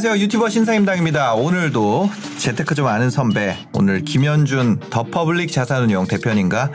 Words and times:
안녕하세요. 0.00 0.24
유튜버 0.24 0.48
신사임당입니다. 0.48 1.34
오늘도 1.34 2.08
재테크 2.38 2.74
좀 2.74 2.86
아는 2.86 3.10
선배, 3.10 3.54
오늘 3.74 4.00
김현준 4.00 4.80
더 4.88 5.02
퍼블릭 5.02 5.52
자산운용 5.52 6.06
대표님과 6.06 6.70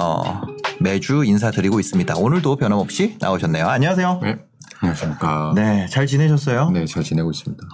어, 0.00 0.42
매주 0.78 1.24
인사드리고 1.24 1.80
있습니다. 1.80 2.14
오늘도 2.16 2.54
변함없이 2.54 3.16
나오셨네요. 3.18 3.66
안녕하세요. 3.66 4.20
네. 4.22 4.36
안녕하십니까. 4.78 5.54
네, 5.56 5.88
잘 5.90 6.06
지내셨어요? 6.06 6.70
네, 6.70 6.86
잘 6.86 7.02
지내고 7.02 7.32
있습니다. 7.32 7.66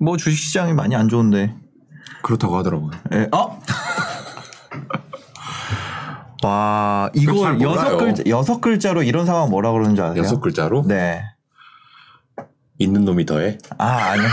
뭐 0.00 0.16
주식시장이 0.16 0.72
많이 0.72 0.96
안 0.96 1.10
좋은데. 1.10 1.54
그렇다고 2.22 2.56
하더라고요. 2.56 2.92
예, 3.12 3.28
어? 3.32 3.60
와, 6.42 7.10
잘 7.14 7.22
이거. 7.22 7.60
여섯 7.60 7.98
글자, 7.98 8.22
여섯 8.28 8.60
글자로 8.62 9.02
이런 9.02 9.26
상황 9.26 9.50
뭐라 9.50 9.72
그러는 9.72 9.94
줄 9.94 10.06
아세요? 10.06 10.22
여섯 10.22 10.40
글자로 10.40 10.84
네. 10.86 11.22
있는 12.78 13.04
놈이 13.04 13.26
더해. 13.26 13.58
아, 13.78 13.86
아니요. 14.12 14.28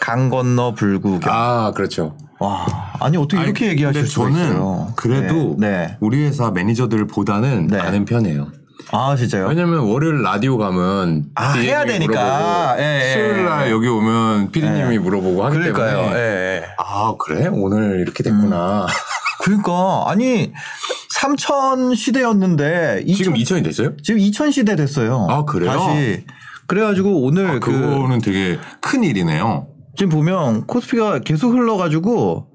강 0.00 0.30
건너 0.30 0.74
불구경. 0.74 1.20
아, 1.32 1.72
그렇죠. 1.74 2.16
와, 2.40 2.66
아니 3.00 3.16
어떻게 3.16 3.42
이렇게 3.42 3.64
아니, 3.64 3.72
얘기하실 3.72 4.06
수가 4.06 4.30
저는 4.30 4.44
있어요? 4.44 4.92
그래도 4.94 5.56
네. 5.58 5.68
네. 5.70 5.96
우리 6.00 6.24
회사 6.24 6.50
매니저들보다는 6.52 7.66
네. 7.66 7.78
아는 7.80 8.04
편이에요. 8.04 8.52
아, 8.92 9.16
진짜요? 9.16 9.48
왜냐면 9.48 9.80
월요일 9.80 10.22
라디오 10.22 10.56
가면 10.56 11.26
아, 11.34 11.52
PD님이 11.52 11.68
해야 11.68 11.84
되니까. 11.84 12.76
예, 12.78 13.02
예. 13.08 13.12
수요일 13.12 13.44
날 13.44 13.70
여기 13.70 13.88
오면 13.88 14.52
PD님이 14.52 14.94
예. 14.94 14.98
물어보고 14.98 15.44
하기 15.46 15.56
그러니까요. 15.58 15.96
때문에 15.96 16.16
예, 16.16 16.22
예. 16.62 16.64
아 16.78 17.14
그래 17.18 17.48
오늘 17.52 18.00
이렇게 18.00 18.22
됐구나. 18.22 18.86
그러니까 19.42 20.04
아니 20.06 20.52
3천 21.20 21.96
시대였는데 21.96 23.04
지금 23.14 23.36
2000 23.36 23.62
2000이 23.62 23.64
됐어요? 23.64 23.96
지금 24.02 24.20
2000 24.20 24.52
시대 24.52 24.76
됐어요. 24.76 25.26
아, 25.28 25.44
그래요? 25.44 25.72
다시 25.72 26.24
그래가지고 26.68 27.22
오늘 27.22 27.46
아, 27.46 27.52
그 27.58 27.72
그거는 27.72 28.18
되게 28.20 28.58
큰 28.80 29.02
일이네요. 29.02 29.68
지금 29.96 30.10
보면 30.10 30.66
코스피가 30.66 31.20
계속 31.20 31.52
흘러가지고 31.54 32.50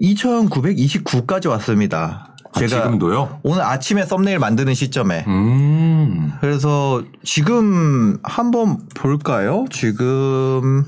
2,929까지 0.00 1.50
왔습니다. 1.50 2.34
아, 2.54 2.58
제가 2.58 2.84
지금도요? 2.84 3.40
오늘 3.42 3.62
아침에 3.62 4.04
썸네일 4.06 4.38
만드는 4.38 4.74
시점에 4.74 5.24
음. 5.26 6.32
그래서 6.40 7.02
지금 7.24 8.18
한번 8.22 8.86
볼까요? 8.94 9.64
지금 9.70 10.84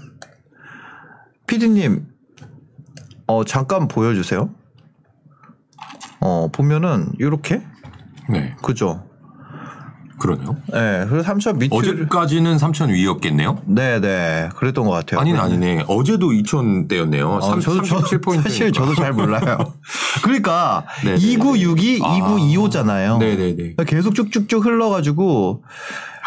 피디님 1.46 2.06
어 3.26 3.44
잠깐 3.44 3.88
보여주세요. 3.88 4.48
어 6.20 6.48
보면은 6.52 7.08
이렇게 7.18 7.62
네, 8.30 8.54
그죠? 8.62 9.06
그러네요. 10.18 10.56
네, 10.72 11.06
그래서 11.08 11.32
3천 11.32 11.56
밑을 11.58 11.76
어제까지는 11.76 12.56
3천 12.56 12.90
위였겠네요? 12.90 13.58
네 13.66 14.00
네 14.00 14.48
그랬던 14.56 14.84
것 14.84 14.90
같아요. 14.92 15.20
아니네, 15.20 15.38
아니네. 15.38 15.84
어제도 15.88 16.30
2,000대였네요. 16.30 17.28
어, 17.28 17.60
저도 17.60 17.82
저, 17.82 17.96
37포인트. 17.98 18.42
사실 18.42 18.72
저도 18.72 18.94
잘 18.94 19.12
몰라요. 19.12 19.58
그러니까 20.22 20.84
네네네. 21.04 21.20
2962, 21.20 22.00
아. 22.04 22.18
2925잖아요. 22.18 23.18
네 23.18 23.36
네 23.36 23.56
네. 23.56 23.74
계속 23.86 24.14
쭉쭉쭉 24.14 24.64
흘러 24.64 24.88
가지고 24.88 25.64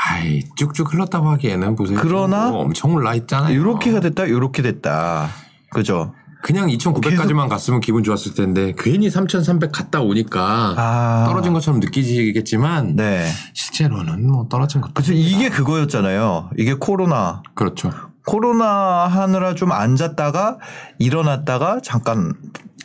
아이, 0.10 0.44
쭉쭉 0.56 0.94
흘렀다고 0.94 1.30
하기에는 1.32 1.76
보세요. 1.76 1.98
그러나 2.02 2.50
뭐 2.50 2.62
엄청 2.62 2.94
올라 2.94 3.16
있잖아요. 3.16 3.54
이렇게가 3.60 4.00
됐다, 4.00 4.26
이렇게 4.26 4.62
됐다. 4.62 5.30
그죠? 5.72 6.14
그냥 6.42 6.68
2,900까지만 6.68 7.50
갔으면 7.50 7.80
기분 7.82 8.04
좋았을 8.04 8.34
텐데, 8.36 8.74
괜히 8.78 9.10
3,300 9.10 9.72
갔다 9.72 10.02
오니까 10.02 10.76
아 10.78 11.26
떨어진 11.28 11.52
것처럼 11.54 11.80
느끼시겠지만, 11.80 12.96
네. 12.96 13.28
실제로는 13.54 14.28
뭐 14.28 14.48
떨어진 14.48 14.82
것도. 14.82 14.94
그죠? 14.94 15.14
이게 15.14 15.50
그거였잖아요. 15.50 16.52
이게 16.58 16.74
코로나. 16.76 17.42
그렇죠. 17.56 17.92
코로나 18.26 19.08
하느라 19.08 19.56
좀 19.56 19.72
앉았다가 19.72 20.58
일어났다가 21.00 21.80
잠깐 21.84 22.34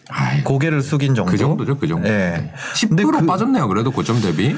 아이, 0.08 0.42
고개를 0.44 0.82
숙인 0.82 1.14
정도. 1.14 1.30
그 1.32 1.36
정도죠, 1.38 1.78
그 1.78 1.86
정도. 1.88 2.08
네. 2.08 2.52
10% 2.74 2.88
근데 2.88 3.04
그- 3.04 3.26
빠졌네요, 3.26 3.69
그래도 3.69 3.90
고점 3.90 4.20
대비. 4.20 4.56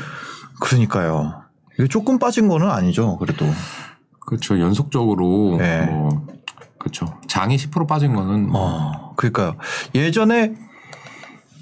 그러니까요. 0.61 1.43
이게 1.78 1.88
조금 1.88 2.19
빠진 2.19 2.49
거는 2.49 2.71
아니죠. 2.71 3.16
그래도. 3.19 3.47
그렇죠. 4.21 4.59
연속적으로. 4.61 5.56
네. 5.59 5.87
뭐, 5.87 6.26
그렇죠. 6.84 7.06
장이 7.27 7.56
10% 7.56 7.89
빠진 7.89 8.15
거는. 8.15 8.50
뭐 8.50 8.61
어, 8.61 9.15
그러니까요. 9.17 9.56
예전에 9.95 10.53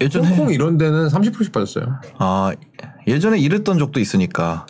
예전에 0.01 0.27
홍콩 0.27 0.53
이런 0.53 0.77
데는 0.77 1.07
30%씩 1.07 1.53
빠졌어요. 1.53 1.95
아 2.19 2.51
예전에 3.07 3.39
이랬던 3.39 3.79
적도 3.79 4.01
있으니까 4.01 4.65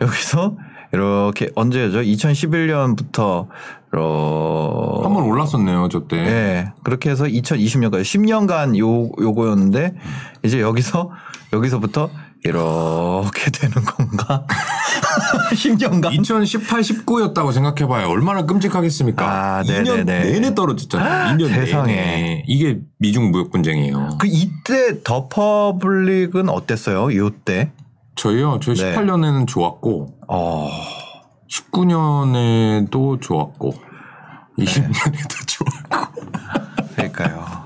여기서 0.00 0.56
이렇게 0.92 1.50
언제죠? 1.56 2.02
2011년부터 2.02 3.48
이렇게 3.92 5.02
한번 5.02 5.24
올랐었네요, 5.24 5.88
저 5.90 6.06
때. 6.06 6.18
예 6.18 6.72
그렇게 6.84 7.10
해서 7.10 7.24
2020년까지 7.24 8.02
10년간 8.02 8.78
요 8.78 9.10
요거였는데 9.20 9.96
이제 10.44 10.60
여기서 10.60 11.10
여기서부터 11.52 12.10
이렇게 12.44 13.50
되는 13.50 13.74
건가? 13.84 14.46
10년간 15.52 16.12
2018, 16.14 16.80
19였다고 16.80 17.52
생각해봐요. 17.52 18.08
얼마나 18.08 18.46
끔찍하겠습니까? 18.46 19.24
아, 19.58 19.62
2년 19.62 20.04
네네네. 20.04 20.24
내내 20.32 20.54
떨어졌잖아요. 20.54 21.36
2년 21.36 21.48
세상에. 21.54 21.94
내내. 21.94 22.44
이게 22.46 22.78
미중 22.98 23.30
무역 23.30 23.50
분쟁이에요. 23.50 24.16
그 24.18 24.26
이때 24.26 25.02
더 25.02 25.28
퍼블릭은 25.28 26.48
어땠어요? 26.48 27.14
요때? 27.14 27.72
저희요, 28.16 28.60
저희 28.62 28.76
네. 28.76 28.94
18년에는 28.94 29.46
좋았고, 29.46 30.14
어 30.28 30.70
19년에도 31.48 33.20
좋았고, 33.20 33.74
네. 34.58 34.64
20년에도 34.64 35.46
좋았고. 35.46 36.22
그러니까요. 36.94 37.64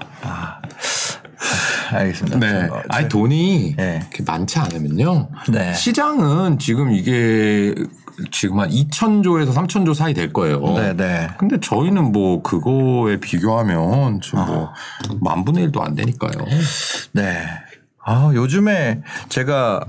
아, 1.90 1.96
알겠습니다. 1.96 2.38
네. 2.38 2.68
어, 2.68 2.82
아니, 2.88 3.08
돈이 3.08 3.74
네. 3.76 4.00
이렇게 4.02 4.22
많지 4.24 4.58
않으면요. 4.58 5.28
네. 5.50 5.74
시장은 5.74 6.58
지금 6.58 6.92
이게 6.92 7.74
지금 8.30 8.60
한 8.60 8.70
2천조에서 8.70 9.52
3천조 9.52 9.94
사이 9.94 10.14
될 10.14 10.32
거예요. 10.32 10.60
네네. 10.60 11.30
근데 11.38 11.58
저희는 11.60 12.12
뭐 12.12 12.42
그거에 12.42 13.18
비교하면 13.18 14.20
지금 14.20 14.38
아. 14.38 14.46
뭐 14.46 14.72
만분의 15.20 15.68
1도 15.68 15.80
안 15.82 15.94
되니까요. 15.94 16.32
네. 17.12 17.46
아, 18.06 18.30
요즘에 18.34 19.02
제가, 19.30 19.84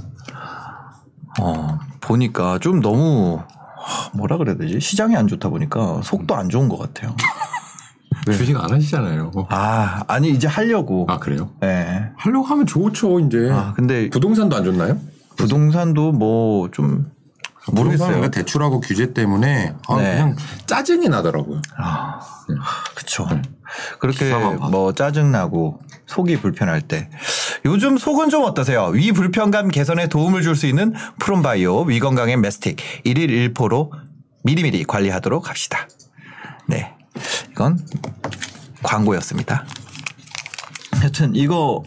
어, 1.42 1.80
보니까 2.00 2.60
좀 2.60 2.80
너무, 2.80 3.42
하, 3.78 4.10
뭐라 4.14 4.38
그래야 4.38 4.56
되지? 4.56 4.80
시장이 4.80 5.16
안 5.16 5.28
좋다 5.28 5.50
보니까 5.50 6.02
속도 6.02 6.36
안 6.36 6.50
좋은 6.50 6.70
것 6.70 6.80
같아요. 6.80 7.16
주식 8.32 8.56
안 8.58 8.72
하시잖아요. 8.72 9.32
아, 9.50 10.04
아니, 10.08 10.30
이제 10.30 10.48
하려고. 10.48 11.06
아 11.10 11.18
그래요? 11.20 11.52
네. 11.62 12.10
하려고 12.18 12.46
하면 12.46 12.66
좋죠 12.66 13.20
이제. 13.20 13.50
아, 13.52 13.74
근데 13.76 14.10
부동산도 14.10 14.56
안 14.56 14.64
좋나요? 14.64 14.98
부동산도 15.38 16.12
뭐 16.14 16.70
좀, 16.72 17.12
모르겠어요. 17.72 18.30
대출하고 18.30 18.80
규제 18.80 19.12
때문에 19.14 19.74
아, 19.88 19.98
네. 19.98 20.12
그냥 20.12 20.36
짜증이 20.68 21.10
나더라고요. 21.10 21.62
아, 21.78 22.20
네. 22.48 22.56
그쵸. 22.96 23.28
그렇게. 24.00 24.32
뭐 24.72 24.94
짜증 24.94 25.32
나고 25.32 25.80
속이 26.06 26.40
불편할 26.42 26.82
때. 26.82 27.10
요즘 27.66 27.98
속은 27.98 28.30
좀 28.30 28.44
어떠세요? 28.44 28.86
위 28.94 29.12
불편감 29.12 29.70
개선에 29.70 30.08
도움을 30.08 30.44
줄 30.44 30.56
수 30.56 30.68
있는 30.68 30.94
프롬바이오 31.20 31.82
위건강의 31.86 32.38
메스틱 32.38 32.78
1일 33.06 33.54
1포로 33.56 33.90
미리미리 34.44 34.84
관리하도록 34.84 35.50
합시다. 35.50 35.88
네. 36.68 36.94
이건 37.52 37.80
광고였습니다. 38.84 39.66
하여튼 40.92 41.36
이거 41.36 41.84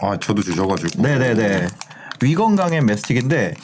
아 0.00 0.16
저도 0.18 0.42
주셔가지고. 0.42 1.02
네네네. 1.02 1.66
위건강의 2.22 2.82
메스틱인데 2.82 3.54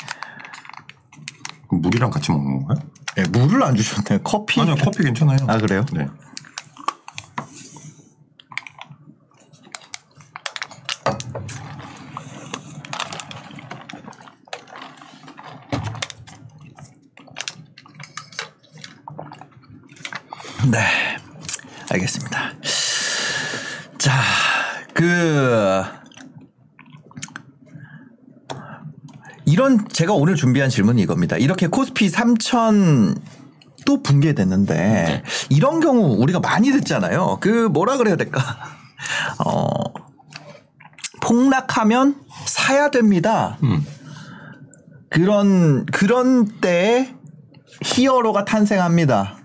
물이랑 1.71 2.11
같이 2.11 2.31
먹는 2.33 2.61
건가요? 2.67 2.79
네, 3.17 3.25
물을 3.31 3.63
안 3.63 3.75
주셨네요. 3.77 4.21
커피. 4.23 4.61
아니요 4.61 4.77
커피 4.77 5.03
괜찮아요. 5.03 5.39
아, 5.47 5.59
그래요? 5.59 5.85
네. 5.93 6.07
네. 20.67 20.79
알겠습니다. 21.91 22.53
자, 23.99 24.13
그 24.93 25.85
이런 29.47 29.89
제가 29.89 30.13
오늘 30.13 30.35
준비한 30.35 30.69
질문이 30.69 31.01
이겁니다. 31.03 31.37
이렇게 31.37 31.69
코스피 31.69 32.11
3천 32.11 33.19
또 33.87 34.03
붕괴됐는데 34.03 35.23
이런 35.49 35.81
경우 35.81 36.17
우리가 36.21 36.41
많이 36.41 36.71
듣잖아요. 36.71 37.39
그 37.41 37.69
뭐라 37.69 37.97
그래야 37.97 38.17
될까? 38.17 38.41
어 39.45 39.71
폭락하면 41.23 42.17
사야 42.45 42.91
됩니다. 42.91 43.57
음. 43.63 43.87
그런 45.09 45.87
그런 45.87 46.61
때에 46.61 47.15
히어로가 47.83 48.45
탄생합니다. 48.45 49.38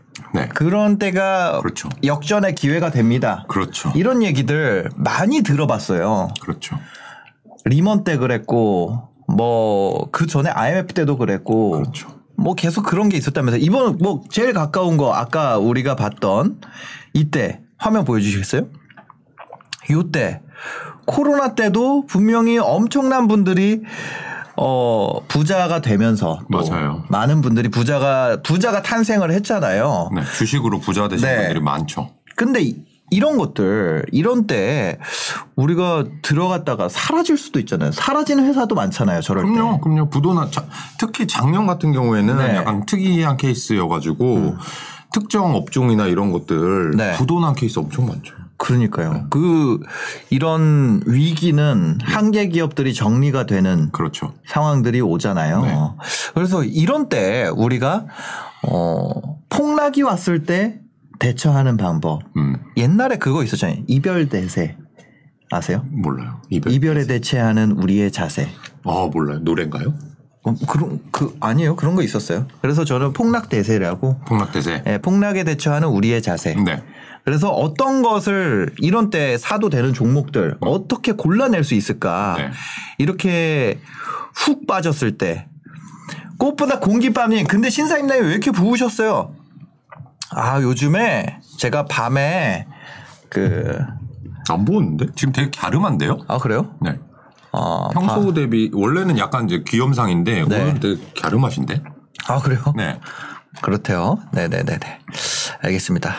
네. 0.54 0.66
그런 0.66 0.98
때가 0.98 1.60
그렇죠. 1.62 1.90
역전의 2.04 2.56
기회가 2.56 2.92
됩니다. 2.92 3.46
그렇죠. 3.48 3.92
이런 3.96 4.24
얘기들 4.24 4.90
많이 4.96 5.42
들어봤어요. 5.42 6.30
그렇죠. 6.42 6.78
리먼 7.66 8.04
때 8.04 8.18
그랬고 8.18 9.10
뭐 9.28 9.84
그 10.12 10.28
전에 10.28 10.50
IMF 10.50 10.94
때도 10.94 11.18
그랬고 11.18 11.72
그렇죠. 11.72 12.08
뭐 12.36 12.56
계속 12.56 12.84
그런 12.84 13.10
게 13.10 13.18
있었다면서 13.18 13.58
이번 13.58 13.98
뭐 13.98 14.22
제일 14.30 14.54
가까운 14.54 14.98
거 14.98 15.14
아까 15.14 15.58
우리가 15.58 15.96
봤던 15.96 16.62
이때 17.14 17.62
화면 17.78 18.06
보여주시겠어요? 18.06 18.68
요때 19.92 20.42
코로나 21.06 21.56
때도 21.56 22.06
분명히 22.06 22.58
엄청난 22.58 23.28
분들이 23.28 23.82
어 24.56 25.20
부자가 25.28 25.82
되면서 25.82 26.40
또 26.52 26.68
맞아요. 26.70 27.04
많은 27.10 27.42
분들이 27.42 27.70
부자가 27.70 28.38
부자가 28.44 28.82
탄생을 28.84 29.32
했잖아요. 29.32 30.10
네. 30.16 30.22
주식으로 30.38 30.80
부자 30.80 31.08
되신 31.08 31.28
네. 31.28 31.38
분들이 31.38 31.60
많죠. 31.60 32.10
근데 32.36 32.62
이- 32.62 32.76
이런 33.10 33.38
것들 33.38 34.06
이런 34.12 34.48
때 34.48 34.98
우리가 35.56 36.06
들어갔다가 36.24 36.90
사라질 36.90 37.38
수도 37.38 37.60
있잖아요. 37.60 37.92
사라지는 37.92 38.46
회사도 38.46 38.74
많잖아요. 38.76 39.22
저럴 39.22 39.44
그럼요, 39.46 39.74
때. 39.76 39.80
그럼요. 39.84 40.10
부도나 40.10 40.50
자- 40.50 40.66
특히 41.00 41.28
작년 41.28 41.68
같은 41.68 41.92
경우에는 41.92 42.38
네. 42.38 42.52
음. 42.52 42.56
약간 42.56 42.86
특이한 42.86 43.38
케이스여가지고 43.38 44.56
특정 45.14 45.54
업종이나 45.56 46.08
이런 46.08 46.32
것들 46.32 46.92
네. 46.98 47.12
부도난 47.14 47.54
케이스 47.54 47.78
엄청 47.80 48.08
많죠. 48.08 48.34
그러니까요. 48.58 49.28
그 49.30 49.80
이런 50.30 51.02
위기는 51.06 51.98
한계 52.02 52.48
기업들이 52.48 52.94
정리가 52.94 53.46
되는 53.46 53.92
그렇죠. 53.92 54.34
상황들이 54.48 55.02
오잖아요. 55.02 55.62
네. 55.62 55.76
그래서 56.34 56.64
이런 56.64 57.10
때 57.10 57.50
우리가 57.54 58.06
어 58.68 59.40
폭락이 59.50 60.02
왔을 60.04 60.44
때 60.44 60.80
대처하는 61.20 61.78
방법. 61.78 62.22
음, 62.38 62.58
옛날에 62.78 63.18
그거 63.18 63.44
있었잖아요. 63.44 63.80
이별 63.88 64.30
대세. 64.30 64.78
아세요? 65.52 65.86
몰라요. 65.92 66.42
이별. 66.50 66.74
이별에 66.74 67.06
대체하는 67.06 67.72
우리의 67.74 68.12
자세. 68.12 68.50
아, 68.86 69.10
몰라요. 69.12 69.40
노래인가요? 69.40 69.94
어, 70.44 70.56
그런 70.68 71.00
그 71.12 71.36
아니에요. 71.40 71.76
그런 71.76 71.96
거 71.96 72.02
있었어요. 72.02 72.48
그래서 72.62 72.84
저는 72.84 73.14
폭락 73.14 73.50
대세라고 73.50 74.20
폭락 74.26 74.52
대세. 74.52 74.84
예, 74.88 74.98
폭락에 74.98 75.44
대처하는 75.44 75.88
우리의 75.88 76.22
자세. 76.22 76.56
네. 76.56 76.82
그래서 77.24 77.50
어떤 77.50 78.02
것을 78.02 78.74
이런 78.80 79.10
때 79.10 79.38
사도 79.38 79.70
되는 79.70 79.94
종목들 79.94 80.58
어떻게 80.60 81.14
골라낼 81.14 81.64
수 81.64 81.74
있을까? 81.74 82.36
네. 82.38 82.52
이렇게 82.98 83.80
훅 84.36 84.68
빠졌을 84.68 85.18
때 85.18 85.48
꽃보다 86.38 86.80
공기밥님 86.80 87.48
근데 87.48 87.70
신사임당이 87.70 88.22
왜 88.22 88.32
이렇게 88.32 88.52
부으셨어요? 88.52 89.36
아 90.32 90.62
요즘에 90.62 91.40
제가 91.58 91.86
밤에 91.86 92.68
그아안 93.30 94.66
보는데? 94.66 95.08
지금 95.16 95.32
되게 95.32 95.50
갸름한데요? 95.56 96.18
그래요? 96.42 96.76
네. 96.82 97.00
아, 97.54 97.88
평소 97.94 98.34
대비 98.34 98.72
원래는 98.74 99.18
약간 99.18 99.46
이제 99.46 99.64
귀염상인데 99.66 100.46
네. 100.48 100.62
오늘 100.62 100.80
되게 100.80 101.02
갸름하신데? 101.22 101.84
아 102.28 102.40
그래요? 102.40 102.62
네. 102.76 103.00
그렇대요. 103.62 104.18
네네네네. 104.32 105.00
알겠습니다. 105.62 106.16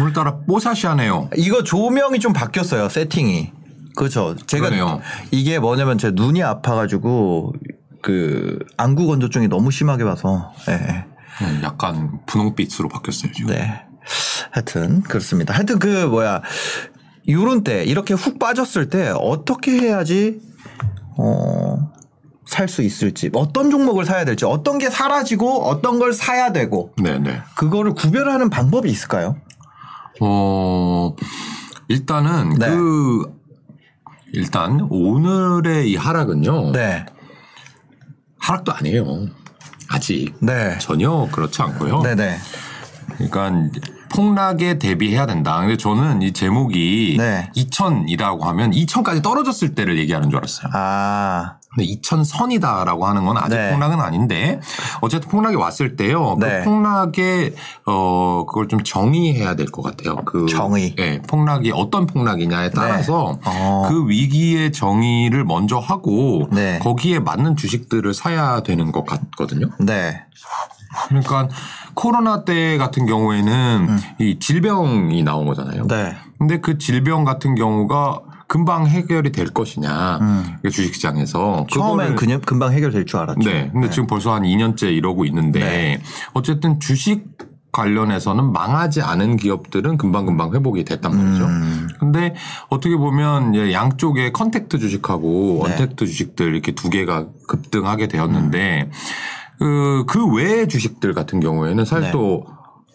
오늘따라 0.00 0.38
뽀사시하네요. 0.46 1.30
이거 1.36 1.62
조명이 1.62 2.18
좀 2.20 2.32
바뀌었어요. 2.32 2.88
세팅이. 2.88 3.52
그렇죠. 3.96 4.36
제가 4.46 4.66
그러네요. 4.70 5.00
이게 5.30 5.58
뭐냐면 5.58 5.98
제 5.98 6.10
눈이 6.12 6.42
아파가지고 6.42 7.54
그 8.02 8.58
안구 8.76 9.06
건조증이 9.06 9.48
너무 9.48 9.70
심하게 9.70 10.04
와서. 10.04 10.52
네. 10.66 11.04
네, 11.40 11.62
약간 11.62 12.20
분홍빛으로 12.26 12.88
바뀌었어요 12.88 13.32
지금. 13.32 13.54
네. 13.54 13.82
하여튼 14.50 15.02
그렇습니다. 15.02 15.54
하여튼 15.54 15.78
그 15.78 16.06
뭐야 16.06 16.42
요런 17.28 17.64
때 17.64 17.84
이렇게 17.84 18.14
훅 18.14 18.38
빠졌을 18.38 18.88
때 18.88 19.12
어떻게 19.16 19.72
해야지 19.72 20.40
어. 21.16 21.90
살 22.46 22.66
수 22.66 22.80
있을지 22.80 23.28
어떤 23.34 23.70
종목을 23.70 24.06
사야 24.06 24.24
될지 24.24 24.46
어떤 24.46 24.78
게 24.78 24.88
사라지고 24.88 25.66
어떤 25.66 25.98
걸 25.98 26.14
사야 26.14 26.50
되고 26.50 26.94
네, 26.96 27.18
네. 27.18 27.42
그거를 27.58 27.92
구별하는 27.92 28.48
방법이 28.48 28.88
있을까요? 28.88 29.36
어 30.20 31.14
일단은 31.88 32.50
네. 32.58 32.68
그 32.68 33.38
일단 34.32 34.86
오늘의 34.90 35.90
이 35.90 35.96
하락은요. 35.96 36.72
네. 36.72 37.06
하락도 38.38 38.72
아니에요. 38.72 39.28
아직 39.88 40.34
네. 40.40 40.76
전혀 40.78 41.28
그렇지 41.32 41.62
않고요. 41.62 42.02
네네. 42.02 42.38
그러니까 43.16 43.70
폭락에 44.10 44.78
대비해야 44.78 45.26
된다. 45.26 45.60
근데 45.60 45.76
저는 45.76 46.22
이 46.22 46.32
제목이 46.32 47.16
네. 47.18 47.50
2000이라고 47.56 48.42
하면 48.42 48.70
2000까지 48.70 49.22
떨어졌을 49.22 49.74
때를 49.74 49.98
얘기하는 49.98 50.30
줄 50.30 50.38
알았어요. 50.38 50.70
아. 50.74 51.57
근데 51.78 51.84
2000선이다라고 51.94 53.02
하는 53.02 53.24
건 53.24 53.36
아직 53.38 53.54
네. 53.56 53.70
폭락은 53.70 54.00
아닌데 54.00 54.60
어쨌든 55.00 55.30
폭락이 55.30 55.54
왔을 55.54 55.94
때요. 55.94 56.36
네. 56.40 56.58
그 56.58 56.64
폭락에 56.64 57.54
어 57.86 58.44
그걸 58.46 58.66
좀 58.66 58.82
정의해야 58.82 59.54
될 59.54 59.68
것 59.68 59.82
같아요. 59.82 60.16
그 60.24 60.46
정의. 60.46 60.94
예, 60.98 61.20
폭락이 61.22 61.70
어떤 61.74 62.06
폭락이냐에 62.06 62.70
따라서 62.70 63.38
어. 63.44 63.86
그 63.88 64.08
위기의 64.08 64.72
정의를 64.72 65.44
먼저 65.44 65.78
하고 65.78 66.48
네. 66.50 66.78
거기에 66.80 67.20
맞는 67.20 67.54
주식들을 67.56 68.12
사야 68.14 68.62
되는 68.62 68.90
것 68.90 69.04
같거든요. 69.06 69.68
네. 69.78 70.22
그러니까 71.08 71.48
코로나 71.94 72.44
때 72.44 72.78
같은 72.78 73.04
경우에는 73.06 73.98
이 74.20 74.38
질병이 74.38 75.22
나온 75.22 75.46
거잖아요. 75.46 75.82
음. 75.82 75.88
네. 75.88 76.16
근데 76.38 76.60
그 76.60 76.78
질병 76.78 77.24
같은 77.24 77.54
경우가 77.54 78.20
금방 78.48 78.86
해결이 78.86 79.30
될 79.30 79.48
것이냐 79.48 80.58
그 80.62 80.70
주식시장에서 80.70 81.60
음. 81.60 81.66
처음엔 81.68 82.16
그냥 82.16 82.40
금방 82.40 82.72
해결될 82.72 83.06
줄 83.06 83.20
알았죠. 83.20 83.48
네. 83.48 83.70
근데 83.72 83.90
지금 83.90 84.06
벌써 84.06 84.34
한 84.34 84.42
2년째 84.42 84.90
이러고 84.96 85.26
있는데 85.26 85.60
네. 85.60 86.02
어쨌든 86.32 86.80
주식 86.80 87.26
관련해서는 87.70 88.50
망하지 88.50 89.02
않은 89.02 89.36
기업들은 89.36 89.98
금방금방 89.98 90.54
회복이 90.54 90.84
됐단 90.84 91.14
말이죠. 91.14 91.44
음. 91.44 91.88
근데 92.00 92.34
어떻게 92.70 92.96
보면 92.96 93.72
양쪽에 93.72 94.32
contact 94.32 94.78
주식하고 94.78 95.64
네. 95.64 95.72
언택트 95.72 96.06
주식들 96.06 96.54
이렇게 96.54 96.72
두 96.72 96.88
개가 96.88 97.26
급등하게 97.46 98.08
되었는데 98.08 98.90
그, 99.58 100.04
그 100.08 100.26
외의 100.34 100.68
주식들 100.68 101.12
같은 101.12 101.40
경우에는 101.40 101.84
사실 101.84 102.06
네. 102.06 102.10
또 102.12 102.46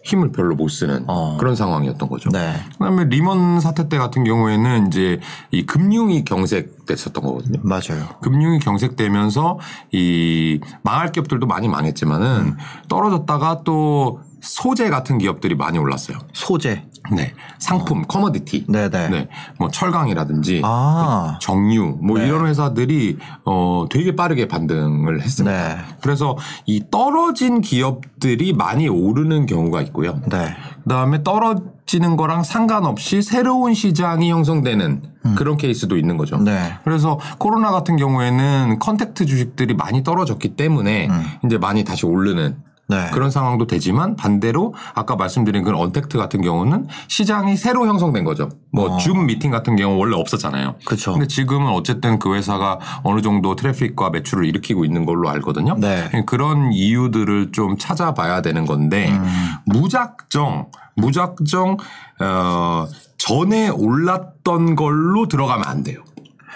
힘을 0.03 0.31
별로 0.31 0.55
못 0.55 0.67
쓰는 0.67 1.05
어. 1.07 1.37
그런 1.39 1.55
상황이었던 1.55 2.09
거죠. 2.09 2.29
네. 2.29 2.53
그다음에 2.73 3.05
리먼 3.05 3.59
사태 3.59 3.87
때 3.87 3.97
같은 3.97 4.23
경우에는 4.23 4.87
이제 4.87 5.19
이 5.51 5.65
금융이 5.65 6.25
경색됐었던 6.25 7.23
거거든요. 7.23 7.59
맞아요. 7.63 8.09
금융이 8.21 8.59
경색되면서 8.59 9.59
이 9.91 10.59
망할 10.83 11.11
기업들도 11.11 11.47
많이 11.47 11.69
망했지만은 11.69 12.27
음. 12.27 12.57
떨어졌다가 12.89 13.61
또 13.63 14.19
소재 14.43 14.89
같은 14.89 15.17
기업들이 15.17 15.55
많이 15.55 15.79
올랐어요. 15.79 16.17
소재. 16.33 16.83
네. 17.11 17.33
상품, 17.59 18.03
커머디티. 18.03 18.65
어. 18.67 18.71
네네. 18.71 19.09
네. 19.09 19.29
뭐 19.57 19.69
철강이라든지 19.69 20.61
아. 20.65 21.39
정유 21.41 21.99
뭐 22.01 22.19
네. 22.19 22.27
이런 22.27 22.47
회사들이 22.47 23.17
어 23.45 23.85
되게 23.89 24.15
빠르게 24.15 24.49
반등을 24.49 25.21
했습니다. 25.21 25.75
네. 25.75 25.81
그래서 26.01 26.37
이 26.65 26.83
떨어진 26.91 27.61
기업들이 27.61 28.53
많이 28.53 28.89
오르는 28.89 29.45
경우가 29.45 29.81
있고요. 29.83 30.19
네. 30.29 30.55
그다음에 30.83 31.23
떨어지는 31.23 32.17
거랑 32.17 32.43
상관없이 32.43 33.21
새로운 33.21 33.73
시장이 33.73 34.29
형성되는 34.29 35.03
그런 35.37 35.55
케이스도 35.55 35.97
있는 35.97 36.17
거죠. 36.17 36.35
음. 36.35 36.43
네. 36.43 36.73
그래서 36.83 37.17
코로나 37.37 37.71
같은 37.71 37.95
경우에는 37.95 38.79
contact 38.79 39.25
주식들이 39.25 39.73
많이 39.73 40.03
떨어졌기 40.03 40.57
때문에 40.57 41.07
음. 41.07 41.23
이제 41.45 41.57
많이 41.57 41.85
다시 41.85 42.05
오르는 42.05 42.57
네. 42.87 43.09
그런 43.13 43.31
상황도 43.31 43.67
되지만 43.67 44.15
반대로 44.15 44.73
아까 44.93 45.15
말씀드린 45.15 45.63
그런 45.63 45.79
언택트 45.79 46.17
같은 46.17 46.41
경우는 46.41 46.87
시장이 47.07 47.55
새로 47.55 47.87
형성된 47.87 48.23
거죠. 48.23 48.49
뭐 48.71 48.95
어. 48.95 48.97
줌 48.97 49.25
미팅 49.25 49.51
같은 49.51 49.75
경우 49.75 49.97
원래 49.97 50.15
없었잖아요. 50.15 50.75
그쵸. 50.85 51.13
근데 51.13 51.27
지금은 51.27 51.71
어쨌든 51.71 52.19
그 52.19 52.35
회사가 52.35 52.79
어느 53.03 53.21
정도 53.21 53.55
트래픽과 53.55 54.09
매출을 54.09 54.45
일으키고 54.45 54.83
있는 54.85 55.05
걸로 55.05 55.29
알거든요. 55.29 55.75
네. 55.79 56.09
그런 56.25 56.73
이유들을 56.73 57.51
좀 57.53 57.77
찾아봐야 57.77 58.41
되는 58.41 58.65
건데 58.65 59.11
음. 59.11 59.25
무작정 59.65 60.67
무작정 60.95 61.77
어 62.19 62.87
전에 63.17 63.69
올랐던 63.69 64.75
걸로 64.75 65.27
들어가면 65.27 65.65
안 65.65 65.83
돼요. 65.83 66.03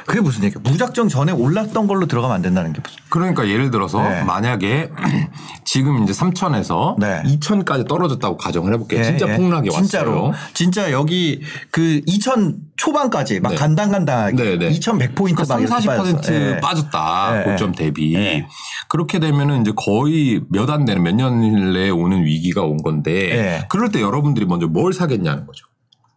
그게 0.07 0.21
무슨 0.21 0.45
얘기야? 0.45 0.61
무작정 0.63 1.09
전에 1.09 1.33
올랐던 1.33 1.85
걸로 1.85 2.05
들어가면 2.07 2.35
안 2.37 2.41
된다는 2.41 2.71
게 2.71 2.79
무슨? 2.81 2.97
그러니까 3.09 3.47
예를 3.49 3.71
들어서 3.71 4.01
네. 4.01 4.23
만약에 4.23 4.89
지금 5.65 6.01
이제 6.03 6.13
3천에서 6.13 6.97
네. 6.97 7.21
2천까지 7.25 7.85
떨어졌다고 7.89 8.37
가정을 8.37 8.73
해볼게요. 8.73 9.03
진짜 9.03 9.27
예, 9.27 9.33
예. 9.33 9.35
폭락이 9.35 9.69
진짜로. 9.69 10.23
왔어요. 10.27 10.33
진짜 10.53 10.91
여기 10.93 11.41
그2000 11.73 12.55
초반까지 12.77 13.41
막 13.41 13.49
네. 13.49 13.55
간당간당하게 13.55 14.35
네, 14.35 14.57
네. 14.57 14.69
2100포인트 14.69 15.35
그러니까 15.35 15.41
막 15.41 15.45
3, 15.47 15.61
이렇게 15.61 15.75
40% 15.87 15.97
빠졌어. 15.97 16.33
예. 16.33 16.59
빠졌다. 16.61 17.39
예, 17.39 17.43
고점 17.51 17.69
예. 17.69 17.83
대비. 17.83 18.15
예. 18.15 18.47
그렇게 18.87 19.19
되면은 19.19 19.61
이제 19.61 19.73
거의 19.75 20.41
몇 20.49 20.69
안 20.69 20.85
되는 20.85 21.03
몇 21.03 21.13
년 21.15 21.41
내에 21.73 21.89
오는 21.89 22.23
위기가 22.23 22.61
온 22.63 22.77
건데 22.77 23.11
예. 23.11 23.65
그럴 23.69 23.89
때 23.91 24.01
여러분들이 24.01 24.45
먼저 24.45 24.67
뭘 24.67 24.93
사겠냐는 24.93 25.45
거죠. 25.45 25.65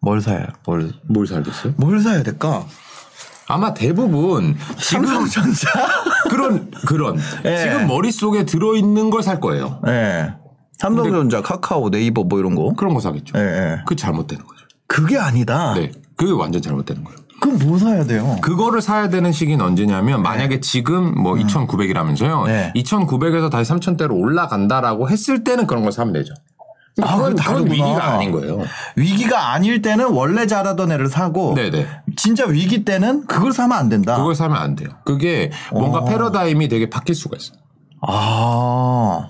뭘 0.00 0.20
사야? 0.20 0.46
뭘? 0.64 0.92
뭘 1.08 1.26
살겠어요? 1.26 1.74
뭘 1.76 2.00
사야 2.00 2.22
될까? 2.22 2.64
아마 3.50 3.74
대부분 3.74 4.56
삼성전자. 4.78 5.68
그런 6.30 6.70
그런 6.86 7.18
예. 7.44 7.58
지금 7.58 7.86
머릿속에 7.86 8.44
들어 8.44 8.74
있는 8.76 9.10
걸 9.10 9.22
살 9.22 9.40
거예요. 9.40 9.80
예. 9.86 10.32
삼성전자, 10.78 11.42
카카오, 11.42 11.90
네이버 11.90 12.24
뭐 12.24 12.38
이런 12.38 12.54
거. 12.54 12.72
그런 12.74 12.94
거 12.94 13.00
사겠죠. 13.00 13.38
예, 13.38 13.42
예. 13.42 13.76
그게 13.84 13.96
잘못되는 13.96 14.46
거죠. 14.46 14.60
그게 14.86 15.18
아니다. 15.18 15.74
네. 15.74 15.92
그게 16.16 16.32
완전 16.32 16.62
잘못되는 16.62 17.04
거예요. 17.04 17.18
그럼 17.40 17.58
뭐 17.66 17.78
사야 17.78 18.04
돼요? 18.04 18.36
그거를 18.42 18.80
사야 18.82 19.08
되는 19.08 19.30
시기는 19.32 19.62
언제냐면 19.64 20.22
만약에 20.22 20.60
지금 20.60 21.14
뭐 21.20 21.34
2,900이라면서요. 21.34 22.46
네. 22.46 22.72
음. 22.74 22.80
2,900에서 22.80 23.50
다시 23.50 23.70
3,000대로 23.72 24.12
올라간다라고 24.12 25.08
했을 25.10 25.44
때는 25.44 25.66
그런 25.66 25.82
걸 25.82 25.92
사면 25.92 26.12
되죠. 26.14 26.32
아, 27.02 27.16
그건, 27.16 27.34
다르구나. 27.36 27.72
위기가 27.72 28.12
아닌 28.12 28.32
거예요. 28.32 28.62
위기가 28.96 29.52
아닐 29.52 29.80
때는 29.80 30.10
원래 30.10 30.46
잘하던 30.46 30.92
애를 30.92 31.08
사고 31.08 31.54
네네. 31.54 31.86
진짜 32.16 32.46
위기 32.46 32.84
때는 32.84 33.26
그걸 33.26 33.52
사면 33.52 33.78
안 33.78 33.88
된다. 33.88 34.16
그걸 34.16 34.34
사면 34.34 34.58
안 34.58 34.74
돼요. 34.76 34.88
그게 35.04 35.50
뭔가 35.72 36.00
어. 36.00 36.04
패러다임이 36.04 36.68
되게 36.68 36.90
바뀔 36.90 37.14
수가 37.14 37.36
있어요. 37.36 37.58
아. 38.02 39.28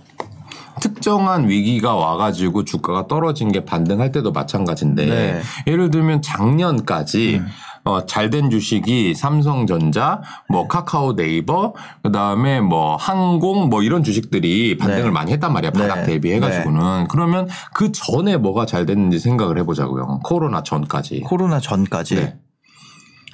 특정한 0.81 1.49
위기가 1.49 1.95
와가지고 1.95 2.65
주가가 2.65 3.07
떨어진 3.07 3.53
게 3.53 3.65
반등할 3.65 4.13
때도 4.13 4.33
마찬가지인데 4.33 5.07
네. 5.07 5.33
음. 5.33 5.43
예를 5.67 5.91
들면 5.91 6.23
작년까지 6.23 7.43
어, 7.85 8.05
잘된 8.05 8.51
주식이 8.51 9.15
삼성전자, 9.15 10.23
뭐 10.49 10.69
카카오 10.69 11.17
네이버, 11.17 11.75
그 12.03 12.13
다음에 12.13 12.61
뭐 12.61 12.97
항공 12.97 13.69
뭐 13.69 13.83
이런 13.83 14.03
주식들이 14.05 14.77
반등을 14.77 15.05
네. 15.05 15.11
많이 15.11 15.33
했단 15.33 15.53
말이야. 15.53 15.71
바닥 15.73 16.01
네. 16.01 16.07
대비해가지고는. 16.07 17.09
그러면 17.09 17.49
그 17.73 17.93
전에 17.93 18.37
뭐가 18.37 18.67
잘 18.67 18.87
됐는지 18.87 19.19
생각을 19.19 19.59
해보자고요. 19.59 20.21
코로나 20.25 20.63
전까지. 20.63 21.21
코로나 21.21 21.59
전까지. 21.61 22.15
네. 22.17 22.39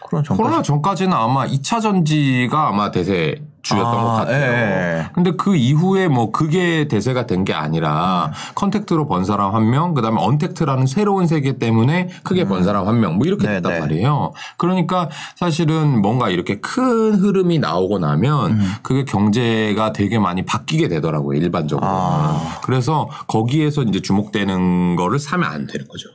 코로나 0.02 0.22
전까지. 0.22 0.36
코로나 0.36 0.62
전까지는 0.62 1.12
아마 1.12 1.46
2차 1.46 1.80
전지가 1.80 2.68
아마 2.68 2.90
대세 2.90 3.42
주였던 3.66 3.98
아, 3.98 4.02
것 4.02 4.08
같아요. 4.12 4.42
예, 4.42 4.98
예. 5.00 5.06
근데 5.14 5.32
그 5.32 5.56
이후에 5.56 6.08
뭐 6.08 6.30
그게 6.32 6.88
대세가 6.88 7.26
된 7.26 7.46
게 7.46 7.52
아니라 7.54 8.32
contact로 8.56 9.06
번 9.06 9.24
사람 9.24 9.54
한 9.54 9.70
명, 9.70 9.94
그다음에 9.94 10.20
untact라는 10.20 10.86
새로운 10.86 11.26
세계 11.28 11.58
때문에 11.58 12.08
크게 12.24 12.44
번 12.46 12.64
사람 12.64 12.88
한 12.88 12.98
명, 12.98 13.16
뭐 13.16 13.26
이렇게 13.26 13.46
음. 13.46 13.48
네, 13.48 13.54
됐단 13.56 13.72
네. 13.72 13.80
말이에요. 13.80 14.32
그러니까 14.56 15.08
사실은 15.36 16.00
뭔가 16.02 16.28
이렇게 16.28 16.58
큰 16.60 17.14
흐름이 17.14 17.60
나오고 17.60 17.98
나면 18.00 18.50
음. 18.52 18.72
그게 18.82 19.04
경제가 19.04 19.92
되게 19.92 20.18
많이 20.18 20.44
바뀌게 20.44 20.88
되더라고요, 20.88 21.38
일반적으로. 21.38 21.86
아. 21.88 22.58
그래서 22.64 23.08
거기에서 23.28 23.82
이제 23.82 24.00
주목되는 24.00 24.96
거를 24.96 25.18
사면 25.20 25.50
안 25.50 25.66
되는 25.66 25.86
거죠. 25.86 26.08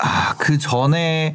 아, 0.00 0.34
그 0.38 0.58
전에 0.58 1.34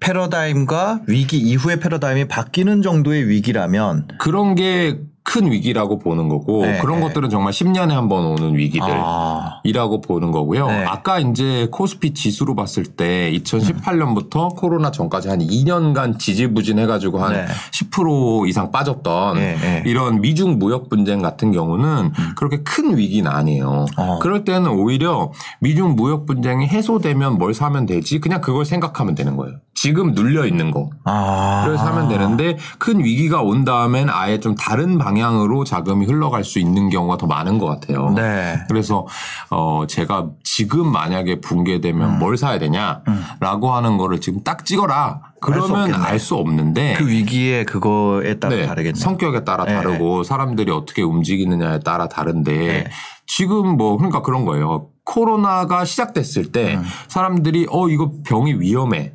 패러다임과 0.00 1.02
위기 1.06 1.38
이후의 1.38 1.80
패러다임이 1.80 2.28
바뀌는 2.28 2.82
정도의 2.82 3.28
위기라면 3.28 4.08
그런 4.18 4.54
게 4.54 4.98
큰 5.28 5.52
위기라고 5.52 5.98
보는 5.98 6.30
거고 6.30 6.62
네, 6.64 6.78
그런 6.78 7.00
네. 7.00 7.02
것들은 7.06 7.28
정말 7.28 7.52
10년에 7.52 7.90
한 7.90 8.08
번 8.08 8.24
오는 8.24 8.56
위기들. 8.56 8.88
아. 8.88 9.60
이라고 9.62 10.00
보는 10.00 10.30
거고요. 10.30 10.66
네. 10.68 10.84
아까 10.86 11.18
이제 11.18 11.68
코스피 11.70 12.14
지수로 12.14 12.54
봤을 12.54 12.84
때 12.86 13.30
2018년부터 13.34 14.56
코로나 14.56 14.90
전까지 14.90 15.28
한 15.28 15.40
2년간 15.40 16.18
지지부진해가지고 16.18 17.18
한 17.18 17.34
네. 17.34 17.46
10% 17.72 18.48
이상 18.48 18.70
빠졌던 18.70 19.36
네, 19.36 19.56
네. 19.60 19.82
이런 19.84 20.22
미중 20.22 20.58
무역 20.58 20.88
분쟁 20.88 21.20
같은 21.20 21.52
경우는 21.52 22.12
그렇게 22.34 22.62
큰 22.62 22.96
위기는 22.96 23.30
아니에요. 23.30 23.84
어. 23.98 24.18
그럴 24.22 24.44
때는 24.44 24.70
오히려 24.70 25.32
미중 25.60 25.94
무역 25.94 26.24
분쟁이 26.24 26.66
해소되면 26.66 27.36
뭘 27.36 27.52
사면 27.52 27.84
되지? 27.84 28.20
그냥 28.20 28.40
그걸 28.40 28.64
생각하면 28.64 29.14
되는 29.14 29.36
거예요. 29.36 29.56
지금 29.80 30.10
눌려 30.10 30.44
있는 30.44 30.72
거. 30.72 30.90
아. 31.04 31.64
하면 31.78 32.08
되는데 32.08 32.58
큰 32.80 32.98
위기가 33.04 33.42
온 33.42 33.64
다음엔 33.64 34.08
아예 34.10 34.40
좀 34.40 34.56
다른 34.56 34.98
방향으로 34.98 35.62
자금이 35.62 36.04
흘러갈 36.04 36.42
수 36.42 36.58
있는 36.58 36.90
경우가 36.90 37.16
더 37.16 37.28
많은 37.28 37.58
것 37.58 37.66
같아요. 37.66 38.10
네. 38.10 38.58
그래서 38.68 39.06
어 39.50 39.84
제가 39.86 40.30
지금 40.42 40.90
만약에 40.90 41.40
붕괴되면 41.40 42.14
음. 42.14 42.18
뭘 42.18 42.36
사야 42.36 42.58
되냐라고 42.58 43.70
하는 43.72 43.98
거를 43.98 44.20
지금 44.20 44.42
딱 44.42 44.64
찍어라. 44.64 45.20
수 45.34 45.40
그러면. 45.40 45.94
알 45.94 46.18
수 46.18 46.34
없는데 46.34 46.94
그 46.98 47.06
위기의 47.06 47.64
그거에 47.64 48.40
따라 48.40 48.56
네, 48.56 48.66
다르겠네요. 48.66 49.00
성격에 49.00 49.44
따라 49.44 49.64
네, 49.64 49.74
다르고 49.74 50.24
사람들이 50.24 50.72
어떻게 50.72 51.02
움직이느냐에 51.02 51.78
따라 51.80 52.08
다른데 52.08 52.52
네. 52.56 52.84
지금 53.28 53.76
뭐 53.76 53.96
그러니까 53.96 54.22
그런 54.22 54.44
거예요. 54.44 54.88
코로나가 55.04 55.84
시작됐을 55.84 56.50
때 56.50 56.74
음. 56.74 56.82
사람들이 57.06 57.68
어 57.70 57.88
이거 57.88 58.10
병이 58.26 58.54
위험해. 58.54 59.12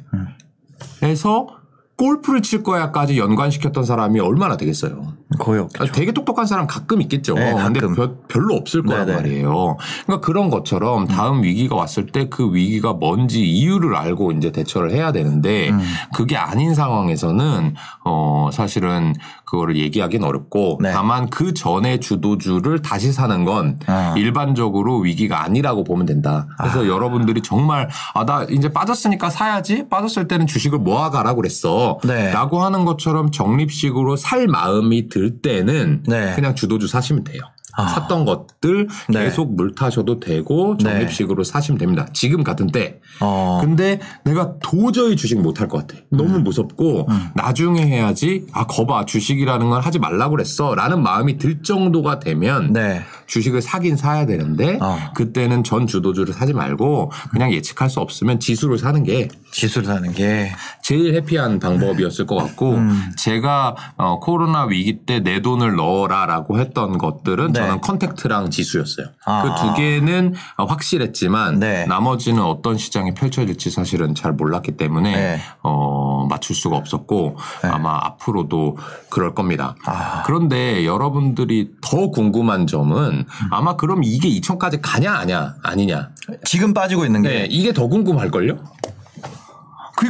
해서 1.03 1.47
골프를 1.95 2.41
칠 2.41 2.63
거야까지 2.63 3.19
연관시켰던 3.19 3.85
사람이 3.85 4.19
얼마나 4.19 4.57
되겠어요. 4.57 5.13
거의 5.37 5.59
아, 5.61 5.63
없겠죠. 5.63 5.91
되게 5.91 6.11
똑똑한 6.11 6.47
사람 6.47 6.65
가끔 6.65 7.01
있겠죠. 7.03 7.35
네, 7.35 7.53
근데 7.53 7.79
가끔. 7.79 7.95
별, 7.95 8.15
별로 8.27 8.55
없을 8.55 8.81
거란 8.81 9.05
네네. 9.05 9.17
말이에요. 9.17 9.77
그러니까 10.05 10.25
그런 10.25 10.49
것처럼 10.49 11.07
다음 11.07 11.43
위기가 11.43 11.75
왔을 11.75 12.07
때 12.07 12.27
그 12.29 12.51
위기가 12.53 12.93
뭔지 12.93 13.43
이유를 13.47 13.95
알고 13.95 14.31
이제 14.31 14.51
대처를 14.51 14.91
해야 14.91 15.11
되는데 15.11 15.69
음. 15.69 15.79
그게 16.15 16.35
아닌 16.35 16.73
상황에서는 16.73 17.75
어 18.05 18.49
사실은 18.51 19.13
그거를 19.53 19.77
얘기하기는 19.77 20.27
어렵고 20.27 20.79
네. 20.81 20.91
다만 20.91 21.29
그 21.29 21.53
전에 21.53 21.99
주도주를 21.99 22.81
다시 22.81 23.13
사는 23.13 23.45
건 23.45 23.77
아. 23.85 24.15
일반적으로 24.17 24.97
위기가 24.97 25.43
아니라고 25.43 25.83
보면 25.83 26.07
된다. 26.07 26.47
그래서 26.57 26.87
여러분들이 26.87 27.41
정말 27.41 27.89
아 28.15 28.23
나 28.23 28.45
이제 28.49 28.69
빠졌으니까 28.69 29.29
사야지. 29.29 29.89
빠졌을 29.89 30.29
때는 30.29 30.47
주식을 30.47 30.79
모아가라고 30.79 31.41
그랬어. 31.41 31.99
네. 32.05 32.31
라고 32.31 32.63
하는 32.63 32.85
것처럼 32.85 33.31
적립식으로 33.31 34.15
살 34.15 34.47
마음이 34.47 35.09
들 35.09 35.41
때는 35.41 36.03
네. 36.07 36.31
그냥 36.35 36.55
주도주 36.55 36.87
사시면 36.87 37.25
돼요. 37.25 37.41
아. 37.75 37.87
샀던 37.87 38.25
것들 38.25 38.87
네. 39.09 39.23
계속 39.23 39.55
물 39.55 39.73
타셔도 39.73 40.19
되고 40.19 40.77
적립식으로 40.77 41.43
사시면 41.43 41.79
됩니다. 41.79 42.05
지금 42.13 42.43
같은 42.43 42.67
때. 42.67 42.99
어. 43.19 43.59
근데 43.61 43.99
내가 44.23 44.53
도저히 44.61 45.15
주식 45.15 45.41
못할 45.41 45.67
것 45.67 45.87
같아. 45.87 45.99
너무 46.09 46.35
음. 46.37 46.43
무섭고 46.43 47.07
나중에 47.35 47.81
해야지. 47.85 48.45
아 48.53 48.67
거봐 48.67 49.05
주식이라는 49.05 49.69
건 49.69 49.81
하지 49.81 49.97
말라고 49.99 50.31
그랬어. 50.31 50.75
라는 50.75 51.01
마음이 51.01 51.37
들 51.37 51.63
정도가 51.63 52.19
되면 52.19 52.73
네. 52.73 53.01
주식을 53.25 53.61
사긴 53.61 53.95
사야 53.95 54.25
되는데 54.25 54.77
어. 54.81 54.97
그때는 55.15 55.63
전 55.63 55.87
주도주를 55.87 56.33
사지 56.33 56.53
말고 56.53 57.11
그냥 57.31 57.51
예측할 57.51 57.89
수 57.89 57.99
없으면 57.99 58.39
지수를 58.39 58.77
사는 58.77 59.01
게 59.03 59.29
지수를 59.51 59.87
사는 59.87 60.11
게 60.11 60.51
제일 60.83 61.15
happy한 61.15 61.59
방법이었을 61.59 62.25
것 62.27 62.35
같고 62.35 62.75
음. 62.75 63.11
제가 63.17 63.75
어, 63.97 64.19
코로나 64.19 64.65
위기 64.65 64.99
때 65.05 65.23
내 65.23 65.41
돈을 65.41 65.75
넣어라라고 65.75 66.59
했던 66.59 66.97
것들은 66.97 67.53
네. 67.53 67.61
저는 67.63 67.81
contact랑 67.81 68.49
지수였어요. 68.49 69.07
아. 69.25 69.43
그두 69.43 69.73
개는 69.75 70.33
어, 70.57 70.65
확실했지만 70.65 71.59
네. 71.59 71.85
나머지는 71.85 72.43
어떤 72.43 72.77
시장이 72.77 73.13
펼쳐질지 73.13 73.69
사실은 73.69 74.15
잘 74.15 74.33
몰랐기 74.33 74.77
때문에 74.77 75.15
네. 75.15 75.41
어, 75.61 76.25
맞출 76.29 76.55
수가 76.55 76.77
없었고 76.77 77.37
아마 77.63 77.99
앞으로도 78.03 78.77
그럴 79.09 79.33
겁니다. 79.33 79.75
아. 79.85 80.23
그런데 80.25 80.85
여러분들이 80.85 81.71
더 81.81 82.09
궁금한 82.09 82.67
점은 82.67 83.25
아마 83.51 83.75
그럼 83.75 84.03
이게 84.03 84.29
2천까지 84.29 84.79
가냐 84.81 85.13
아냐 85.13 85.55
아니냐 85.63 86.09
지금 86.45 86.73
빠지고 86.73 87.05
있는 87.05 87.21
게 87.21 87.29
네, 87.29 87.47
이게 87.49 87.73
더 87.73 87.87
궁금할걸요? 87.87 88.57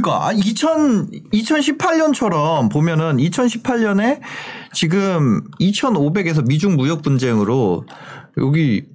그러니까 0.01 0.27
아, 0.27 0.31
2000 0.31 1.09
2018년처럼 1.31 2.71
보면은 2.71 3.17
2018년에 3.17 4.19
지금 4.73 5.43
2,500에서 5.59 6.45
미중 6.47 6.75
무역 6.75 7.03
분쟁으로 7.03 7.85
여기 8.39 8.85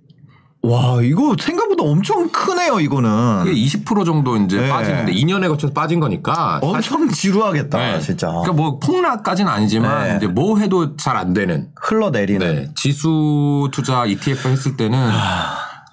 와 0.61 1.00
이거 1.02 1.37
생각보다 1.40 1.85
엄청 1.85 2.28
크네요 2.31 2.81
이거는 2.81 3.45
그게 3.45 3.52
20% 3.52 4.05
정도 4.05 4.37
이제 4.37 4.61
네. 4.61 4.69
빠지는데 4.69 5.12
2년에 5.12 5.47
걸쳐서 5.47 5.73
빠진 5.73 6.00
거니까. 6.00 6.59
엄청 6.62 7.09
지루하겠다 7.09 7.78
네. 7.78 8.00
진짜 8.00 8.26
그러니까 8.26 8.52
뭐 8.55 8.78
폭락까지는 8.81 9.50
아니지만 9.50 10.09
네. 10.09 10.17
이제 10.17 10.26
뭐 10.26 10.59
해도 10.59 10.97
잘 10.97 11.17
안 11.17 11.33
되는. 11.33 11.69
흘러내리는 11.81 12.55
네. 12.57 12.71
지수 12.75 13.69
투자 13.71 14.05
ETF 14.05 14.49
했을 14.49 14.76
때는 14.76 15.11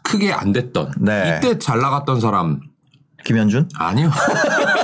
크게 0.02 0.34
안 0.34 0.52
됐던. 0.52 0.94
네. 0.98 1.38
이때 1.38 1.60
잘 1.60 1.80
나갔던 1.80 2.20
사람 2.20 2.60
김현준 3.24 3.70
아니요. 3.76 4.10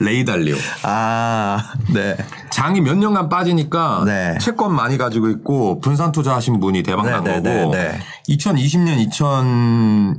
레이달리오. 0.00 0.56
아, 0.82 1.72
네. 1.92 2.16
장이 2.56 2.80
몇 2.80 2.96
년간 2.96 3.28
빠지니까 3.28 4.04
네. 4.06 4.38
채권 4.40 4.74
많이 4.74 4.96
가지고 4.96 5.28
있고 5.28 5.78
분산 5.80 6.10
투자하신 6.10 6.58
분이 6.58 6.84
대박 6.84 7.04
난 7.04 7.22
네, 7.22 7.42
네, 7.42 7.60
거고 7.60 7.74
네, 7.74 7.88
네. 7.88 8.34
2020년 8.34 9.06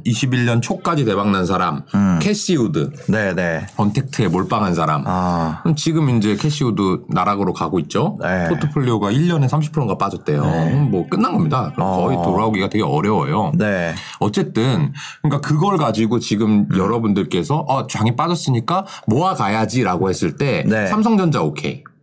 2021년 0.05 0.61
초까지 0.61 1.03
대박 1.03 1.31
난 1.31 1.47
사람 1.47 1.81
캐시우드 2.21 2.91
네, 3.07 3.33
네. 3.33 3.65
untact에 3.75 4.27
몰빵한 4.27 4.75
사람 4.75 5.01
아, 5.07 5.61
그럼 5.63 5.75
지금 5.75 6.15
이제 6.15 6.35
캐시우드 6.35 7.05
나락으로 7.09 7.53
가고 7.53 7.79
있죠. 7.79 8.19
네. 8.21 8.49
포트폴리오가 8.49 9.09
1년에 9.09 9.49
30%가 9.49 9.97
빠졌대요. 9.97 10.43
뭐 10.91 11.07
끝난 11.09 11.33
겁니다. 11.33 11.73
거의 11.75 12.17
어. 12.17 12.21
돌아오기가 12.21 12.69
되게 12.69 12.83
어려워요. 12.83 13.51
네. 13.55 13.95
어쨌든 14.19 14.93
그러니까 15.23 15.41
그걸 15.41 15.77
가지고 15.77 16.19
지금 16.19 16.67
여러분들께서 16.71 17.65
어 17.67 17.87
장이 17.87 18.15
빠졌으니까 18.15 18.85
모아 19.07 19.33
가야지라고 19.33 20.11
했을 20.11 20.37
때 20.37 20.63
네. 20.67 20.85
삼성전자 20.85 21.41
오케이 21.41 21.81
음, 21.81 21.96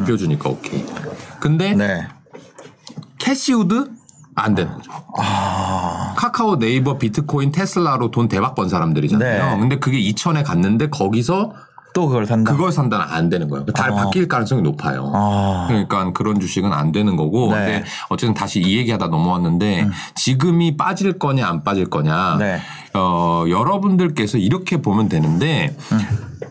대표 0.00 0.16
주니까 0.16 0.50
오케이. 0.50 0.84
근데 1.38 1.74
네. 1.74 2.06
캐시우드 3.18 3.90
안 4.34 4.54
되는 4.54 4.72
거죠. 4.72 4.90
아, 5.18 6.14
카카오, 6.16 6.58
네이버, 6.58 6.98
비트코인, 6.98 7.52
테슬라로 7.52 8.10
돈 8.10 8.28
대박 8.28 8.54
번 8.54 8.68
사람들이잖아요. 8.68 9.54
네. 9.54 9.60
근데 9.60 9.78
그게 9.78 9.98
2천에 10.00 10.44
갔는데 10.44 10.88
거기서 10.88 11.52
또 11.94 12.06
그걸 12.06 12.26
산다. 12.26 12.52
그걸 12.52 12.72
산다는 12.72 13.04
안 13.08 13.28
되는 13.28 13.48
거예요. 13.48 13.64
달 13.66 13.90
어. 13.90 13.94
바뀔 13.96 14.28
가능성이 14.28 14.62
높아요. 14.62 15.10
아, 15.14 15.66
그러니까 15.68 16.12
그런 16.12 16.40
주식은 16.40 16.72
안 16.72 16.92
되는 16.92 17.16
거고. 17.16 17.52
네. 17.52 17.56
근데 17.56 17.84
어쨌든 18.08 18.34
다시 18.34 18.60
이 18.60 18.78
얘기하다 18.78 19.08
넘어왔는데 19.08 19.88
지금이 20.14 20.76
빠질 20.76 21.18
거냐 21.18 21.46
안 21.46 21.64
빠질 21.64 21.86
거냐. 21.86 22.36
네. 22.38 22.60
어, 22.94 23.44
여러분들께서 23.48 24.38
이렇게 24.38 24.82
보면 24.82 25.08
되는데 25.08 25.76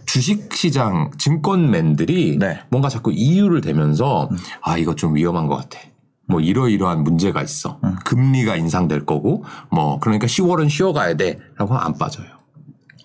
주식 0.06 0.54
시장 0.54 1.12
증권맨들이 1.18 2.38
네. 2.40 2.62
뭔가 2.70 2.90
자꾸 2.90 3.12
이유를 3.12 3.62
대면서 3.62 4.30
아 4.62 4.78
이거 4.78 4.96
좀 4.96 5.16
위험한 5.16 5.48
것 5.48 5.58
같아. 5.58 5.80
뭐 6.28 6.40
이러이러한 6.40 7.04
문제가 7.04 7.42
있어. 7.42 7.80
금리가 8.06 8.56
인상될 8.56 9.06
거고 9.06 9.44
뭐 9.72 10.00
그러니까 10.00 10.28
10월은 10.28 10.70
쉬어가야 10.70 11.16
돼라고 11.16 11.74
하면 11.74 11.80
안 11.80 11.98
빠져요. 11.98 12.39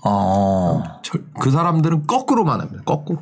어, 0.04 0.82
절- 1.02 1.25
그 1.40 1.50
사람들은 1.50 2.06
거꾸로만 2.06 2.61
합니다. 2.61 2.82
거꾸로. 2.84 3.20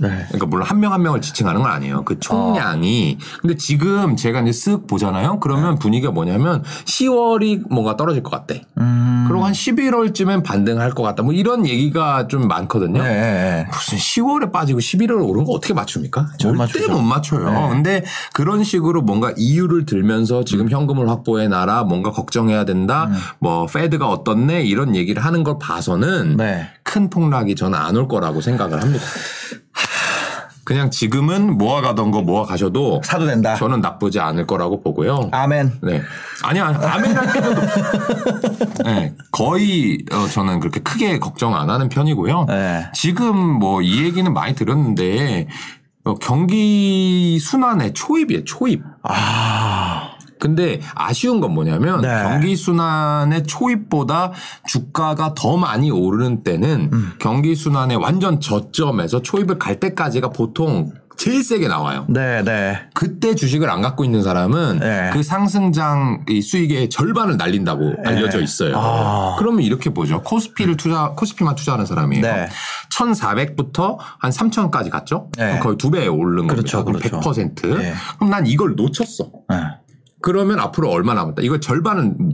네. 0.00 0.24
그러니까 0.28 0.46
물론 0.46 0.66
한 0.66 0.78
명 0.80 0.92
한 0.92 1.02
명을 1.02 1.20
지칭하는 1.20 1.62
건 1.62 1.70
아니에요. 1.70 2.04
그 2.04 2.18
총량이. 2.20 3.18
근데 3.40 3.56
지금 3.56 4.16
제가 4.16 4.40
이제 4.42 4.50
쓱 4.50 4.86
보잖아요. 4.88 5.38
그러면 5.40 5.78
분위기가 5.78 6.12
뭐냐면 6.12 6.62
10월이 6.84 7.64
뭔가 7.68 7.96
떨어질 7.96 8.22
것 8.22 8.30
같대. 8.30 8.62
음, 8.78 9.24
그리고 9.28 9.44
한 9.44 9.52
11월쯤엔 9.52 10.42
반등할 10.44 10.92
것 10.92 11.02
같다. 11.02 11.22
뭐 11.22 11.32
이런 11.32 11.66
얘기가 11.66 12.28
좀 12.28 12.48
많거든요. 12.48 13.02
네, 13.02 13.08
네. 13.08 13.66
무슨 13.70 13.98
10월에 13.98 14.50
빠지고 14.52 14.78
11월에 14.80 15.28
오른 15.28 15.44
거 15.44 15.52
어떻게 15.52 15.74
맞춥니까? 15.74 16.28
절대. 16.38 16.86
못 16.88 17.02
맞춰요. 17.02 17.50
네. 17.50 17.68
근데 17.68 18.04
그런 18.32 18.64
식으로 18.64 19.02
뭔가 19.02 19.32
이유를 19.36 19.84
들면서 19.84 20.44
지금 20.44 20.70
현금을 20.70 21.08
확보해 21.08 21.48
놔라, 21.48 21.84
뭔가 21.84 22.10
걱정해야 22.12 22.64
된다, 22.64 23.10
뭐 23.40 23.66
페드가 23.66 24.08
어떻네 24.08 24.62
이런 24.62 24.96
얘기를 24.96 25.24
하는 25.24 25.42
걸 25.44 25.58
봐서는 25.60 26.36
네. 26.36 26.68
큰 26.82 27.10
폭락이 27.10 27.54
저는 27.54 27.78
안 27.78 27.96
올 27.96 28.06
거라고 28.08 28.40
생각을 28.40 28.80
합니다. 28.82 29.04
그냥 30.68 30.90
지금은 30.90 31.56
모아가던 31.56 32.10
거 32.10 32.20
모아가셔도 32.20 33.00
사도 33.02 33.24
된다. 33.24 33.54
저는 33.54 33.80
나쁘지 33.80 34.20
않을 34.20 34.46
거라고 34.46 34.82
보고요. 34.82 35.30
아멘. 35.32 35.78
네. 35.82 36.02
아니야, 36.44 36.66
아멘 36.66 37.16
할 37.16 37.32
필요도 37.32 37.62
없어요. 37.62 37.84
네. 38.84 39.14
거의, 39.30 40.04
어, 40.12 40.26
저는 40.28 40.60
그렇게 40.60 40.80
크게 40.80 41.20
걱정 41.20 41.56
안 41.56 41.70
하는 41.70 41.88
편이고요. 41.88 42.44
네. 42.48 42.86
지금 42.92 43.34
뭐 43.58 43.80
이 43.80 44.04
얘기는 44.04 44.30
많이 44.30 44.54
들었는데, 44.54 45.48
어, 46.04 46.14
경기 46.16 47.38
순환의 47.40 47.94
초입이에요, 47.94 48.44
초입. 48.44 48.82
아, 49.04 49.97
근데 50.38 50.80
아쉬운 50.94 51.40
건 51.40 51.52
뭐냐면 51.52 52.00
네. 52.00 52.08
경기 52.08 52.56
순환의 52.56 53.44
초입보다 53.44 54.32
주가가 54.66 55.34
더 55.34 55.56
많이 55.56 55.90
오르는 55.90 56.42
때는 56.42 56.90
음. 56.92 57.12
경기 57.18 57.54
순환의 57.54 57.96
완전 57.96 58.40
저점에서 58.40 59.22
초입을 59.22 59.58
갈 59.58 59.80
때까지가 59.80 60.30
보통 60.30 60.92
제일 61.18 61.42
세게 61.42 61.66
나와요. 61.66 62.06
네, 62.08 62.42
네. 62.44 62.78
그때 62.94 63.34
주식을 63.34 63.68
안 63.68 63.82
갖고 63.82 64.04
있는 64.04 64.22
사람은 64.22 64.78
네. 64.78 65.10
그 65.12 65.24
상승장 65.24 66.24
이 66.28 66.40
수익의 66.40 66.90
절반을 66.90 67.36
날린다고 67.36 67.96
알려져 68.06 68.40
있어요. 68.40 68.76
아. 68.76 69.34
그러면 69.36 69.62
이렇게 69.62 69.90
보죠. 69.92 70.22
코스피를 70.22 70.76
투자, 70.76 71.10
코스피만 71.16 71.56
투자하는 71.56 71.86
사람이에요. 71.86 72.22
네. 72.22 72.48
1,400부터 72.96 73.96
한 73.98 74.30
3,000까지 74.30 74.90
갔죠? 74.90 75.30
네. 75.36 75.58
거의 75.58 75.76
두배 75.76 76.06
오른 76.06 76.46
그렇죠, 76.46 76.84
겁니다. 76.84 77.08
그럼 77.08 77.20
그렇죠. 77.20 77.40
100%. 77.40 77.78
네. 77.78 77.94
그럼 78.16 78.30
난 78.30 78.46
이걸 78.46 78.76
놓쳤어. 78.76 79.30
네. 80.18 80.22
그러면 80.22 80.58
앞으로 80.60 80.90
얼마 80.90 81.14
남았다? 81.14 81.42
이거 81.42 81.58
절반은 81.60 82.32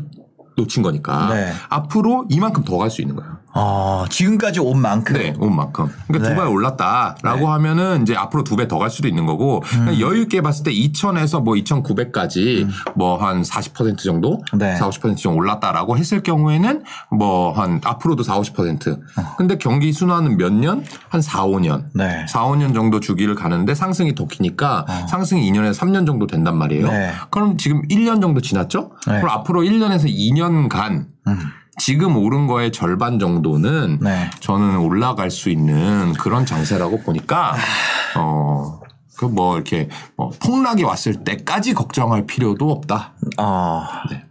놓친 0.57 0.83
거니까 0.83 1.35
네. 1.35 1.53
앞으로 1.69 2.27
이만큼 2.31 2.65
더 2.65 2.79
갈 2.79 2.91
수 2.91 3.03
있는 3.03 3.17
거예요. 3.17 3.34
어, 3.57 4.05
지금까지 4.11 4.59
온 4.61 4.81
만큼. 4.81 5.15
네, 5.17 5.33
온 5.39 5.55
만큼. 5.55 5.87
그러니까 6.09 6.29
네. 6.31 6.35
두배 6.35 6.47
올랐다라고 6.49 7.49
하면은 7.49 8.03
이제 8.03 8.17
앞으로 8.17 8.43
두 8.45 8.57
배 8.57 8.67
더 8.69 8.79
갈 8.79 8.91
수도 8.91 9.07
있는 9.09 9.27
거고 9.27 9.63
음. 9.75 9.85
그냥 9.87 10.01
여유 10.01 10.23
있게 10.23 10.41
봤을 10.41 10.65
때 10.65 10.73
2,000에서 10.73 11.43
뭐 11.43 11.55
2,900까지 11.55 12.69
뭐한 12.97 13.43
40% 13.43 13.99
정도, 13.99 14.43
네. 14.55 14.75
4, 14.77 14.89
50% 14.89 15.17
정도 15.17 15.39
올랐다라고 15.39 15.97
했을 15.97 16.23
경우에는 16.23 16.83
뭐 17.11 17.53
한 17.53 17.81
앞으로도 17.85 18.23
4, 18.25 18.41
50%. 18.41 19.01
근데 19.39 19.57
경기 19.59 19.93
순환은 19.93 20.37
몇 20.37 20.53
년? 20.53 20.85
한 21.09 21.21
4, 21.23 21.45
5년. 21.47 21.71
어. 21.85 21.87
네. 21.95 22.27
4, 22.29 22.45
5년 22.47 22.75
정도 22.75 22.99
주기를 23.01 23.35
가는데 23.37 23.75
상승이 23.75 24.15
더 24.15 24.27
기니까 24.27 24.85
상승이 25.09 25.49
2년에서 25.53 25.79
3년 25.79 26.07
정도 26.07 26.27
된단 26.27 26.57
말이에요. 26.57 26.87
어. 26.89 26.91
네. 26.91 27.13
그럼 27.31 27.57
지금 27.57 27.83
1년 27.89 28.21
정도 28.21 28.41
지났죠? 28.41 28.91
네. 29.07 29.21
그럼 29.21 29.29
앞으로 29.31 29.63
1년에서 29.63 30.07
2년간 30.07 31.07
음. 31.29 31.39
지금 31.79 32.17
오른 32.17 32.47
거의 32.47 32.73
절반 32.73 33.19
정도는 33.19 33.99
네. 34.01 34.31
저는 34.41 34.79
올라갈 34.79 35.31
수 35.31 35.51
있는 35.51 36.13
그런 36.15 36.47
장세라고 36.47 37.01
보니까 37.01 37.55
어. 38.17 38.81
그 39.17 39.27
뭐 39.27 39.55
이렇게 39.57 39.89
뭐 40.17 40.31
폭락이 40.41 40.83
왔을 40.83 41.25
때까지 41.25 41.73
걱정할 41.75 42.27
필요도 42.27 42.71
없다. 42.71 43.15
어. 43.39 43.85
네. 44.11 44.25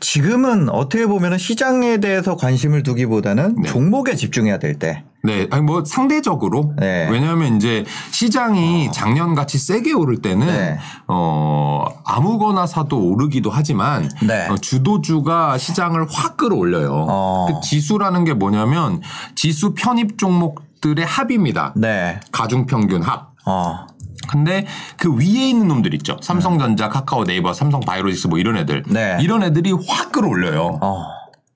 지금은 0.00 0.68
어떻게 0.68 1.06
보면 1.06 1.38
시장에 1.38 1.98
대해서 1.98 2.36
관심을 2.36 2.82
두기보다는 2.82 3.62
네. 3.62 3.68
종목에 3.68 4.14
집중해야 4.14 4.58
될 4.58 4.78
때. 4.78 5.04
네, 5.26 5.48
아니 5.50 5.62
뭐 5.62 5.84
상대적으로 5.84 6.72
네. 6.78 7.08
왜냐하면 7.10 7.56
이제 7.56 7.84
시장이 8.12 8.90
작년 8.92 9.34
같이 9.34 9.58
세게 9.58 9.92
오를 9.92 10.22
때는 10.22 10.46
네. 10.46 10.78
어 11.08 11.84
아무거나 12.04 12.66
사도 12.66 12.98
오르기도 12.98 13.50
하지만 13.50 14.08
네. 14.22 14.46
어, 14.48 14.56
주도주가 14.56 15.58
시장을 15.58 16.06
확 16.08 16.36
끌어올려요. 16.36 17.06
어. 17.08 17.46
그 17.48 17.60
지수라는 17.68 18.24
게 18.24 18.34
뭐냐면 18.34 19.00
지수 19.34 19.74
편입 19.74 20.16
종목들의 20.18 21.04
합입니다. 21.04 21.72
네. 21.76 22.20
가중 22.30 22.66
평균 22.66 23.02
합. 23.02 23.32
어. 23.44 23.86
근데 24.28 24.66
그 24.96 25.14
위에 25.14 25.48
있는 25.50 25.68
놈들 25.68 25.94
있죠. 25.94 26.16
삼성전자, 26.20 26.88
카카오, 26.88 27.24
네이버, 27.24 27.52
삼성 27.52 27.80
바이오로직스 27.80 28.26
뭐 28.26 28.38
이런 28.38 28.56
애들. 28.56 28.84
네. 28.88 29.18
이런 29.20 29.42
애들이 29.42 29.72
확 29.72 30.12
끌어올려요. 30.12 30.80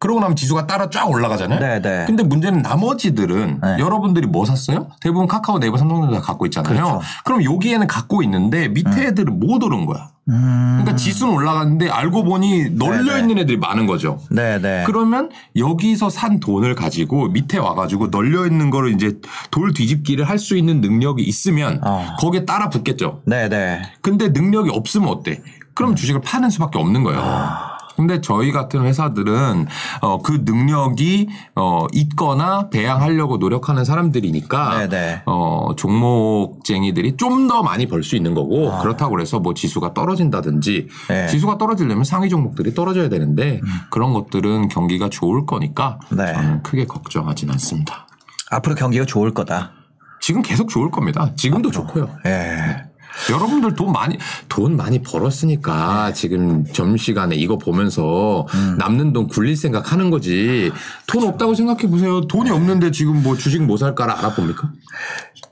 어. 0.01 0.11
그러고 0.11 0.21
나면 0.21 0.35
지수가 0.35 0.67
따라 0.67 0.89
쫙 0.89 1.09
올라가잖아요. 1.11 1.61
네, 1.61 1.81
네. 1.83 2.05
근데 2.07 2.23
문제는 2.23 2.63
나머지들은 2.63 3.61
네. 3.63 3.77
여러분들이 3.79 4.27
뭐 4.27 4.47
샀어요? 4.47 4.89
대부분 5.01 5.29
카카오, 5.29 5.59
네이버, 5.59 5.77
삼성전자 5.77 6.21
갖고 6.23 6.47
있잖아요. 6.47 6.75
그렇죠. 6.75 7.01
그럼 7.25 7.45
여기에는 7.45 7.87
갖고 7.87 8.23
있는데 8.23 8.69
밑에 8.69 9.09
애들은 9.09 9.39
못 9.39 9.63
오른 9.63 9.85
거야. 9.85 10.09
음. 10.31 10.79
그러니까 10.81 10.97
지수는 10.97 11.35
올라갔는데 11.35 11.91
알고 11.91 12.25
보니 12.25 12.71
널려 12.77 13.03
네, 13.03 13.13
네. 13.15 13.21
있는 13.21 13.39
애들이 13.39 13.59
많은 13.59 13.87
거죠. 13.87 14.21
네, 14.31 14.59
네. 14.59 14.85
그러면 14.87 15.29
여기서 15.57 16.09
산 16.09 16.41
돈을 16.41 16.75
가지고 16.75 17.29
밑에 17.29 17.59
와가지고 17.59 18.11
널려 18.11 18.47
있는 18.47 18.71
거를 18.71 18.95
이제 18.95 19.19
돌 19.51 19.75
뒤집기를 19.75 20.25
할 20.29 20.39
수 20.41 20.57
있는 20.57 20.81
능력이 20.81 21.23
있으면 21.23 21.81
어. 21.85 22.17
거기에 22.19 22.47
따라 22.47 22.71
붙겠죠. 22.71 23.21
네, 23.27 23.51
네. 23.51 23.83
근데 24.01 24.29
능력이 24.29 24.71
없으면 24.73 25.09
어때? 25.09 25.43
그럼 25.75 25.95
주식을 25.95 26.23
파는 26.23 26.49
수밖에 26.49 26.79
없는 26.79 27.03
거예요. 27.03 27.21
아. 27.23 27.70
근데 28.01 28.21
저희 28.21 28.53
같은 28.53 28.83
회사들은 28.83 29.67
어, 30.01 30.19
그 30.23 30.43
능력이 30.45 31.29
어, 31.57 31.87
있거나 31.93 32.69
배양하려고 32.71 33.37
노력하는 33.37 33.85
사람들이니까 33.85 34.89
네네. 34.89 35.23
어, 35.27 35.75
종목쟁이들이 35.77 37.17
좀 37.17 37.41
더 37.51 37.63
많이 37.63 37.87
벌 37.87 38.03
수 38.05 38.17
있는 38.17 38.33
거고 38.35 38.71
아. 38.71 38.79
그렇다고 38.81 39.21
해서 39.21 39.41
뭐 39.41 39.55
지수가 39.55 39.93
떨어진다든지 39.95 40.89
네. 41.09 41.23
음. 41.23 41.27
지수가 41.29 41.59
떨어지려면 41.59 42.05
상위 42.05 42.29
종목들이 42.29 42.75
떨어져야 42.75 43.09
되는데 43.09 43.61
그런 43.91 44.13
것들은 44.13 44.69
경기가 44.69 45.09
좋을 45.09 45.47
거니까 45.47 45.99
네. 46.11 46.33
저는 46.33 46.63
크게 46.63 46.85
걱정하진 46.87 47.51
않습니다. 47.51 48.07
앞으로 48.51 48.75
경기가 48.77 49.05
좋을 49.05 49.33
거다. 49.35 49.73
지금 50.21 50.43
계속 50.43 50.69
좋을 50.69 50.91
겁니다. 50.91 51.31
지금도 51.35 51.71
좋고요. 51.71 52.09
예. 52.27 52.85
여러분들 53.31 53.75
돈 53.75 53.93
많이 53.93 54.19
돈 54.49 54.77
많이 54.77 55.03
벌었으니까 55.03 56.07
네. 56.09 56.13
지금 56.13 56.65
점심시간에 56.65 57.37
이거 57.37 57.59
보면서 57.59 58.47
음. 58.55 58.77
남는 58.79 59.13
돈 59.13 59.27
굴릴 59.27 59.57
생각 59.57 59.93
하는 59.93 60.11
거지. 60.11 60.73
돈 61.07 61.25
없다고 61.25 61.55
생각해 61.55 61.89
보세요. 61.89 62.23
돈이 62.23 62.51
없는데 62.51 62.91
지금 62.91 63.23
뭐 63.23 63.37
주식 63.37 63.63
뭐 63.63 63.77
살까를 63.77 64.15
알아봅니까? 64.15 64.73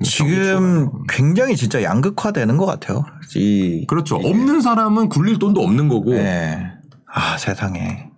지금 0.03 0.91
굉장히 1.09 1.57
진짜 1.57 1.83
양극화되는 1.83 2.57
것 2.57 2.67
같아요. 2.67 3.05
이 3.35 3.85
그렇죠. 3.87 4.17
없는 4.17 4.61
사람은 4.61 5.09
굴릴 5.09 5.39
돈도 5.39 5.61
없는 5.61 5.89
거고. 5.89 6.13
네. 6.13 6.73
아, 7.13 7.37
세상에. 7.37 8.09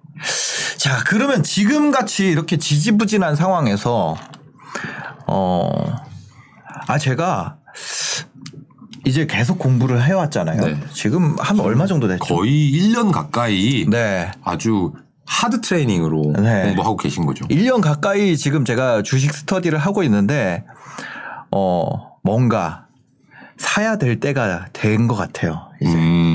자, 0.77 1.03
그러면 1.07 1.43
지금 1.43 1.91
같이 1.91 2.27
이렇게 2.27 2.57
지지부진한 2.57 3.37
상황에서, 3.37 4.17
어, 5.27 5.71
아, 6.87 6.99
제가 6.99 7.57
이제 9.11 9.27
계속 9.27 9.59
공부를 9.59 10.03
해왔잖아요. 10.05 10.61
네. 10.65 10.81
지금 10.93 11.35
한 11.41 11.59
얼마 11.59 11.87
정도 11.87 12.07
됐죠? 12.07 12.23
거의 12.37 12.73
1년 12.73 13.11
가까이 13.11 13.85
네. 13.91 14.31
아주 14.45 14.93
하드 15.27 15.61
트레이닝으로 15.61 16.35
네. 16.41 16.63
공부하고 16.67 16.97
계신 16.97 17.27
거죠. 17.27 17.45
1년 17.49 17.81
가까이 17.81 18.37
지금 18.37 18.65
제가 18.65 19.03
주식 19.03 19.35
스터디를 19.35 19.79
하고 19.81 20.05
있는데, 20.05 20.65
어, 21.51 22.13
뭔가 22.23 22.87
사야 23.59 23.97
될 23.99 24.21
때가 24.21 24.67
된 24.73 25.09
것 25.09 25.17
같아요. 25.17 25.69
이제. 25.83 25.93
음. 25.93 26.30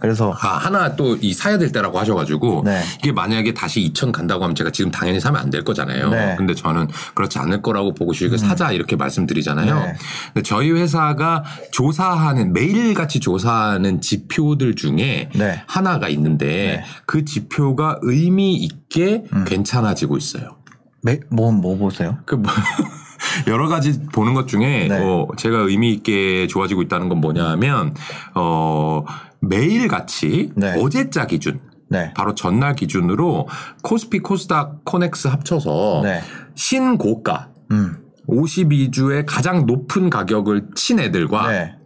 그래서, 0.00 0.32
아, 0.40 0.56
하나 0.58 0.94
또 0.96 1.16
이 1.20 1.32
사야 1.32 1.56
될 1.58 1.72
때라고 1.72 1.98
하셔가지고 1.98 2.62
네. 2.64 2.82
이게 2.98 3.12
만약에 3.12 3.54
다시 3.54 3.80
2천 3.92 4.12
간다고 4.12 4.44
하면 4.44 4.54
제가 4.54 4.70
지금 4.70 4.90
당연히 4.90 5.18
사면 5.20 5.40
안 5.40 5.50
될 5.50 5.62
거잖아요. 5.64 6.10
네. 6.10 6.32
음. 6.32 6.36
근데 6.36 6.54
저는 6.54 6.88
그렇지 7.14 7.38
않을 7.38 7.62
거라고 7.62 7.94
보고 7.94 8.12
주식을 8.12 8.36
사자 8.38 8.72
이렇게 8.72 8.96
말씀드리잖아요. 8.96 9.74
네. 9.74 9.94
근데 10.34 10.42
저희 10.42 10.70
회사가 10.72 11.44
조사하는 11.70 12.52
매일 12.52 12.94
같이 12.94 13.20
조사하는 13.20 14.00
지표들 14.00 14.74
중에 14.76 15.30
네. 15.34 15.62
하나가 15.66 16.08
있는데 16.08 16.46
네. 16.46 16.76
음. 16.78 17.02
그 17.06 17.24
지표가 17.24 18.00
의미 18.02 18.56
있게 18.56 19.24
괜찮아지고 19.46 20.16
있어요. 20.16 20.56
매, 21.02 21.20
뭐, 21.30 21.52
뭐 21.52 21.76
보세요? 21.78 22.18
그 22.26 22.34
뭐, 22.34 22.50
여러 23.46 23.68
가지 23.68 24.00
보는 24.12 24.34
것 24.34 24.48
중에 24.48 24.88
네. 24.88 24.98
어, 25.00 25.26
제가 25.36 25.58
의미 25.58 25.92
있게 25.92 26.46
좋아지고 26.48 26.82
있다는 26.82 27.08
건 27.08 27.20
뭐냐면 27.20 27.94
어, 28.34 29.04
매일 29.40 29.88
같이 29.88 30.52
네. 30.56 30.74
어제자 30.80 31.26
기준 31.26 31.60
네. 31.88 32.12
바로 32.14 32.34
전날 32.34 32.74
기준으로 32.74 33.48
코스피 33.82 34.18
코스닥 34.20 34.84
코넥스 34.84 35.28
합쳐서 35.28 36.00
네. 36.02 36.20
신고가 36.54 37.50
음. 37.70 38.02
52주의 38.28 39.24
가장 39.26 39.66
높은 39.66 40.10
가격을 40.10 40.68
친 40.74 40.98
애들과 40.98 41.50
네. 41.50 41.76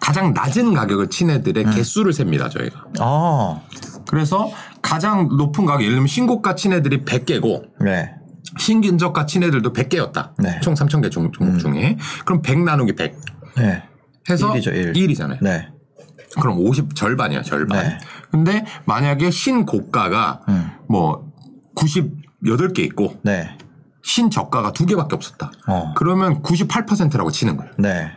가장 0.00 0.34
낮은 0.34 0.74
가격을 0.74 1.08
친 1.08 1.30
애들의 1.30 1.64
개수를 1.70 2.12
셉니다 2.12 2.48
저희가. 2.48 2.84
아, 3.00 3.60
그래서 4.08 4.50
가장 4.82 5.28
높은 5.28 5.64
가격 5.64 5.82
예를 5.82 5.94
들면 5.94 6.06
신고가 6.06 6.54
친 6.54 6.72
애들이 6.72 7.04
100개고 7.04 7.64
네. 7.80 8.14
신긴저가 8.58 9.26
친 9.26 9.42
애들도 9.42 9.72
100개였다. 9.72 10.32
네. 10.38 10.60
총 10.60 10.74
3,000개 10.74 11.10
종목 11.10 11.58
중에. 11.58 11.96
그럼 12.24 12.42
100 12.42 12.60
나누기 12.60 12.94
100 12.94 13.16
네. 13.56 13.82
해서 14.28 14.52
일이죠, 14.52 14.70
일. 14.70 14.92
1이잖아요. 14.92 15.42
네. 16.36 16.40
그럼 16.40 16.58
50 16.58 16.94
절반이야, 16.94 17.42
절반. 17.42 17.82
네. 17.82 17.98
근데 18.30 18.64
만약에 18.84 19.30
신고가가 19.30 20.40
음. 20.48 20.70
뭐 20.88 21.32
98개 21.76 22.80
있고 22.80 23.16
네. 23.22 23.56
신저가가 24.02 24.72
두 24.72 24.86
개밖에 24.86 25.14
없었다. 25.16 25.50
어. 25.66 25.94
그러면 25.96 26.42
98%라고 26.42 27.30
치는 27.30 27.56
거예요. 27.56 27.72
네. 27.78 28.12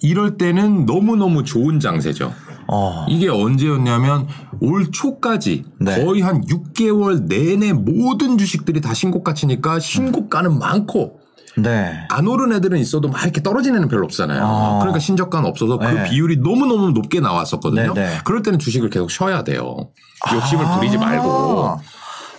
이럴 0.00 0.36
때는 0.36 0.86
너무너무 0.86 1.44
좋은 1.44 1.80
장세죠. 1.80 2.32
어. 2.68 3.06
이게 3.08 3.28
언제였냐면 3.28 4.26
올 4.60 4.90
초까지 4.90 5.64
네. 5.80 6.04
거의 6.04 6.22
한 6.22 6.42
6개월 6.42 7.26
내내 7.26 7.72
모든 7.72 8.38
주식들이 8.38 8.80
다 8.80 8.94
신고가 8.94 9.34
치니까 9.34 9.78
신고가는 9.78 10.58
많고 10.58 11.20
네. 11.56 12.06
안 12.08 12.26
오른 12.26 12.52
애들은 12.52 12.78
있어도 12.78 13.08
막 13.08 13.22
이렇게 13.22 13.42
떨어지는 13.42 13.78
애는 13.78 13.88
별로 13.88 14.04
없잖아요. 14.04 14.44
아. 14.44 14.78
그러니까 14.80 14.98
신저가는 14.98 15.48
없어서 15.48 15.78
그 15.78 15.86
네. 15.86 16.04
비율이 16.10 16.38
너무너무 16.38 16.90
높게 16.90 17.20
나왔었거든요. 17.20 17.94
네, 17.94 18.06
네. 18.06 18.18
그럴 18.24 18.42
때는 18.42 18.58
주식을 18.58 18.90
계속 18.90 19.10
쉬어야 19.10 19.42
돼요. 19.42 19.90
욕심을 20.32 20.64
부리지 20.74 20.98
말고 20.98 21.68
아. 21.68 21.76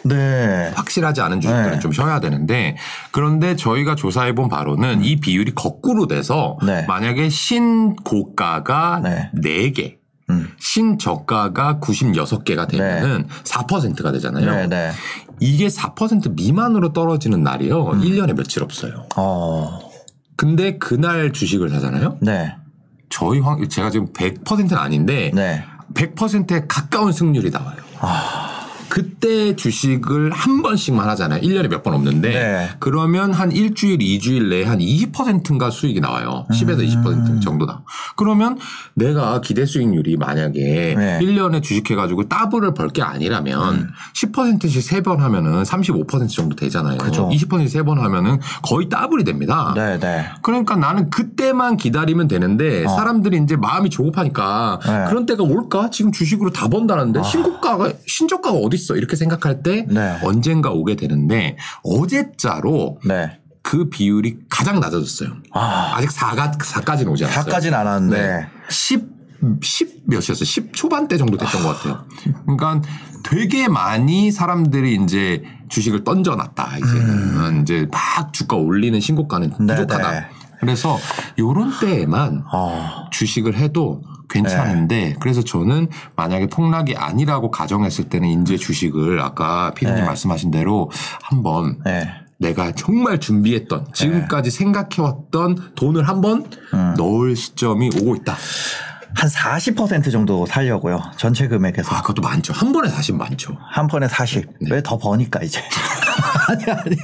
네. 0.03 0.71
확실하지 0.75 1.21
않은 1.21 1.41
주식들은 1.41 1.71
네. 1.71 1.80
좀 1.80 1.91
쉬어야 1.91 2.19
되는데 2.19 2.77
그런데 3.12 3.56
저희가 3.56 3.95
조사해 3.95 4.36
본 4.36 4.49
바로는 4.49 5.03
이 5.03 5.19
비율이 5.19 5.53
거꾸로 5.56 6.08
돼서 6.08 6.58
네. 6.65 6.86
만약에 6.88 7.30
신고가가 7.30 9.01
네. 9.03 9.30
네. 9.34 9.71
개 9.71 9.97
음. 10.30 10.49
신저가가 10.60 11.80
96개가 11.80 12.67
되면은 12.67 13.27
4%가 13.43 14.12
되잖아요. 14.12 14.67
이게 15.39 15.67
4% 15.67 16.36
미만으로 16.36 16.93
떨어지는 16.93 17.43
날이요. 17.43 17.91
음. 17.91 18.02
1년에 18.02 18.36
며칠 18.36 18.63
없어요. 18.63 19.06
어. 19.15 19.80
근데 20.36 20.78
그날 20.78 21.34
주식을 21.34 21.69
사잖아요. 21.69 22.17
네. 22.21 22.56
저희 23.10 23.39
확 23.39 23.67
제가 23.69 23.89
지금 23.89 24.08
100%는 24.13 24.78
아닌데 24.78 25.32
네. 25.34 25.63
100%에 25.93 26.65
가까운 26.67 27.12
승률이 27.12 27.50
나와요. 27.50 27.78
그때 28.98 29.56
주식을 29.56 30.32
한 30.32 30.64
번씩만 30.64 31.08
하잖아요. 31.10 31.40
1년에 31.42 31.68
몇 31.68 31.84
번 31.84 31.94
없는데. 31.94 32.30
네. 32.30 32.70
그러면 32.80 33.32
한 33.32 33.52
일주일, 33.52 34.02
이주일 34.02 34.50
내에 34.50 34.64
한 34.64 34.80
20%인가 34.80 35.70
수익이 35.70 36.00
나와요. 36.02 36.48
10에서 36.50 36.80
음. 36.80 37.38
20% 37.38 37.42
정도다. 37.44 37.84
그러면 38.16 38.58
내가 38.96 39.40
기대 39.42 39.68
수익률이 39.68 40.18
만약에 40.18 40.96
네. 40.98 41.20
1년에 41.22 41.62
주식해 41.62 41.94
가지고 41.96 42.28
더블을 42.28 42.74
벌 42.74 42.88
게 42.90 43.04
아니라면 43.04 43.92
10%씩 44.16 44.82
세 44.82 45.02
번 45.02 45.22
하면은 45.22 45.62
35% 45.62 46.28
정도 46.30 46.56
되잖아요. 46.56 46.98
그죠. 46.98 47.30
20%씩 47.30 47.70
세 47.70 47.84
번 47.84 48.00
하면은 48.00 48.40
거의 48.64 48.90
더블이 48.90 49.24
됩니다. 49.24 49.74
네, 49.76 50.00
네. 50.00 50.26
그러니까 50.42 50.76
나는 50.76 51.12
그때만 51.12 51.78
기다리면 51.78 52.28
되는데 52.28 52.86
어. 52.86 52.90
사람들이 52.90 53.38
이제 53.44 53.56
마음이 53.58 53.92
조급하니까 53.92 54.80
네. 54.84 55.06
그런 55.10 55.28
때가 55.28 55.44
올까? 55.44 55.92
지금 55.92 56.12
주식으로 56.12 56.50
다 56.50 56.68
번다는데 56.68 57.22
신고가가 57.22 57.92
신저가가 58.08 58.58
어디 58.58 58.76
있어? 58.78 58.87
이렇게 58.95 59.15
생각할 59.15 59.63
때 59.63 59.86
네. 59.89 60.19
언젠가 60.23 60.71
오게 60.71 60.95
되는데 60.95 61.58
어제자로 61.84 63.00
네. 63.06 63.39
그 63.62 63.89
비율이 63.89 64.38
가장 64.50 64.80
낮아졌어요. 64.80 65.30
아. 65.52 65.93
아직 65.95 66.10
4가 66.10 66.58
4까지는 66.58 67.10
오지 67.10 67.26
않았어요. 67.26 67.54
4까지는 67.54 67.73
안 67.73 67.86
왔는데. 67.86 68.17
네. 68.17 68.47
10 68.69 69.17
10 69.62 70.04
몇이었어요? 70.08 70.45
10 70.45 70.73
초반대 70.73 71.17
정도 71.17 71.38
됐던 71.38 71.62
것 71.62 71.78
같아요. 71.78 72.06
그러니까 72.45 72.82
되게 73.23 73.67
많이 73.67 74.32
사람들이 74.32 74.95
이제 75.04 75.43
주식을 75.69 76.04
던져놨다. 76.04 76.78
이제는 76.78 77.62
이제 77.62 77.88
막 77.91 78.34
주가 78.34 78.56
올리는 78.56 79.00
신고가는 79.00 79.54
음. 79.60 79.65
네, 79.65 79.76
부족하다. 79.76 80.12
네. 80.12 80.26
그래서 80.60 80.97
요런 81.38 81.80
때에만 81.80 82.45
어. 82.52 83.08
주식을 83.12 83.56
해도 83.58 84.02
괜찮은데 84.30 85.16
그래서 85.20 85.42
저는 85.42 85.88
만약에 86.16 86.48
폭락이 86.48 86.96
아니라고 86.96 87.52
가정했을 87.52 88.10
때는 88.10 88.42
이제 88.42 88.58
주식을 88.58 89.22
아까 89.22 89.72
피디님 89.74 90.00
네. 90.00 90.06
말씀하신 90.06 90.52
대로 90.52 90.92
한번 91.22 91.80
네. 91.86 92.10
내가 92.38 92.72
정말 92.74 93.20
준비했던 93.20 93.88
지금까지 93.94 94.52
생각해왔던 94.52 95.72
돈을 95.76 96.08
한번 96.08 96.46
음. 96.74 96.94
넣을 96.98 97.36
시점이 97.36 97.90
오고 98.02 98.16
있다. 98.18 98.36
한 99.17 99.27
40% 99.30 100.12
정도 100.12 100.45
살려고요. 100.45 101.01
전체 101.17 101.47
금액에서. 101.47 101.95
아 101.95 102.01
그것도 102.01 102.21
많죠. 102.21 102.53
한 102.53 102.71
번에 102.71 102.88
사실 102.88 103.15
많죠. 103.15 103.58
한 103.67 103.88
번에 103.88 104.08
40. 104.08 104.47
네. 104.62 104.69
왜더 104.71 104.99
버니까 104.99 105.41
이제. 105.41 105.60
아니 106.47 106.63
아니. 106.69 106.95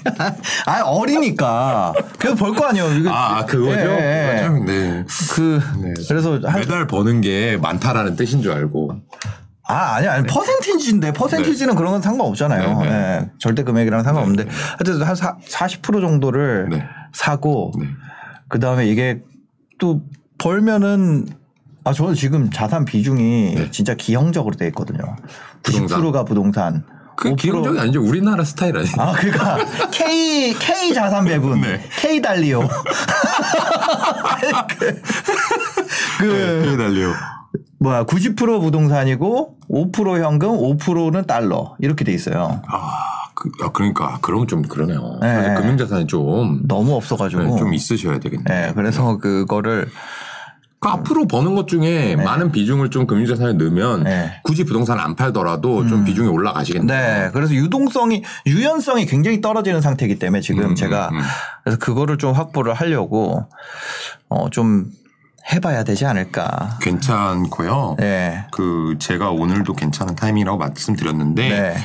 아니 0.67 0.81
어리니까. 0.85 1.93
그래도 2.19 2.35
벌 2.35 2.53
거 2.53 2.67
아니에요. 2.67 2.93
이거 2.93 3.09
아 3.11 3.43
그거죠. 3.45 3.75
그거죠? 3.77 4.63
네. 4.63 5.03
그 5.31 5.59
네. 5.81 5.93
그래서 6.07 6.39
한 6.43 6.59
매달 6.59 6.85
버는 6.85 7.21
게 7.21 7.57
많다라는 7.57 8.15
뜻인 8.15 8.43
줄 8.43 8.51
알고. 8.51 8.91
아, 9.65 9.95
아니, 9.95 10.07
아니, 10.09 10.27
퍼센티지인데, 10.27 11.13
퍼센티지는 11.13 11.75
그런 11.75 11.93
건 11.93 12.01
상관없잖아요. 12.01 12.79
네, 12.81 12.89
네. 12.89 12.91
예, 12.95 13.29
절대 13.39 13.63
금액이랑 13.63 14.03
상관없는데, 14.03 14.49
하여튼 14.51 15.01
한 15.01 15.15
사, 15.15 15.37
40% 15.37 16.01
정도를 16.01 16.67
네. 16.69 16.83
사고, 17.13 17.71
네. 17.79 17.87
그 18.49 18.59
다음에 18.59 18.85
이게 18.87 19.21
또 19.79 20.01
벌면은, 20.37 21.27
아, 21.85 21.91
저는 21.91 22.13
지금 22.15 22.49
자산 22.49 22.85
비중이 22.85 23.55
네. 23.55 23.71
진짜 23.71 23.93
기형적으로 23.93 24.55
돼 24.55 24.67
있거든요. 24.67 25.17
부동산. 25.63 26.01
90%가 26.01 26.23
부동산. 26.23 26.85
그5% 27.17 27.37
기본적이 27.37 27.79
아니죠. 27.79 28.01
우리나라 28.01 28.43
스타일 28.43 28.75
아니에요. 28.77 28.95
아, 28.97 29.11
그러니까 29.11 29.57
K 29.91 30.53
K 30.57 30.93
자산 30.93 31.25
배분, 31.25 31.61
네. 31.61 31.81
K 31.99 32.21
달리오. 32.21 32.61
그, 36.19 36.63
그 36.65 36.77
달려. 36.77 37.13
뭐야 37.79 38.05
90% 38.05 38.61
부동산이고 38.61 39.57
5% 39.69 40.23
현금, 40.23 40.49
5%는 40.51 41.25
달러 41.27 41.75
이렇게 41.79 42.03
돼 42.05 42.13
있어요. 42.13 42.61
아, 42.67 42.93
그, 43.35 43.51
아, 43.61 43.69
그러니까 43.71 44.19
그럼 44.21 44.47
좀 44.47 44.61
그러네요. 44.63 45.19
네. 45.21 45.53
금융자산이 45.55 46.07
좀, 46.07 46.61
너무 46.65 46.95
없어가지고. 46.95 47.43
네, 47.43 47.55
좀 47.57 47.73
있으셔야 47.73 48.19
되겠네요. 48.19 48.43
네, 48.47 48.71
그래서 48.73 49.17
그거를 49.17 49.89
그 50.83 50.89
앞으로 50.89 51.25
버는 51.27 51.55
것 51.55 51.67
중에 51.69 52.17
많은 52.17 52.51
비중을 52.51 52.89
좀 52.89 53.07
금융자산에 53.07 53.53
넣으면 53.53 54.03
네. 54.03 54.39
굳이 54.43 54.65
부동산을 54.65 55.01
안 55.01 55.15
팔더라도 55.15 55.87
좀 55.87 56.03
비중이 56.03 56.27
올라가시겠네요. 56.27 57.23
네. 57.25 57.29
그래서 57.33 57.53
유동성이 57.53 58.23
유연성이 58.45 59.05
굉장히 59.05 59.39
떨어지는 59.39 59.79
상태이기 59.79 60.19
때문에 60.19 60.41
지금 60.41 60.71
음, 60.71 60.75
제가 60.75 61.07
음, 61.09 61.17
음. 61.17 61.21
그래서 61.63 61.79
그거를 61.79 62.17
좀 62.17 62.33
확보를 62.33 62.73
하려고 62.73 63.47
어좀 64.27 64.87
해봐야 65.53 65.85
되지 65.85 66.05
않을까. 66.05 66.79
괜찮고요. 66.81 67.95
네. 67.99 68.45
그 68.51 68.95
제가 68.99 69.29
오늘도 69.29 69.73
괜찮은 69.73 70.15
타이밍이라고 70.15 70.57
말씀드렸는데 70.57 71.49
네. 71.49 71.75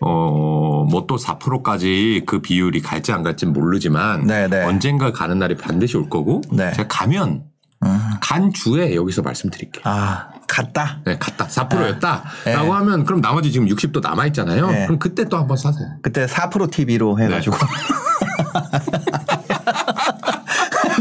어뭐 0.00 1.06
또 1.08 1.16
4%까지 1.16 2.22
그 2.24 2.40
비율이 2.40 2.82
갈지 2.82 3.10
안 3.10 3.24
갈지 3.24 3.46
는 3.46 3.52
모르지만 3.52 4.26
네, 4.26 4.46
네. 4.46 4.62
언젠가 4.64 5.12
가는 5.12 5.40
날이 5.40 5.56
반드시 5.56 5.96
올 5.96 6.08
거고 6.08 6.42
네. 6.52 6.72
제가 6.72 6.86
가면 6.88 7.53
음. 7.84 8.00
간 8.20 8.52
주에 8.52 8.94
여기서 8.94 9.22
말씀드릴게요. 9.22 9.82
아 9.86 10.28
갔다. 10.46 10.98
네, 11.04 11.16
갔다 11.18 11.46
4%였다라고 11.46 12.24
네. 12.44 12.52
하면 12.54 13.04
그럼 13.04 13.20
나머지 13.20 13.50
지금 13.52 13.66
60도 13.68 14.00
남아 14.00 14.26
있잖아요. 14.26 14.70
네. 14.70 14.86
그럼 14.86 14.98
그때 14.98 15.24
또 15.24 15.36
한번 15.36 15.56
사세요. 15.56 15.88
그때 16.02 16.26
4% 16.26 16.70
TV로 16.70 17.18
해가지고. 17.18 17.56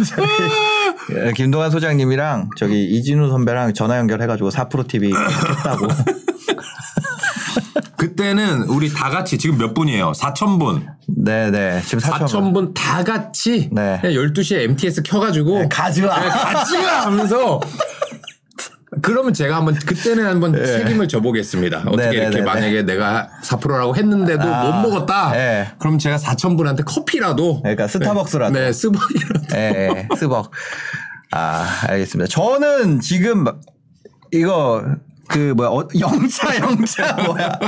저기, 0.10 0.28
예, 1.16 1.32
김동환 1.34 1.70
소장님이랑 1.70 2.50
저기 2.58 2.84
이진우 2.86 3.30
선배랑 3.30 3.74
전화 3.74 3.98
연결해가지고 4.00 4.50
4% 4.50 4.88
TV 4.88 5.14
했다고. 5.14 5.88
그때는 8.24 8.64
우리 8.64 8.92
다 8.92 9.10
같이 9.10 9.38
지금 9.38 9.58
몇 9.58 9.74
분이에요? 9.74 10.14
4천 10.14 10.58
분. 10.58 10.88
네네. 11.08 11.82
지금 11.82 12.00
4천 12.00 12.26
4천 12.26 12.54
분다 12.54 13.04
같이 13.04 13.70
네. 13.72 14.00
12시에 14.02 14.62
MTS 14.62 15.04
켜가지고. 15.04 15.60
네, 15.60 15.68
같이 15.70 16.02
가 16.02 17.06
하면서 17.06 17.60
그러면 19.02 19.34
제가 19.34 19.58
한번 19.58 19.76
그때는 19.76 20.26
한번 20.26 20.54
책임을 20.54 21.10
져보겠습니다. 21.10 21.80
어떻게 21.80 21.98
네, 21.98 22.10
네, 22.12 22.18
이렇게 22.18 22.38
네, 22.38 22.44
만약에 22.44 22.84
내가 22.84 23.30
4%라고 23.44 23.96
했는데도 23.98 24.44
아, 24.44 24.64
못 24.64 24.90
먹었다. 24.90 25.32
네. 25.34 25.70
그럼 25.80 25.98
제가 25.98 26.16
4천 26.16 26.56
분한테 26.56 26.84
커피라도 26.84 27.62
그러니까 27.62 27.88
스타벅스라도. 27.88 28.54
네, 28.54 28.72
스벅이라도. 28.72 29.56
예, 29.56 30.08
예, 30.12 30.16
스벅. 30.16 30.52
아, 31.32 31.68
알겠습니다. 31.90 32.30
저는 32.30 33.02
지금 33.02 33.46
이거 34.32 34.84
그 35.28 35.54
뭐야 35.56 35.70
어, 35.70 35.88
영차 36.00 36.56
영차 36.60 37.14
뭐야 37.14 37.60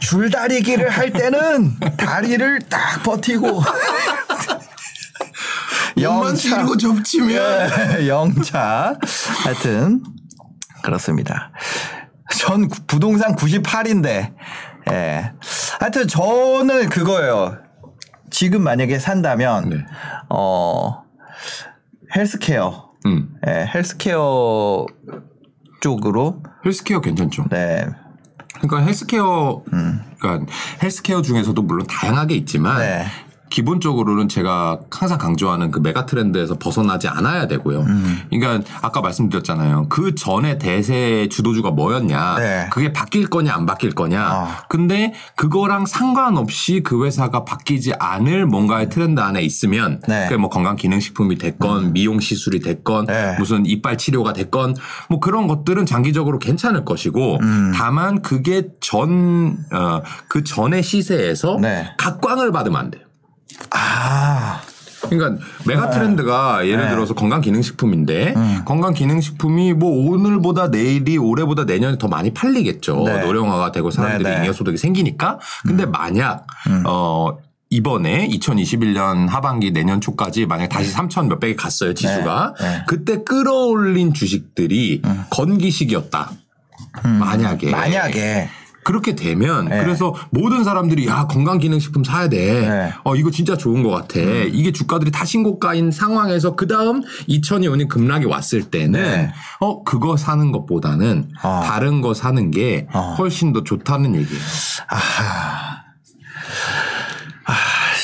줄다리기를 0.00 0.88
할 0.90 1.12
때는 1.12 1.76
다리를 1.96 2.60
딱 2.68 3.02
버티고 3.02 3.62
영차 6.00 6.64
접치면 6.78 7.70
예, 8.00 8.08
영차 8.08 8.94
하여튼 9.44 10.02
그렇습니다. 10.82 11.50
전 12.38 12.68
구- 12.68 12.82
부동산 12.86 13.34
98인데 13.34 14.32
예. 14.90 15.32
하여튼 15.80 16.06
저는 16.06 16.88
그거예요. 16.88 17.58
지금 18.30 18.62
만약에 18.62 18.98
산다면 18.98 19.70
네. 19.70 19.76
어 20.28 21.02
헬스케어 22.14 22.90
음. 23.06 23.34
예, 23.46 23.66
헬스케어 23.74 24.86
쪽으로 25.80 26.42
헬스케어 26.64 27.00
괜찮죠. 27.00 27.46
네. 27.50 27.86
그러니까 28.60 28.78
헬스케어, 28.78 29.62
그러니까 30.18 30.52
헬스케어 30.82 31.22
중에서도 31.22 31.60
물론 31.62 31.86
다양하게 31.86 32.34
있지만 32.36 32.78
네. 32.78 33.06
기본적으로는 33.50 34.28
제가 34.28 34.80
항상 34.90 35.18
강조하는 35.18 35.70
그 35.70 35.80
메가 35.80 36.06
트렌드에서 36.06 36.56
벗어나지 36.58 37.08
않아야 37.08 37.46
되고요. 37.46 37.80
음. 37.80 38.20
그러니까 38.30 38.68
아까 38.82 39.00
말씀드렸잖아요. 39.00 39.86
그 39.88 40.14
전에 40.14 40.58
대세 40.58 41.28
주도주가 41.30 41.70
뭐였냐. 41.70 42.38
네. 42.38 42.68
그게 42.70 42.92
바뀔 42.92 43.28
거냐 43.28 43.54
안 43.54 43.66
바뀔 43.66 43.94
거냐. 43.94 44.20
아. 44.20 44.64
근데 44.68 45.12
그거랑 45.36 45.86
상관없이 45.86 46.82
그 46.84 47.04
회사가 47.04 47.44
바뀌지 47.44 47.94
않을 47.98 48.46
뭔가의 48.46 48.88
트렌드 48.88 49.20
안에 49.20 49.42
있으면 49.42 50.00
네. 50.08 50.24
그게 50.24 50.36
뭐 50.36 50.50
건강 50.50 50.76
기능식품이 50.76 51.38
됐건 51.38 51.92
미용 51.92 52.20
시술이 52.20 52.60
됐건 52.60 53.06
네. 53.06 53.36
무슨 53.38 53.66
이빨 53.66 53.98
치료가 53.98 54.32
됐건 54.32 54.76
뭐 55.08 55.20
그런 55.20 55.46
것들은 55.46 55.86
장기적으로 55.86 56.38
괜찮을 56.38 56.84
것이고 56.84 57.38
음. 57.40 57.72
다만 57.74 58.22
그게 58.22 58.68
전, 58.80 59.58
어, 59.72 60.02
그 60.28 60.44
전의 60.44 60.82
시세에서 60.82 61.58
네. 61.60 61.86
각광을 61.98 62.52
받으면 62.52 62.78
안 62.78 62.90
돼요. 62.90 63.07
아. 63.70 64.60
그러니까 65.00 65.42
메가 65.64 65.90
트렌드가 65.90 66.66
예를 66.66 66.78
네. 66.78 66.84
음. 66.84 66.90
들어서 66.90 67.14
건강 67.14 67.40
기능식품인데 67.40 68.34
건강 68.64 68.92
기능식품이 68.92 69.74
뭐 69.74 70.10
오늘보다 70.10 70.68
내일이 70.68 71.16
올해보다 71.16 71.64
내년에 71.64 71.98
더 71.98 72.08
많이 72.08 72.34
팔리겠죠. 72.34 73.04
네. 73.04 73.20
노령화가 73.20 73.72
되고 73.72 73.90
사람들이 73.90 74.24
네, 74.24 74.36
네. 74.38 74.44
잉여 74.44 74.52
소득이 74.52 74.76
생기니까. 74.76 75.38
근데 75.62 75.86
만약 75.86 76.46
어 76.84 77.38
이번에 77.70 78.28
2021년 78.28 79.28
하반기 79.28 79.70
내년 79.70 80.00
초까지 80.00 80.46
만약 80.46 80.68
다시 80.68 80.92
3천 80.92 81.28
몇백이 81.28 81.54
갔어요 81.56 81.94
지수가. 81.94 82.54
그때 82.86 83.22
끌어올린 83.22 84.12
주식들이 84.12 85.00
건기식이었다. 85.30 86.32
만약에 87.04 87.70
만약에 87.70 88.48
그렇게 88.88 89.14
되면 89.14 89.68
네. 89.68 89.80
그래서 89.84 90.14
모든 90.30 90.64
사람들이 90.64 91.06
야 91.08 91.26
건강기능식품 91.26 92.04
사야 92.04 92.30
돼. 92.30 92.38
네. 92.38 92.86
음. 92.86 92.90
어 93.04 93.16
이거 93.16 93.30
진짜 93.30 93.54
좋은 93.54 93.82
것 93.82 93.90
같아. 93.90 94.18
이게 94.18 94.72
주가들이 94.72 95.10
다 95.10 95.26
신고가인 95.26 95.90
상황에서 95.90 96.56
그 96.56 96.66
다음 96.66 97.02
2002년 97.28 97.86
급락이 97.88 98.24
왔을 98.24 98.62
때는 98.62 99.02
네. 99.02 99.32
어 99.60 99.84
그거 99.84 100.16
사는 100.16 100.50
것보다는 100.52 101.28
아. 101.42 101.60
다른 101.66 102.00
거 102.00 102.14
사는 102.14 102.50
게 102.50 102.86
아. 102.90 103.14
훨씬 103.18 103.52
더 103.52 103.62
좋다는 103.62 104.14
얘기예요. 104.14 104.40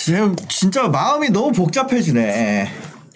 지금 0.05 0.37
진짜 0.51 0.87
마음이 0.88 1.31
너무 1.31 1.53
복잡해지네. 1.53 2.70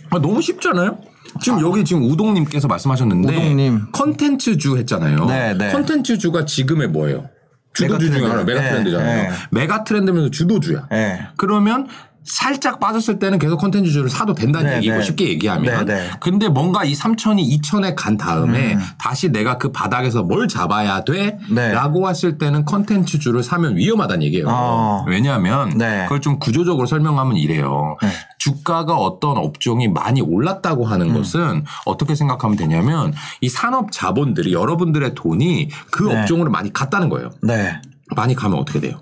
아, 0.09 0.19
너무 0.19 0.41
쉽잖아요. 0.41 0.97
지금 1.43 1.61
여기 1.61 1.85
지금 1.85 2.03
우동님께서 2.05 2.67
말씀하셨는데 2.67 3.37
우동님. 3.37 3.89
컨텐츠주 3.93 4.79
했잖아요. 4.79 5.27
네, 5.27 5.53
네. 5.53 5.71
컨텐츠주가 5.71 6.47
지금의 6.47 6.89
뭐예요? 6.89 7.29
주도주 7.73 8.11
중에. 8.11 8.27
하나 8.27 8.43
메가 8.45 8.61
네, 8.61 8.71
트렌드잖아요. 8.71 9.31
네. 9.31 9.37
메가 9.51 9.85
트렌드면서 9.85 10.31
주도주야. 10.31 10.89
예. 10.93 11.29
그러면 11.37 11.89
살짝 12.29 12.79
빠졌을 12.79 13.19
때는 13.19 13.39
계속 13.39 13.57
컨텐츠주를 13.59 14.11
사도 14.11 14.35
된다는 14.35 14.71
네, 14.71 14.77
얘기고 14.77 14.97
네. 14.97 15.03
쉽게 15.03 15.29
얘기하면. 15.29 15.87
네, 15.87 15.95
네. 15.95 16.11
근데 16.21 16.49
뭔가 16.49 16.85
이 16.85 16.93
3천이 16.93 17.61
2천에 17.61 17.95
간 17.97 18.17
다음에 18.17 18.75
음. 18.75 18.81
다시 18.99 19.31
내가 19.31 19.57
그 19.59 19.73
바닥에서 19.73 20.23
뭘 20.23 20.47
잡아야 20.47 21.05
돼? 21.05 21.39
네. 21.51 21.73
라고 21.73 22.09
했을 22.09 22.39
때는 22.39 22.65
컨텐츠주를 22.65 23.43
사면 23.43 23.77
위험하다는 23.77 24.23
얘기예요. 24.25 24.47
어. 24.49 25.05
왜냐하면 25.09 25.71
네. 25.71 26.03
그걸 26.05 26.21
좀 26.21 26.39
구조적으로 26.39 26.87
설명하면 26.87 27.37
이래요. 27.37 27.97
네. 28.03 28.09
주가가 28.39 28.97
어떤 28.97 29.39
업종이 29.39 29.89
많이 29.89 30.21
올랐다고 30.21 30.85
음. 30.85 30.91
하는 30.91 31.15
것은 31.15 31.65
어떻게 31.87 32.15
생각하면 32.15 32.57
되냐면 32.57 33.15
이 33.41 33.49
산업 33.49 33.91
자본들이 33.91 34.53
여러분들의 34.53 35.15
돈이 35.15 35.71
그 35.91 36.05
네. 36.05 36.21
업종으로 36.21 36.51
많이 36.51 36.73
갔다는 36.73 37.09
거예요. 37.09 37.31
네. 37.43 37.81
많이 38.15 38.35
가면 38.35 38.59
어떻게 38.59 38.81
돼요? 38.81 39.01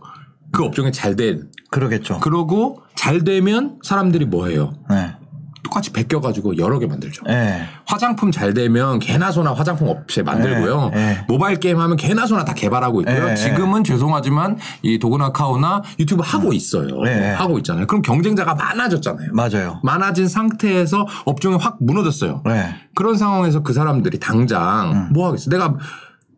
그 0.57 0.64
업종에 0.64 0.90
잘 0.90 1.16
돼. 1.16 1.38
그러겠죠. 1.71 2.21
그러고 2.21 2.83
잘 2.95 3.25
되면 3.25 3.79
사람들이 3.83 4.25
뭐 4.25 4.47
해요? 4.47 4.73
네. 4.88 5.14
똑같이 5.62 5.92
베껴가지고 5.92 6.59
여러 6.59 6.79
개 6.79 6.87
만들죠. 6.87 7.25
예. 7.29 7.62
화장품 7.87 8.31
잘 8.31 8.55
되면 8.55 9.01
개나 9.01 9.33
소나 9.33 9.53
화장품 9.53 9.88
업체 9.88 10.23
만들고요. 10.23 10.90
네, 10.90 10.97
네. 10.97 11.25
모바일 11.29 11.59
게임 11.59 11.81
하면 11.81 11.97
개나 11.97 12.27
소나 12.27 12.45
다 12.45 12.55
개발하고 12.55 13.01
있고요. 13.01 13.27
네, 13.27 13.35
지금은 13.35 13.83
죄송하지만 13.83 14.59
이 14.83 15.01
도그나카오나 15.01 15.83
유튜브 15.99 16.23
하고 16.25 16.53
있어요. 16.53 17.03
네. 17.03 17.33
하고 17.33 17.59
있잖아요. 17.59 17.88
그럼 17.88 18.03
경쟁자가 18.03 18.55
많아졌잖아요. 18.55 19.31
맞아요. 19.33 19.81
많아진 19.83 20.29
상태에서 20.29 21.07
업종이 21.25 21.57
확 21.57 21.79
무너졌어요. 21.81 22.42
네. 22.47 22.75
그런 22.95 23.16
상황에서 23.16 23.64
그 23.64 23.73
사람들이 23.73 24.21
당장 24.21 24.92
음. 24.92 25.12
뭐 25.12 25.27
하겠어? 25.27 25.51
내가 25.51 25.75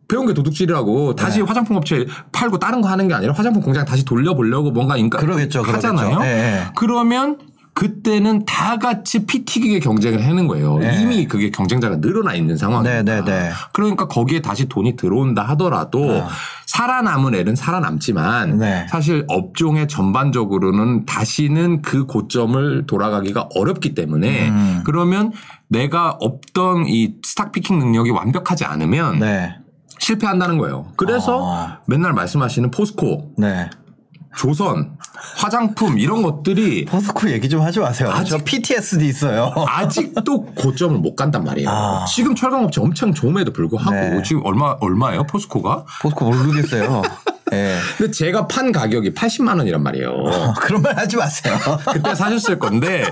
배운 0.09 0.25
게 0.25 0.33
도둑질이라고 0.33 1.15
네. 1.15 1.23
다시 1.23 1.41
화장품 1.41 1.77
업체 1.77 2.05
팔고 2.31 2.59
다른 2.59 2.81
거 2.81 2.89
하는 2.89 3.07
게 3.07 3.13
아니라 3.13 3.33
화장품 3.33 3.61
공장 3.61 3.85
다시 3.85 4.03
돌려보려고 4.03 4.71
뭔가 4.71 4.97
인가 4.97 5.19
그러겠죠, 5.19 5.61
그러겠죠. 5.61 5.87
하잖아요. 5.87 6.19
예, 6.23 6.27
예. 6.27 6.63
그러면 6.75 7.37
그때는 7.75 8.43
다 8.43 8.77
같이 8.77 9.25
피 9.25 9.45
튀기게 9.45 9.79
경쟁을 9.79 10.25
하는 10.25 10.47
거예요. 10.47 10.79
네. 10.79 11.01
이미 11.01 11.27
그게 11.27 11.49
경쟁자가 11.49 11.97
늘어나 11.97 12.33
있는 12.33 12.57
상황이니까. 12.57 13.03
네, 13.03 13.21
네, 13.21 13.23
네. 13.23 13.51
그러니까 13.71 14.07
거기에 14.09 14.41
다시 14.41 14.67
돈이 14.67 14.97
들어온다 14.97 15.43
하더라도 15.43 16.23
아. 16.23 16.27
살아남은 16.65 17.35
애는 17.35 17.55
살아남지만 17.55 18.57
네. 18.57 18.85
사실 18.89 19.23
업종의 19.29 19.87
전반적으로는 19.87 21.05
다시는 21.05 21.81
그 21.81 22.05
고점을 22.05 22.85
돌아가기가 22.85 23.47
어렵기 23.55 23.95
때문에 23.95 24.49
음. 24.49 24.81
그러면 24.85 25.31
내가 25.69 26.17
없던 26.19 26.87
이 26.87 27.13
스탁 27.23 27.53
피킹 27.53 27.79
능력이 27.79 28.09
완벽하지 28.09 28.65
않으면 28.65 29.19
네. 29.19 29.55
실패한다는 29.99 30.57
거예요. 30.57 30.87
그래서 30.95 31.41
아. 31.53 31.77
맨날 31.85 32.13
말씀하시는 32.13 32.71
포스코 32.71 33.31
네. 33.37 33.69
조선, 34.37 34.97
화장품 35.37 35.97
이런 35.99 36.21
것들이 36.21 36.85
포스코 36.85 37.29
얘기 37.31 37.49
좀 37.49 37.61
하지 37.61 37.79
마세요. 37.79 38.09
아직- 38.13 38.29
저 38.29 38.37
PTSD 38.37 39.07
있어요. 39.07 39.53
아직도 39.67 40.45
고점을 40.55 40.97
못 40.99 41.15
간단 41.15 41.43
말이에요. 41.43 41.69
아. 41.69 42.05
지금 42.05 42.35
철강업체 42.35 42.79
엄청 42.79 43.13
좋음에도 43.13 43.51
불구하고 43.51 43.91
네. 43.91 44.21
지금 44.23 44.45
얼마 44.45 44.75
얼마예요 44.79 45.23
포스코가? 45.25 45.85
포스코 46.01 46.25
모르겠어요. 46.29 47.01
예. 47.53 47.75
근데 47.97 48.11
제가 48.11 48.47
판 48.47 48.71
가격이 48.71 49.13
80만 49.15 49.57
원이란 49.57 49.81
말이에요. 49.81 50.09
어, 50.11 50.53
그런 50.61 50.83
말 50.83 50.95
하지 50.97 51.17
마세요. 51.17 51.57
그때 51.91 52.13
사셨을 52.13 52.59
건데 52.59 53.03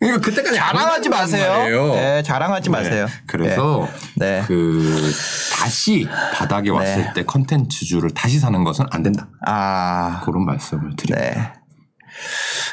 그러니까 0.00 0.20
그때까지 0.24 0.58
안 0.58 0.74
자랑하지 0.74 1.08
마세요. 1.08 1.52
말이에요. 1.52 1.94
네, 1.94 2.22
자랑하지 2.22 2.70
마세요. 2.70 3.06
그래서 3.26 3.88
네. 4.16 4.44
그 4.46 5.10
다시 5.52 6.08
바닥에 6.34 6.70
왔을 6.70 7.02
네. 7.02 7.12
때 7.14 7.24
컨텐츠주를 7.24 8.10
다시 8.10 8.38
사는 8.38 8.62
것은 8.62 8.86
안 8.90 9.02
된다. 9.02 9.28
아, 9.44 10.20
그런 10.24 10.44
말씀을 10.44 10.94
드립니다. 10.96 11.20
네. 11.20 11.52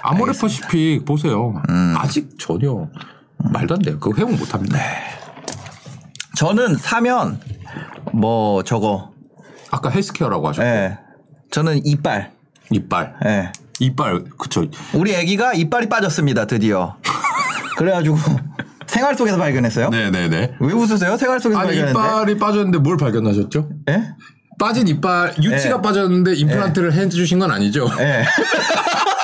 아모레퍼시픽 0.04 1.06
보세요. 1.06 1.62
음. 1.70 1.96
아직 1.98 2.38
전혀 2.40 2.88
말도 3.38 3.76
안 3.76 3.82
돼요. 3.82 4.00
그거 4.00 4.16
회복 4.18 4.36
못 4.36 4.54
합니다. 4.54 4.78
네. 4.78 4.84
저는 6.36 6.76
사면 6.76 7.40
뭐 8.14 8.64
저거, 8.64 9.12
아까 9.72 9.90
헬스케어라고 9.90 10.50
하셨고 10.50 10.68
예. 10.68 11.00
저는 11.52 11.86
이빨. 11.86 12.34
이빨. 12.72 13.16
예. 13.26 13.52
이빨 13.80 14.24
그쵸. 14.38 14.66
우리 14.94 15.14
애기가 15.14 15.54
이빨이 15.54 15.90
빠졌습니다, 15.90 16.46
드디어. 16.46 16.96
그래가지고 17.78 18.18
생활 18.88 19.16
속에서 19.16 19.38
발견했어요. 19.38 19.90
네네네. 19.90 20.56
왜 20.60 20.74
웃으세요? 20.74 21.18
생활 21.18 21.40
속에서 21.40 21.60
아니 21.60 21.70
발견했는데. 21.70 22.00
이빨이 22.08 22.38
빠졌는데 22.38 22.78
뭘 22.80 22.98
발견하셨죠? 22.98 23.70
예? 23.90 24.04
빠진 24.58 24.88
이빨 24.88 25.34
유치가 25.42 25.76
네. 25.78 25.82
빠졌는데 25.82 26.34
임플란트를 26.36 26.94
해주신 26.94 27.40
건 27.40 27.52
아니죠? 27.52 27.90
예. 28.00 28.24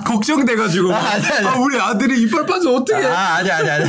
걱정돼가지고 0.04 0.94
아니, 0.94 1.24
아니. 1.26 1.46
아 1.46 1.54
우리 1.56 1.78
아들이 1.78 2.22
이빨 2.22 2.46
빠져 2.46 2.72
어떻게? 2.72 3.04
아, 3.06 3.36
아니, 3.36 3.50
아니, 3.50 3.68
아니. 3.70 3.84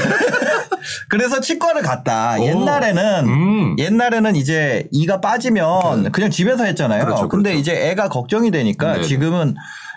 그래서 1.07 1.39
치과를 1.39 1.81
갔다. 1.81 2.35
오. 2.39 2.43
옛날에는, 2.43 3.25
음. 3.25 3.75
옛날에는 3.79 4.35
이제 4.35 4.87
이가 4.91 5.21
빠지면 5.21 6.11
그냥 6.11 6.29
집에서 6.29 6.65
했잖아요. 6.65 7.05
그렇죠, 7.05 7.27
근데 7.29 7.51
그렇죠. 7.51 7.61
이제 7.61 7.89
애가 7.89 8.09
걱정이 8.09 8.51
되니까 8.51 8.93
네네. 8.93 9.03
지금은 9.03 9.55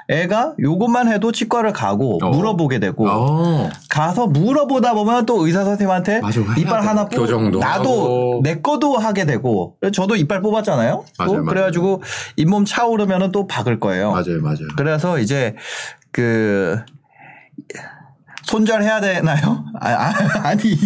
애가 0.08 0.54
요것만 0.60 1.08
해도 1.08 1.32
치과를 1.32 1.72
가고 1.72 2.18
어. 2.22 2.30
물어보게 2.30 2.78
되고 2.78 3.08
어. 3.08 3.68
가서 3.88 4.26
물어보다 4.26 4.94
보면 4.94 5.26
또 5.26 5.44
의사 5.46 5.64
선생님한테 5.64 6.20
맞아, 6.20 6.40
이빨 6.56 6.80
돼. 6.80 6.86
하나 6.86 7.04
뽑 7.08 7.16
교정도 7.16 7.58
나도. 7.58 8.40
내 8.42 8.60
거도 8.60 8.96
하게 8.96 9.24
되고 9.24 9.76
저도 9.92 10.16
이빨 10.16 10.40
뽑았잖아요. 10.42 11.04
또 11.18 11.24
맞아요, 11.24 11.32
맞아요. 11.32 11.44
그래가지고 11.46 12.02
잇몸 12.36 12.64
차오르면은 12.64 13.32
또 13.32 13.46
박을 13.46 13.80
거예요. 13.80 14.12
맞아요 14.12 14.40
맞아요. 14.42 14.68
그래서 14.76 15.18
이제 15.18 15.56
그 16.12 16.80
손절해야 18.44 19.00
되나요? 19.00 19.64
아, 19.80 19.90
아 19.90 20.12
아니 20.48 20.78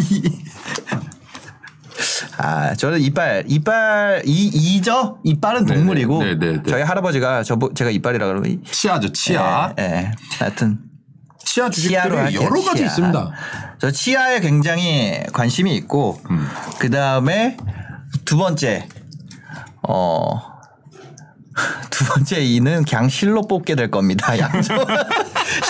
아 2.37 2.75
저는 2.75 3.01
이빨 3.01 3.45
이빨 3.47 4.23
이 4.25 4.47
이죠 4.47 5.19
이빨은 5.25 5.65
네네, 5.67 5.79
동물이고 5.79 6.23
네네네. 6.25 6.63
저희 6.69 6.83
할아버지가 6.83 7.43
저 7.43 7.59
제가 7.75 7.91
이빨이라 7.91 8.27
그러면 8.27 8.51
이- 8.51 8.61
치아죠 8.71 9.13
치아. 9.13 9.73
예, 9.79 9.83
예. 9.85 10.11
하여튼 10.39 10.79
치아 11.45 11.69
주식들이 11.71 12.35
여러 12.35 12.63
가지 12.63 12.79
치아. 12.79 12.87
있습니다. 12.87 13.31
저 13.79 13.91
치아에 13.91 14.41
굉장히 14.41 15.21
관심이 15.33 15.75
있고 15.77 16.21
음. 16.31 16.49
그 16.79 16.91
다음에 16.91 17.57
두 18.25 18.37
번째 18.37 18.87
어. 19.89 20.51
두 21.91 22.05
번째 22.07 22.41
이는 22.41 22.85
그냥 22.85 23.09
실로 23.09 23.43
뽑게 23.43 23.75
될 23.75 23.91
겁니다. 23.91 24.39
양조 24.39 24.75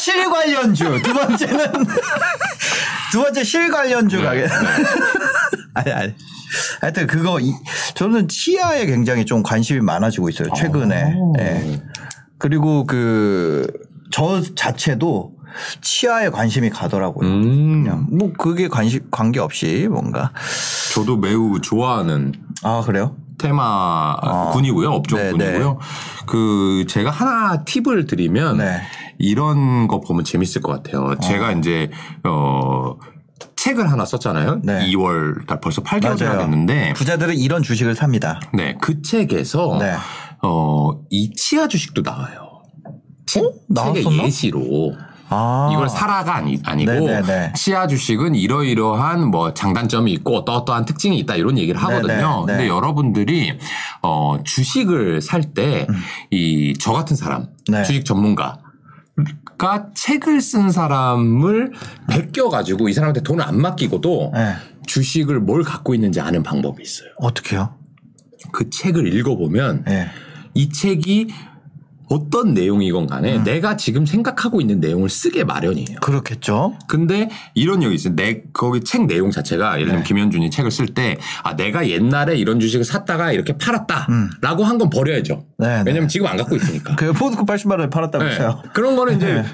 실 0.01 0.29
관련주. 0.31 1.03
두 1.03 1.13
번째는 1.15 1.73
두 3.11 3.23
번째 3.23 3.43
실 3.43 3.71
관련주 3.71 4.19
네, 4.19 4.23
가게. 4.23 4.47
아니 5.75 5.93
아니. 5.93 6.15
하여튼 6.81 7.07
그거 7.07 7.41
이, 7.41 7.53
저는 7.95 8.29
치아에 8.29 8.87
굉장히 8.87 9.25
좀 9.25 9.43
관심이 9.43 9.81
많아지고 9.81 10.29
있어요. 10.29 10.49
최근에. 10.57 11.15
오. 11.17 11.35
예. 11.39 11.83
그리고 12.39 12.85
그 12.87 13.67
저 14.11 14.41
자체도 14.55 15.33
치아에 15.81 16.31
관심이 16.31 16.71
가더라고요. 16.71 17.29
음. 17.29 17.85
그냥 17.85 18.07
뭐 18.11 18.33
그게 18.37 18.69
관심 18.69 19.01
관계 19.11 19.41
없이 19.41 19.89
뭔가 19.91 20.33
저도 20.95 21.17
매우 21.17 21.61
좋아하는 21.61 22.33
아 22.63 22.83
그래요? 22.85 23.17
테마 23.39 24.51
군이고요. 24.53 24.91
업종 24.91 25.19
네, 25.19 25.31
군이고요. 25.31 25.79
그 26.27 26.85
제가 26.89 27.11
하나 27.11 27.65
팁을 27.65 28.07
드리면 28.07 28.59
네. 28.59 28.83
이런 29.19 29.89
거 29.89 30.01
보면 30.01 30.25
재밌을 30.25 30.61
것 30.61 30.73
같아요. 30.73 31.17
제가 31.21 31.53
이제 31.53 31.91
어 32.25 32.97
책을 33.63 33.91
하나 33.93 34.05
썼잖아요. 34.07 34.61
네. 34.65 34.87
2월 34.93 35.47
달 35.47 35.61
벌써 35.61 35.83
8개월이 35.83 36.25
맞아요. 36.25 36.39
됐는데 36.39 36.95
부자들은 36.95 37.37
이런 37.37 37.63
주식을 37.63 37.95
삽니다. 37.95 38.41
네, 38.55 38.77
그 38.81 39.03
책에서 39.03 39.77
네. 39.79 39.95
어, 40.43 40.93
이 41.11 41.31
치아 41.35 41.69
주식도 41.69 42.01
나와요. 42.03 42.63
책, 43.27 43.43
책의 43.43 44.03
나왔었나? 44.05 44.25
예시로 44.25 44.95
아 45.29 45.69
이걸 45.73 45.89
사라가 45.89 46.35
아니, 46.37 46.59
아니고 46.65 46.91
네네네. 46.91 47.53
치아 47.55 47.87
주식은 47.87 48.35
이러이러한 48.35 49.29
뭐 49.31 49.55
장단점이 49.55 50.11
있고 50.15 50.39
어떠어떠한 50.39 50.87
특징이 50.87 51.19
있다 51.21 51.37
이런 51.37 51.57
얘기를 51.59 51.81
하거든요. 51.83 52.47
네네, 52.47 52.47
네. 52.47 52.47
근데 52.47 52.69
여러분들이 52.69 53.59
어 54.03 54.39
주식을 54.43 55.21
살 55.21 55.43
때 55.55 55.87
이저 56.31 56.93
같은 56.93 57.15
사람 57.15 57.43
음. 57.43 57.49
네. 57.69 57.83
주식 57.85 58.05
전문가 58.05 58.59
가 59.61 59.89
책을 59.93 60.41
쓴 60.41 60.71
사람을 60.71 61.73
베껴 62.09 62.49
가지고 62.49 62.89
이 62.89 62.95
사람한테 62.95 63.21
돈을 63.21 63.45
안 63.45 63.61
맡기고도 63.61 64.33
네. 64.33 64.55
주식을 64.87 65.39
뭘 65.41 65.63
갖고 65.63 65.95
있는지 65.95 66.19
아는 66.19 66.43
방법이 66.43 66.83
있어요. 66.83 67.11
어떻게요? 67.19 67.75
그 68.53 68.71
책을 68.71 69.15
읽어보면 69.15 69.85
네. 69.85 70.07
이 70.55 70.71
책이 70.71 71.29
어떤 72.11 72.55
내용이건 72.55 73.07
간에 73.07 73.37
음. 73.37 73.45
내가 73.45 73.77
지금 73.77 74.05
생각하고 74.05 74.61
있는 74.61 74.81
내용을 74.81 75.09
쓰게 75.09 75.45
마련이에요. 75.45 76.01
그렇겠죠. 76.01 76.77
근데 76.89 77.31
이런 77.55 77.83
얘기 77.83 77.95
있어요. 77.95 78.15
내 78.17 78.43
거기 78.53 78.81
책 78.81 79.07
내용 79.07 79.31
자체가 79.31 79.75
예를 79.77 79.87
들면 79.87 80.03
네. 80.03 80.09
김현준이 80.09 80.51
책을 80.51 80.71
쓸 80.71 80.87
때 80.95 81.17
아 81.45 81.55
내가 81.55 81.89
옛날에 81.89 82.37
이런 82.37 82.59
주식을 82.61 82.85
샀다가 82.85 83.33
이렇게 83.33 83.57
팔았다라고 83.57 84.65
한 84.65 84.79
건 84.81 84.91
버려야죠. 84.91 85.35
음. 85.35 85.65
네, 85.65 85.69
네. 85.79 85.83
왜냐면 85.87 86.09
지금 86.09 86.27
안 86.27 86.37
갖고 86.37 86.57
있으니까. 86.57 86.95
그 87.01 87.13
포스코 87.13 87.45
80만 87.47 87.73
원에 87.73 87.91
팔았다면서요? 87.91 88.61
네. 88.65 88.71
그런 88.73 88.97
거는 88.97 89.17
이제 89.17 89.45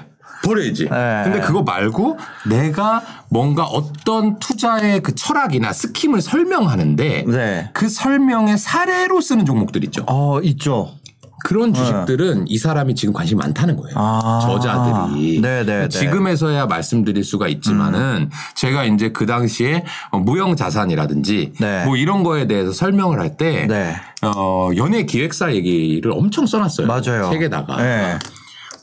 버려야지. 0.43 0.83
네. 0.89 1.21
근데 1.25 1.39
그거 1.41 1.61
말고 1.63 2.17
내가 2.49 3.01
뭔가 3.29 3.65
어떤 3.65 4.39
투자의 4.39 5.01
그 5.01 5.13
철학이나 5.15 5.73
스킴을 5.73 6.21
설명하는데 6.21 7.25
네. 7.27 7.69
그 7.73 7.87
설명의 7.89 8.57
사례로 8.57 9.21
쓰는 9.21 9.45
종목들 9.45 9.83
있죠. 9.85 10.05
어 10.07 10.39
있죠. 10.41 10.91
그런 11.43 11.73
주식들은 11.73 12.45
이 12.47 12.57
사람이 12.57 12.95
지금 12.95 13.13
관심이 13.13 13.39
많다는 13.39 13.75
거예요. 13.77 13.95
아. 13.97 14.39
저자들이. 14.41 15.41
네네. 15.41 15.63
네. 15.65 15.87
지금에서야 15.89 16.65
말씀드릴 16.65 17.23
수가 17.23 17.47
있지만은 17.47 18.29
제가 18.55 18.85
이제 18.85 19.09
그 19.11 19.25
당시에 19.25 19.83
어, 20.11 20.19
무형 20.19 20.55
자산이라든지 20.55 21.53
네. 21.59 21.85
뭐 21.85 21.95
이런 21.97 22.23
거에 22.23 22.47
대해서 22.47 22.71
설명을 22.71 23.19
할 23.19 23.37
때 23.37 23.67
네. 23.67 23.95
어, 24.23 24.69
연예 24.77 25.03
기획사 25.03 25.53
얘기를 25.53 26.11
엄청 26.11 26.47
써놨어요. 26.47 26.87
맞아요. 26.87 27.29
책에다가. 27.31 27.77
네. 27.77 28.17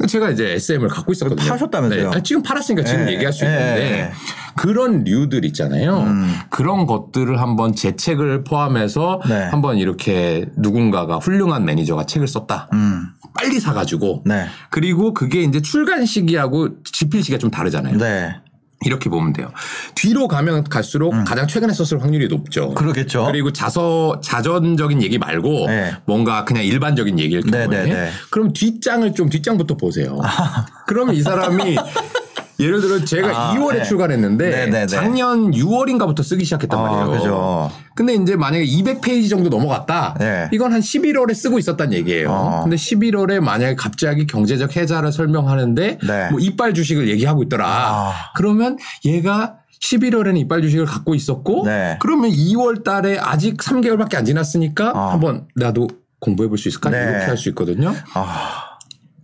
제가 0.09 0.31
이제 0.31 0.53
SM을 0.53 0.89
갖고 0.89 1.13
있었거든요. 1.13 1.49
파셨다면서요? 1.49 2.11
네. 2.11 2.15
아니, 2.15 2.23
지금 2.23 2.43
팔았으니까 2.43 2.87
지금 2.87 3.07
네. 3.07 3.13
얘기할 3.15 3.33
수 3.33 3.45
네. 3.45 3.51
있는데 3.51 4.13
그런 4.57 5.05
류들 5.05 5.45
있잖아요. 5.47 5.99
음. 5.99 6.35
그런 6.51 6.87
것들을 6.87 7.41
한번 7.41 7.75
제 7.75 7.97
책을 7.97 8.45
포함해서 8.45 9.21
네. 9.29 9.45
한번 9.45 9.79
이렇게 9.79 10.47
누군가가 10.57 11.17
훌륭한 11.17 11.65
매니저가 11.65 12.05
책을 12.07 12.29
썼다. 12.29 12.69
음. 12.73 13.09
빨리 13.37 13.59
사가지고 13.59 14.23
네. 14.27 14.47
그리고 14.71 15.13
그게 15.13 15.43
이제 15.43 15.61
출간 15.61 16.07
시기하고 16.07 16.83
집필 16.85 17.23
시기가 17.23 17.39
좀 17.39 17.51
다르잖아요. 17.51 17.99
네. 17.99 18.37
이렇게 18.85 19.11
보면 19.11 19.33
돼요. 19.33 19.51
뒤로 19.95 20.29
가면 20.29 20.65
갈수록 20.65 21.13
가장 21.25 21.47
최근에 21.47 21.73
썼을 21.73 22.03
확률이 22.03 22.29
높죠. 22.29 22.71
음. 22.71 22.75
그러겠죠. 22.75 23.27
그리고 23.27 23.53
자서 23.53 24.21
자전적인 24.23 25.03
얘기 25.03 25.19
말고 25.19 25.67
네. 25.67 25.93
뭔가 26.05 26.45
그냥 26.45 26.65
일반적인 26.65 27.19
얘기일 27.19 27.43
경우에 27.43 27.67
네, 27.67 27.85
네, 27.85 27.93
네. 27.93 28.11
그럼 28.31 28.53
뒷장을 28.53 29.15
좀 29.15 29.29
뒷장부터 29.29 29.77
보세요. 29.77 30.21
그러면 30.87 31.15
이 31.15 31.23
사람이 31.23 31.77
예를 32.61 32.81
들어 32.81 33.05
제가 33.05 33.29
아, 33.29 33.55
2월에 33.55 33.79
네. 33.79 33.83
출간했는데 33.83 34.51
네, 34.51 34.67
네, 34.67 34.71
네. 34.71 34.87
작년 34.87 35.51
6월인가부터 35.51 36.23
쓰기 36.23 36.45
시작했단 36.45 36.79
아, 36.79 36.83
말이에요. 36.83 37.11
그죠. 37.11 37.71
근데 37.95 38.15
이제 38.15 38.37
만약에 38.37 38.65
200페이지 38.65 39.29
정도 39.29 39.49
넘어갔다. 39.49 40.15
네. 40.19 40.49
이건 40.53 40.73
한 40.73 40.81
11월에 40.81 41.35
쓰고 41.35 41.59
있었단 41.59 41.93
얘기예요. 41.93 42.31
어. 42.31 42.61
근데 42.63 42.77
11월에 42.77 43.41
만약에 43.41 43.75
갑자기 43.75 44.27
경제적 44.27 44.77
해자를 44.77 45.11
설명하는데 45.13 45.99
네. 46.07 46.31
뭐 46.31 46.39
이빨 46.41 46.75
주식을 46.75 47.09
얘기하고 47.09 47.43
있더라. 47.45 47.67
아. 47.67 48.13
그러면 48.37 48.79
얘가 49.05 49.57
11월에는 49.83 50.39
이빨 50.39 50.63
주식을 50.63 50.87
갖고 50.87 51.15
있었고 51.15 51.65
네. 51.67 51.99
그러면 52.01 52.31
2월 52.31 52.85
달에 52.85 53.19
아직 53.19 53.59
3개월밖에 53.59 54.15
안 54.17 54.25
지났으니까 54.25 54.93
어. 54.93 55.11
한번 55.11 55.47
나도 55.57 55.89
공부해 56.21 56.49
볼 56.49 56.57
수 56.57 56.69
있을까? 56.69 56.89
네. 56.89 56.99
이렇게 57.03 57.25
할 57.27 57.37
수 57.37 57.51
있거든요. 57.51 57.93
아, 58.15 58.64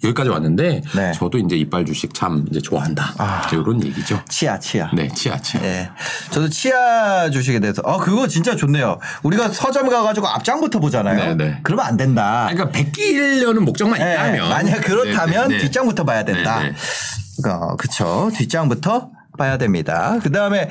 여기까지 0.03 0.31
왔는데 0.31 0.83
네. 0.97 1.13
저도 1.13 1.39
이제 1.39 1.57
이빨 1.57 1.85
주식 1.85 2.15
참 2.15 2.47
이제 2.51 2.61
좋아한다. 2.61 3.15
아. 3.19 3.43
이제 3.47 3.57
이런 3.57 3.85
얘기죠. 3.85 4.23
치아, 4.29 4.59
치아. 4.59 4.91
네, 4.95 5.09
치아 5.09 5.37
치아. 5.37 5.63
예. 5.63 5.91
저도 6.31 6.49
치아 6.49 7.29
주식에 7.31 7.61
대해서, 7.61 7.83
아, 7.85 7.99
그거 7.99 8.27
진짜 8.27 8.57
좋네요. 8.57 8.99
우리가 9.23 9.49
서점 9.49 9.89
가가지고 9.91 10.29
앞장부터 10.29 10.81
보잖아요. 10.81 11.35
네, 11.35 11.45
네. 11.45 11.61
그러면 11.63 11.85
안 11.87 11.97
된다. 11.97 12.47
아, 12.47 12.53
그러니까 12.53 12.71
베끼려는 12.71 13.65
목적만 13.65 14.01
예, 14.01 14.13
있다면 14.13 14.49
만약 14.49 14.81
그렇다면 14.81 15.49
네, 15.49 15.49
네, 15.49 15.57
네. 15.57 15.59
뒷장부터 15.65 16.05
봐야 16.05 16.25
된다. 16.25 16.61
네, 16.61 16.71
네. 16.71 17.51
어, 17.51 17.77
그쵸. 17.77 18.31
뒷장부터 18.35 19.11
봐야 19.37 19.59
됩니다. 19.59 20.19
그 20.23 20.33
다음에 20.33 20.69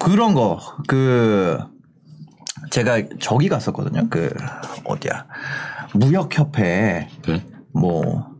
그런 0.00 0.34
거, 0.34 0.60
그, 0.88 1.58
제가 2.70 3.02
저기 3.20 3.48
갔었거든요. 3.48 4.08
그, 4.10 4.34
어디야. 4.84 5.26
무역협회, 5.94 7.08
네. 7.26 7.46
뭐, 7.72 8.35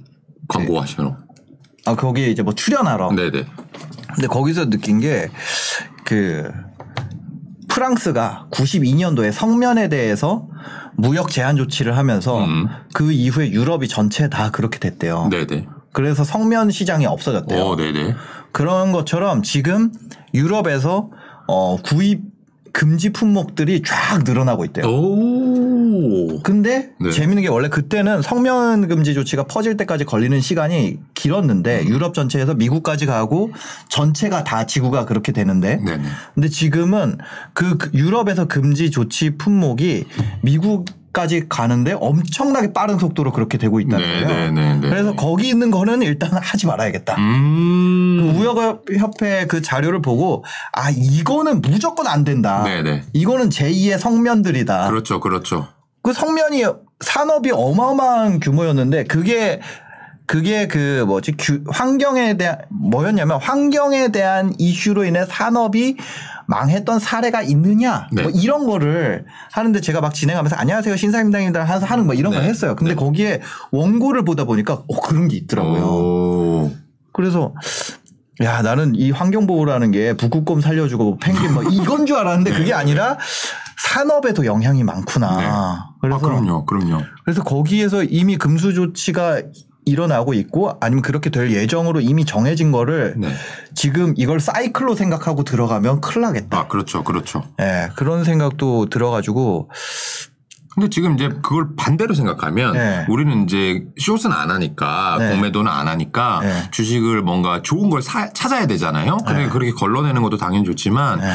광고하시러. 0.48 1.16
아, 1.86 1.94
거기 1.94 2.30
이제 2.30 2.42
뭐 2.42 2.54
출연하러. 2.54 3.12
네, 3.12 3.30
네. 3.30 3.46
근데 4.14 4.26
거기서 4.26 4.70
느낀 4.70 5.00
게, 5.00 5.30
그, 6.04 6.50
프랑스가 7.68 8.46
92년도에 8.52 9.32
성면에 9.32 9.88
대해서 9.88 10.48
무역 10.94 11.30
제한 11.30 11.56
조치를 11.56 11.96
하면서 11.96 12.44
음. 12.44 12.68
그 12.94 13.12
이후에 13.12 13.50
유럽이 13.50 13.86
전체 13.86 14.30
다 14.30 14.50
그렇게 14.50 14.78
됐대요. 14.78 15.28
네, 15.30 15.46
네. 15.46 15.66
그래서 15.92 16.24
성면 16.24 16.70
시장이 16.70 17.06
없어졌대요. 17.06 17.62
어, 17.62 17.76
네, 17.76 17.92
네. 17.92 18.14
그런 18.52 18.92
것처럼 18.92 19.42
지금 19.42 19.92
유럽에서 20.32 21.10
어, 21.46 21.76
구입 21.76 22.22
금지 22.72 23.10
품목들이 23.10 23.82
쫙 23.82 24.22
늘어나고 24.24 24.64
있대요. 24.66 24.86
오. 24.86 25.65
근데 26.42 26.90
네. 27.00 27.10
재밌는 27.10 27.42
게 27.42 27.48
원래 27.48 27.68
그때는 27.68 28.22
성면 28.22 28.88
금지 28.88 29.14
조치가 29.14 29.44
퍼질 29.44 29.76
때까지 29.76 30.04
걸리는 30.04 30.40
시간이 30.40 30.98
길었는데 31.14 31.82
음. 31.82 31.88
유럽 31.88 32.14
전체에서 32.14 32.54
미국까지 32.54 33.06
가고 33.06 33.52
전체가 33.88 34.44
다 34.44 34.66
지구가 34.66 35.04
그렇게 35.06 35.32
되는데 35.32 35.76
네, 35.76 35.96
네. 35.96 36.04
근데 36.34 36.48
지금은 36.48 37.18
그그 37.54 37.90
유럽에서 37.94 38.46
금지 38.46 38.90
조치 38.90 39.36
품목이 39.36 40.06
미국 40.42 40.86
까지 41.16 41.48
가는데 41.48 41.94
엄청나게 41.98 42.74
빠른 42.74 42.98
속도로 42.98 43.32
그렇게 43.32 43.56
되고 43.56 43.80
있다는 43.80 44.06
네, 44.06 44.24
거예요. 44.26 44.28
네, 44.28 44.50
네, 44.50 44.74
네. 44.74 44.88
그래서 44.90 45.16
거기 45.16 45.48
있는 45.48 45.70
거는 45.70 46.02
일단 46.02 46.30
하지 46.34 46.66
말아야겠다. 46.66 47.16
음. 47.16 48.18
그 48.18 48.36
무역협회 48.36 49.46
그 49.46 49.62
자료를 49.62 50.02
보고 50.02 50.44
아 50.74 50.90
이거는 50.90 51.62
무조건 51.62 52.06
안 52.06 52.22
된다. 52.22 52.62
네네. 52.64 53.04
이거는 53.14 53.48
제2의 53.48 53.98
성면들이다. 53.98 54.90
그렇죠, 54.90 55.18
그렇죠. 55.20 55.68
그 56.06 56.12
성면이 56.12 56.62
산업이 57.00 57.50
어마어마한 57.52 58.38
규모였는데 58.38 59.04
그게 59.04 59.60
그게 60.24 60.68
그 60.68 61.02
뭐지 61.04 61.32
규- 61.36 61.64
환경에 61.66 62.36
대한 62.36 62.58
뭐였냐면 62.70 63.40
환경에 63.40 64.12
대한 64.12 64.54
이슈로 64.56 65.04
인해 65.04 65.24
산업이 65.26 65.96
망했던 66.46 67.00
사례가 67.00 67.42
있느냐 67.42 68.06
네. 68.12 68.22
뭐 68.22 68.30
이런 68.30 68.66
거를 68.68 69.26
하는데 69.50 69.80
제가 69.80 70.00
막 70.00 70.14
진행하면서 70.14 70.54
안녕하세요 70.54 70.94
신사임당입니다 70.94 71.64
하면서 71.64 71.86
하는 71.86 72.06
거 72.06 72.14
이런 72.14 72.32
걸 72.32 72.42
네. 72.42 72.50
했어요. 72.50 72.76
근데 72.76 72.92
네. 72.92 72.94
거기에 72.96 73.40
원고를 73.72 74.24
보다 74.24 74.44
보니까 74.44 74.84
어 74.86 75.00
그런 75.00 75.26
게 75.26 75.36
있더라고요. 75.36 75.82
오. 75.82 76.70
그래서 77.10 77.52
야 78.42 78.62
나는 78.62 78.94
이 78.94 79.10
환경 79.10 79.46
보호라는 79.46 79.90
게 79.90 80.14
북극곰 80.14 80.60
살려주고 80.60 81.18
펭귄 81.18 81.54
뭐 81.54 81.62
이건 81.62 82.06
줄 82.06 82.16
알았는데 82.16 82.52
그게 82.52 82.74
아니라 82.74 83.16
산업에도 83.78 84.44
영향이 84.44 84.84
많구나. 84.84 85.36
네. 85.36 85.46
그래서 86.00 86.16
아, 86.16 86.20
그럼요, 86.20 86.64
그럼요. 86.66 87.02
그래서 87.24 87.42
거기에서 87.42 88.02
이미 88.02 88.36
금수 88.36 88.74
조치가 88.74 89.42
일어나고 89.86 90.34
있고 90.34 90.76
아니면 90.80 91.02
그렇게 91.02 91.30
될 91.30 91.52
예정으로 91.52 92.00
이미 92.00 92.24
정해진 92.24 92.72
거를 92.72 93.14
네. 93.16 93.28
지금 93.74 94.14
이걸 94.16 94.40
사이클로 94.40 94.96
생각하고 94.96 95.44
들어가면 95.44 96.00
큰일 96.00 96.22
나겠다. 96.22 96.58
아, 96.58 96.66
그렇죠, 96.66 97.04
그렇죠. 97.04 97.44
예, 97.60 97.88
그런 97.94 98.24
생각도 98.24 98.86
들어가지고 98.90 99.70
근데 100.76 100.90
지금 100.90 101.14
이제 101.14 101.28
그걸 101.28 101.68
반대로 101.74 102.12
생각하면 102.12 102.74
네. 102.74 103.06
우리는 103.08 103.44
이제 103.44 103.82
숏은 103.98 104.30
안 104.30 104.50
하니까 104.50 105.16
네. 105.18 105.30
공매도는 105.30 105.72
안 105.72 105.88
하니까 105.88 106.40
네. 106.42 106.70
주식을 106.70 107.22
뭔가 107.22 107.62
좋은 107.62 107.88
걸 107.88 108.02
사- 108.02 108.30
찾아야 108.34 108.66
되잖아요. 108.66 109.16
그래 109.26 109.48
그렇게 109.48 109.72
걸러내는 109.72 110.20
것도 110.20 110.36
당연히 110.36 110.66
좋지만 110.66 111.20
네. 111.20 111.34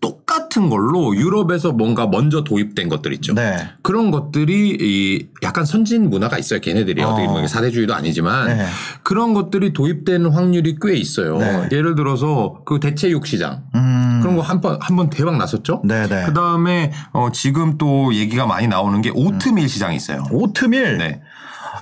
똑같은 0.00 0.70
걸로 0.70 1.14
유럽에서 1.14 1.72
뭔가 1.72 2.06
먼저 2.06 2.42
도입된 2.42 2.88
것들 2.88 3.12
있죠. 3.14 3.34
네. 3.34 3.56
그런 3.82 4.10
것들이 4.10 4.76
이 4.80 5.26
약간 5.42 5.64
선진 5.64 6.08
문화가 6.08 6.38
있어요. 6.38 6.60
걔네들이 6.60 7.02
어. 7.02 7.08
어. 7.08 7.14
떻게 7.14 7.26
보면 7.26 7.46
사대주의도 7.48 7.94
아니지만 7.94 8.56
네. 8.56 8.66
그런 9.02 9.34
것들이 9.34 9.72
도입되는 9.72 10.30
확률이 10.30 10.76
꽤 10.80 10.96
있어요. 10.96 11.38
네. 11.38 11.68
예를 11.72 11.94
들어서 11.96 12.62
그 12.64 12.80
대체육 12.80 13.26
시장 13.26 13.64
음. 13.74 14.20
그런 14.22 14.36
거 14.36 14.42
한 14.42 14.60
번 14.60 14.78
한 14.80 14.96
번 14.96 15.10
대박 15.10 15.36
났었죠. 15.36 15.82
네네. 15.84 16.24
그 16.26 16.32
다음에 16.34 16.92
어 17.12 17.28
지금 17.32 17.76
또 17.78 18.14
얘기가 18.14 18.46
많이 18.46 18.66
나오는 18.68 19.00
게 19.02 19.10
오트밀 19.14 19.68
시장이 19.68 19.96
있어요. 19.96 20.24
오트밀. 20.30 20.98
네. 20.98 21.20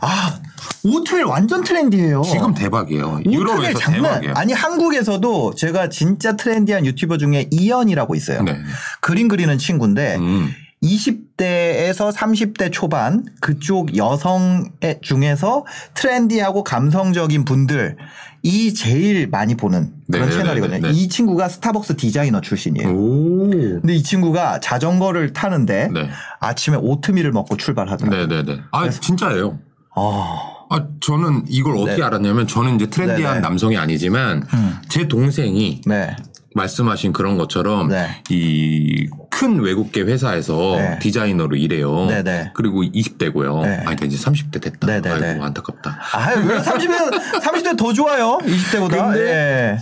아, 0.01 0.39
오트밀 0.85 1.25
완전 1.25 1.65
트렌디해요. 1.65 2.23
지금 2.23 2.55
대박이에요. 2.55 3.23
유럽에서 3.25 3.79
장난 3.79 4.03
대박이에요. 4.03 4.35
아니 4.37 4.53
한국에서도 4.53 5.55
제가 5.55 5.89
진짜 5.89 6.37
트렌디한 6.37 6.87
유튜버 6.87 7.19
중에 7.19 7.49
이연이라고 7.51 8.15
있어요. 8.15 8.43
네. 8.43 8.59
그림 9.01 9.29
그리는 9.29 9.57
친구인데 9.59 10.17
음. 10.17 10.51
20대에서 10.83 12.13
30대 12.13 12.71
초반 12.73 13.25
그쪽 13.41 13.97
여성 13.97 14.71
중에서 15.03 15.65
trendy하고 15.95 16.63
감성적인 16.63 17.45
분들 17.45 17.97
이 18.45 18.73
제일 18.73 19.27
많이 19.29 19.57
보는 19.57 19.93
그런 20.11 20.29
네네네네. 20.29 20.37
채널이거든요. 20.37 20.89
네. 20.89 20.91
이 20.93 21.09
친구가 21.09 21.49
스타벅스 21.49 21.97
디자이너 21.97 22.41
출신이에요. 22.41 22.89
오. 22.89 23.51
근데 23.51 23.95
이 23.95 24.03
친구가 24.05 24.61
자전거를 24.61 25.33
타는데 25.33 25.89
네. 25.93 26.09
아침에 26.39 26.77
오트밀을 26.77 27.33
먹고 27.33 27.57
출발하더라고요. 27.57 28.27
네네네. 28.29 28.61
아 28.71 28.89
진짜예요. 28.89 29.59
아, 29.99 30.67
아 30.71 30.87
저는 31.01 31.45
이걸 31.49 31.77
어떻게 31.77 31.97
네. 31.97 32.03
알았냐면 32.03 32.47
저는 32.47 32.77
이제 32.77 32.87
trendy한 32.87 33.35
네네. 33.35 33.41
남성이 33.41 33.77
아니지만 33.77 34.47
음. 34.53 34.77
제 34.89 35.09
동생이 35.09 35.83
네. 35.87 36.17
말씀하신 36.55 37.13
그런 37.13 37.37
것처럼 37.37 37.89
네. 37.89 38.23
이큰 38.31 39.61
외국계 39.61 40.03
회사에서 40.03 40.77
네. 40.77 40.99
디자이너로 40.99 41.57
일해요. 41.57 42.07
네네. 42.07 42.53
그리고 42.55 42.83
20대고요. 42.83 43.63
네. 43.63 43.83
아니 43.87 44.07
이제 44.07 44.17
30대 44.17 44.61
됐다. 44.61 44.87
네네네. 44.87 45.27
아이고 45.27 45.45
안타깝다. 45.45 45.99
아유, 46.15 46.45
왜 46.47 46.59
30대, 46.59 47.41
30대 47.43 47.77
더 47.77 47.93
좋아요? 47.93 48.39
20대보다. 48.43 48.91
근데 48.91 49.21
예. 49.21 49.79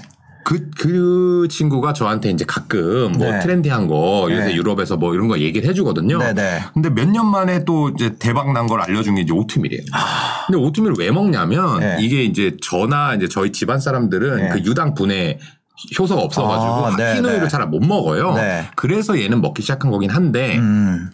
그, 0.47 0.71
그 0.79 1.49
친구가 1.51 1.93
저한테 1.93 2.31
이제 2.31 2.45
가끔 2.47 3.11
뭐 3.19 3.33
네. 3.33 3.41
트렌디한 3.41 3.89
거 3.89 4.29
요새 4.31 4.45
네. 4.47 4.55
유럽에서 4.55 4.97
뭐 4.97 5.13
이런 5.13 5.27
거 5.27 5.41
얘기를 5.41 5.69
해주거든요. 5.69 6.19
네네. 6.19 6.61
근데 6.73 6.89
몇 6.91 7.09
년 7.11 7.27
만에 7.29 7.65
또 7.65 7.89
이제 7.89 8.15
대박 8.17 8.53
난 8.53 8.69
걸 8.69 8.81
알려준 8.81 9.17
게 9.17 9.23
이제 9.23 9.33
오트밀이에요. 9.33 9.83
근데 10.47 10.59
오트밀을 10.59 10.95
왜 11.01 11.11
먹냐면 11.11 11.69
아. 11.69 11.79
네. 11.81 11.97
이게 12.01 12.23
이제 12.23 12.57
저나 12.63 13.15
이제 13.17 13.27
저희 13.27 13.51
집안 13.51 13.81
사람들은 13.81 14.37
네. 14.37 14.49
그 14.51 14.61
유당 14.61 14.95
분해 14.95 15.41
효소가 15.99 16.23
없어가지고 16.23 16.87
아, 16.87 16.97
네, 16.97 17.21
네. 17.21 17.49
잘못 17.49 17.85
먹어요. 17.85 18.35
네. 18.35 18.69
그래서 18.77 19.21
얘는 19.21 19.41
먹기 19.41 19.63
시작한 19.63 19.91
거긴 19.91 20.11
한데 20.11 20.59
음. 20.59 21.11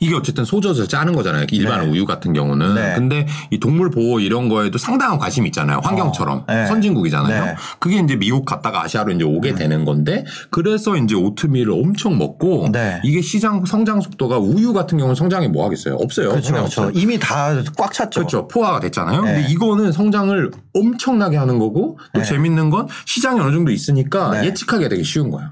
이게 0.00 0.14
어쨌든 0.14 0.44
소젖을 0.44 0.88
짜는 0.88 1.14
거잖아요. 1.14 1.46
일반 1.50 1.82
네. 1.82 1.88
우유 1.90 2.04
같은 2.06 2.32
경우는. 2.32 2.74
네. 2.74 2.94
근데 2.94 3.26
이 3.50 3.58
동물 3.58 3.90
보호 3.90 4.20
이런 4.20 4.48
거에도 4.48 4.78
상당한 4.78 5.18
관심이 5.18 5.46
있잖아요. 5.48 5.80
환경처럼. 5.82 6.38
어, 6.38 6.52
네. 6.52 6.66
선진국이잖아요. 6.66 7.44
네. 7.44 7.50
음. 7.50 7.56
그게 7.78 7.98
이제 7.98 8.16
미국 8.16 8.44
갔다가 8.44 8.82
아시아로 8.84 9.12
이제 9.12 9.24
오게 9.24 9.54
되는 9.54 9.84
건데 9.84 10.24
그래서 10.50 10.96
이제 10.96 11.14
오트밀을 11.14 11.72
엄청 11.72 12.18
먹고 12.18 12.68
네. 12.72 13.00
이게 13.04 13.20
시장 13.22 13.64
성장 13.64 14.00
속도가 14.00 14.38
우유 14.38 14.72
같은 14.72 14.98
경우는 14.98 15.14
성장이 15.14 15.48
뭐 15.48 15.64
하겠어요? 15.64 15.94
없어요. 15.96 16.30
그렇죠. 16.30 16.52
그렇죠. 16.52 16.90
이미 16.94 17.18
다 17.18 17.36
꽉 17.76 17.92
찼죠. 17.92 18.20
그렇죠. 18.20 18.48
포화가 18.48 18.80
됐잖아요. 18.80 19.22
네. 19.22 19.34
근데 19.34 19.48
이거는 19.52 19.92
성장을 19.92 20.50
엄청나게 20.74 21.36
하는 21.36 21.58
거고 21.58 21.98
또 22.12 22.20
네. 22.20 22.24
재밌는 22.24 22.70
건 22.70 22.88
시장이 23.06 23.40
어느 23.40 23.52
정도 23.52 23.70
있으니까 23.70 24.30
네. 24.30 24.38
아. 24.38 24.44
예측하기가 24.44 24.88
되게 24.88 25.02
쉬운 25.02 25.30
거예요. 25.30 25.48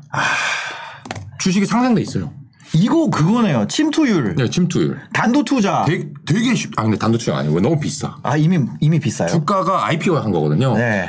주식이 1.39 1.67
상장돼 1.67 2.01
있어요. 2.03 2.33
이거 2.75 3.09
그거네요. 3.09 3.67
침투율, 3.69 4.35
네, 4.37 4.51
침투율. 4.51 4.99
단도 5.13 5.45
투자. 5.45 5.85
되게, 5.87 6.09
되게 6.27 6.55
쉽, 6.55 6.73
아, 6.77 6.83
근데 6.83 6.99
단도 6.99 7.19
투자 7.19 7.37
아니고 7.37 7.61
너무 7.61 7.79
비싸. 7.79 8.17
아 8.23 8.37
이미 8.37 8.59
이미 8.81 8.99
비싸요. 8.99 9.29
주가가 9.29 9.87
IPO 9.87 10.17
한 10.19 10.31
거거든요. 10.33 10.75
네. 10.77 11.09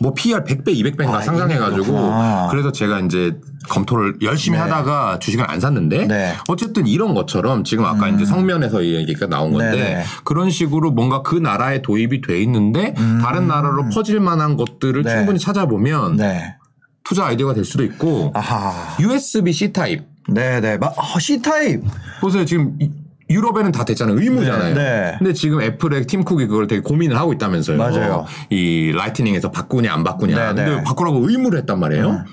뭐 0.00 0.12
PR 0.12 0.44
100배, 0.44 0.68
200배인가 0.68 1.14
아, 1.14 1.20
상장해가지고. 1.22 2.50
그래서 2.50 2.72
제가 2.72 3.00
이제 3.00 3.38
검토를 3.68 4.16
열심히 4.22 4.58
네. 4.58 4.62
하다가 4.64 5.18
주식을 5.20 5.48
안 5.48 5.60
샀는데 5.60 6.06
네. 6.06 6.32
음. 6.32 6.36
어쨌든 6.48 6.86
이런 6.86 7.14
것처럼 7.14 7.64
지금 7.64 7.84
아까 7.84 8.08
이제 8.08 8.26
성면에서 8.26 8.82
이 8.82 8.94
얘기가 8.96 9.26
나온 9.28 9.52
건데 9.52 9.70
네네. 9.70 10.04
그런 10.24 10.50
식으로 10.50 10.90
뭔가 10.90 11.22
그 11.22 11.36
나라에 11.36 11.80
도입이 11.80 12.20
돼 12.22 12.42
있는데 12.42 12.94
다른 13.22 13.46
나라로 13.48 13.88
퍼질 13.88 14.20
만한 14.20 14.56
것들을 14.56 15.00
음. 15.00 15.04
네. 15.04 15.10
충분히 15.10 15.38
찾아보면 15.38 16.16
네. 16.16 16.56
투자 17.04 17.26
아이디어가 17.26 17.54
될 17.54 17.64
수도 17.64 17.84
있고 17.84 18.32
아하. 18.34 18.96
USB 19.00 19.52
C 19.52 19.72
타입 19.72 20.13
네네. 20.28 20.78
마, 20.78 20.86
어, 20.88 21.18
C 21.20 21.40
타입. 21.42 21.82
보세요 22.20 22.44
지금 22.44 22.76
이- 22.80 22.90
유럽에는 23.30 23.72
다 23.72 23.84
됐잖아요. 23.84 24.18
의무잖아요. 24.20 24.74
네, 24.74 24.82
네. 24.82 25.14
근데 25.18 25.32
지금 25.32 25.60
애플의 25.62 26.06
팀 26.06 26.24
쿡이 26.24 26.46
그걸 26.46 26.66
되게 26.66 26.82
고민을 26.82 27.16
하고 27.18 27.32
있다면서요. 27.32 27.78
맞아요. 27.78 28.26
이 28.50 28.92
Lightning에서 28.94 29.50
바꾸냐 29.50 29.92
안 29.92 30.04
바꾸냐. 30.04 30.52
네, 30.52 30.62
근데 30.62 30.76
네. 30.76 30.84
바꾸라고 30.84 31.28
의무를 31.28 31.58
했단 31.60 31.80
말이에요. 31.80 32.24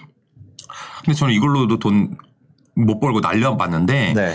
근데 1.05 1.17
저는 1.17 1.33
이걸로도 1.33 1.79
돈 1.79 2.17
못 2.73 3.01
벌고 3.01 3.19
날려봤는데 3.19 4.13
네. 4.15 4.33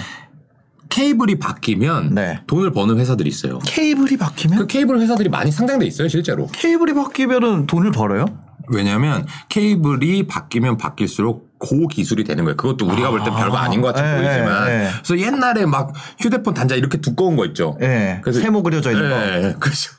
케이블이 0.91 1.37
바뀌면 1.39 2.15
네. 2.15 2.39
돈을 2.47 2.71
버는 2.71 2.99
회사들이 2.99 3.29
있어요. 3.31 3.59
케이블이 3.61 4.19
바뀌면 4.19 4.59
그 4.59 4.67
케이블 4.67 5.01
회사들이 5.01 5.31
많이 5.31 5.51
상장돼 5.51 5.87
있어요, 5.87 6.07
실제로. 6.09 6.47
케이블이 6.53 6.93
바뀌면은 6.93 7.67
돈을 7.67 7.93
벌어요? 7.93 8.27
왜냐하면 8.69 9.27
케이블이 9.49 10.27
바뀌면 10.27 10.77
바뀔수록 10.77 11.47
고기술이 11.59 12.25
되는 12.25 12.45
거예요. 12.45 12.57
그것도 12.57 12.87
우리가 12.87 13.11
볼땐 13.11 13.35
별거 13.35 13.57
아닌 13.57 13.81
것 13.81 13.95
같이 13.95 14.07
예, 14.07 14.14
보이지만. 14.17 14.69
예, 14.69 14.73
예. 14.85 14.91
그래서 15.03 15.19
옛날에 15.19 15.64
막 15.67 15.93
휴대폰 16.19 16.53
단자 16.53 16.75
이렇게 16.75 16.99
두꺼운 17.01 17.35
거 17.37 17.47
있죠. 17.47 17.79
예. 17.81 18.21
그래서- 18.23 18.41
세모 18.41 18.62
그려져 18.62 18.91
있는 18.93 19.09
거. 19.09 19.17
예, 19.17 19.55
그렇죠. 19.59 19.93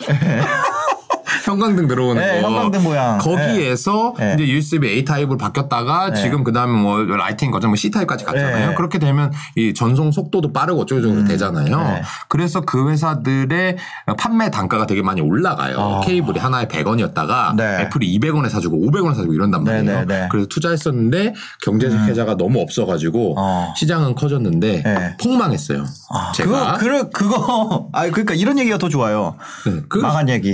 형광등 1.45 1.87
들어오는 1.87 2.21
예, 2.23 2.41
거. 2.41 2.47
형광등 2.47 2.83
모양. 2.83 3.17
거기에서 3.17 4.13
예. 4.21 4.33
이제 4.35 4.47
USB 4.47 4.87
A 4.87 5.05
타입으로 5.05 5.37
바뀌었다가 5.37 6.13
지금 6.13 6.43
그다음에 6.43 6.79
뭐 6.79 7.03
라이팅 7.03 7.51
거정 7.51 7.71
뭐 7.71 7.75
C 7.75 7.91
타입까지 7.91 8.25
갔잖아요. 8.25 8.71
예. 8.71 8.75
그렇게 8.75 8.99
되면 8.99 9.31
이 9.55 9.73
전송 9.73 10.11
속도도 10.11 10.53
빠르고 10.53 10.81
어쩌고저쩌고 10.81 11.25
되잖아요. 11.25 11.81
네. 11.81 12.01
그래서 12.29 12.61
그 12.61 12.89
회사들의 12.89 13.77
판매 14.17 14.49
단가가 14.51 14.85
되게 14.85 15.01
많이 15.01 15.21
올라가요. 15.21 15.77
아. 15.79 15.99
케이블이 16.01 16.39
하나에 16.39 16.67
100원이었다가 16.67 17.55
네. 17.55 17.81
애플이 17.81 18.17
200원에 18.19 18.49
사주고 18.49 18.77
500원에 18.77 19.15
사주고 19.15 19.33
이런단 19.33 19.63
네, 19.63 19.71
말이에요. 19.83 19.99
네, 19.99 20.05
네. 20.05 20.27
그래서 20.31 20.47
투자했었는데 20.47 21.33
경제적 21.63 21.99
혜자가 22.07 22.37
너무 22.37 22.61
없어가지고 22.61 23.35
어. 23.37 23.73
시장은 23.75 24.15
커졌는데 24.15 24.83
네. 24.83 25.17
폭망했어요. 25.21 25.85
아, 26.09 26.31
제가 26.33 26.73
그거, 26.77 27.09
그, 27.09 27.09
그거, 27.09 27.89
아, 27.93 28.03
그러니까 28.09 28.33
이런 28.33 28.57
얘기가 28.59 28.77
더 28.77 28.89
좋아요. 28.89 29.35
네, 29.65 29.81
그- 29.89 29.99
망한 29.99 30.29
얘기. 30.29 30.53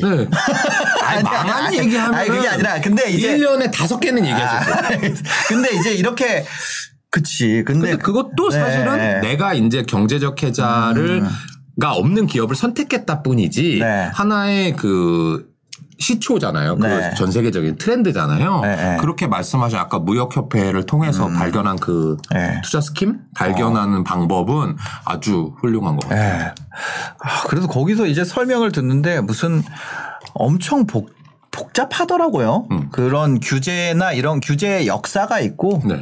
네. 0.64 1.06
아니, 1.06 1.24
망한 1.24 1.64
아니, 1.66 1.78
얘기하면 1.80 2.16
아니, 2.16 2.30
그게 2.30 2.48
아니라, 2.48 2.82
근데 2.82 3.10
이제. 3.10 3.38
1년에 3.38 3.72
다섯 3.72 4.00
개는 4.00 4.26
얘기하셨어요. 4.26 4.76
아, 4.76 4.90
근데 5.48 5.76
이제 5.76 5.94
이렇게, 5.94 6.46
그치. 7.10 7.64
근데, 7.66 7.92
근데 7.92 7.98
그것도 7.98 8.50
네. 8.50 8.60
사실은 8.60 9.22
내가 9.22 9.54
이제 9.54 9.84
경제적 9.84 10.42
혜자를 10.42 11.24
가 11.80 11.94
없는 11.94 12.28
기업을 12.28 12.56
선택했다 12.56 13.24
뿐이지 13.24 13.80
네. 13.80 14.10
하나의 14.14 14.76
그 14.76 15.54
시초잖아요. 16.00 16.76
네. 16.76 17.10
그전 17.10 17.32
세계적인 17.32 17.78
트렌드잖아요. 17.78 18.62
네, 18.62 18.76
네. 18.76 18.98
그렇게 19.00 19.28
말씀하신 19.28 19.78
아까 19.78 20.00
무역협회를 20.00 20.86
통해서 20.86 21.28
발견한 21.28 21.78
그 21.78 22.18
네. 22.32 22.60
투자 22.64 22.82
스킴 22.82 23.22
발견하는 23.36 24.04
방법은 24.04 24.76
아주 25.06 25.54
훌륭한 25.62 25.96
것 25.96 26.10
같아요. 26.10 26.46
예. 26.48 26.56
아, 27.20 27.44
그래서 27.48 27.68
거기서 27.68 28.08
이제 28.08 28.24
설명을 28.24 28.72
듣는데 28.72 29.22
무슨 29.22 29.64
엄청 30.34 30.86
복, 30.86 31.12
복잡하더라고요. 31.52 32.68
음. 32.72 32.90
그런 32.92 33.40
규제나 33.40 34.14
이런 34.14 34.40
규제의 34.40 34.88
역사가 34.88 35.40
있고 35.40 35.82
네. 35.86 36.00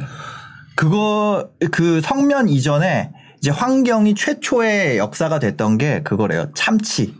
그거 0.76 1.50
그 1.70 2.00
성면 2.00 2.48
이전에 2.48 3.12
이제 3.38 3.50
환경이 3.50 4.14
최초의 4.14 4.98
역사가 4.98 5.38
됐던 5.38 5.78
게 5.78 6.02
그거래요. 6.02 6.50
참치. 6.54 7.14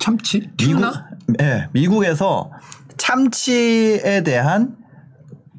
참치? 0.00 0.50
미국? 0.58 0.92
예, 1.40 1.68
미국에서 1.72 2.50
참치에 2.96 4.22
대한 4.24 4.76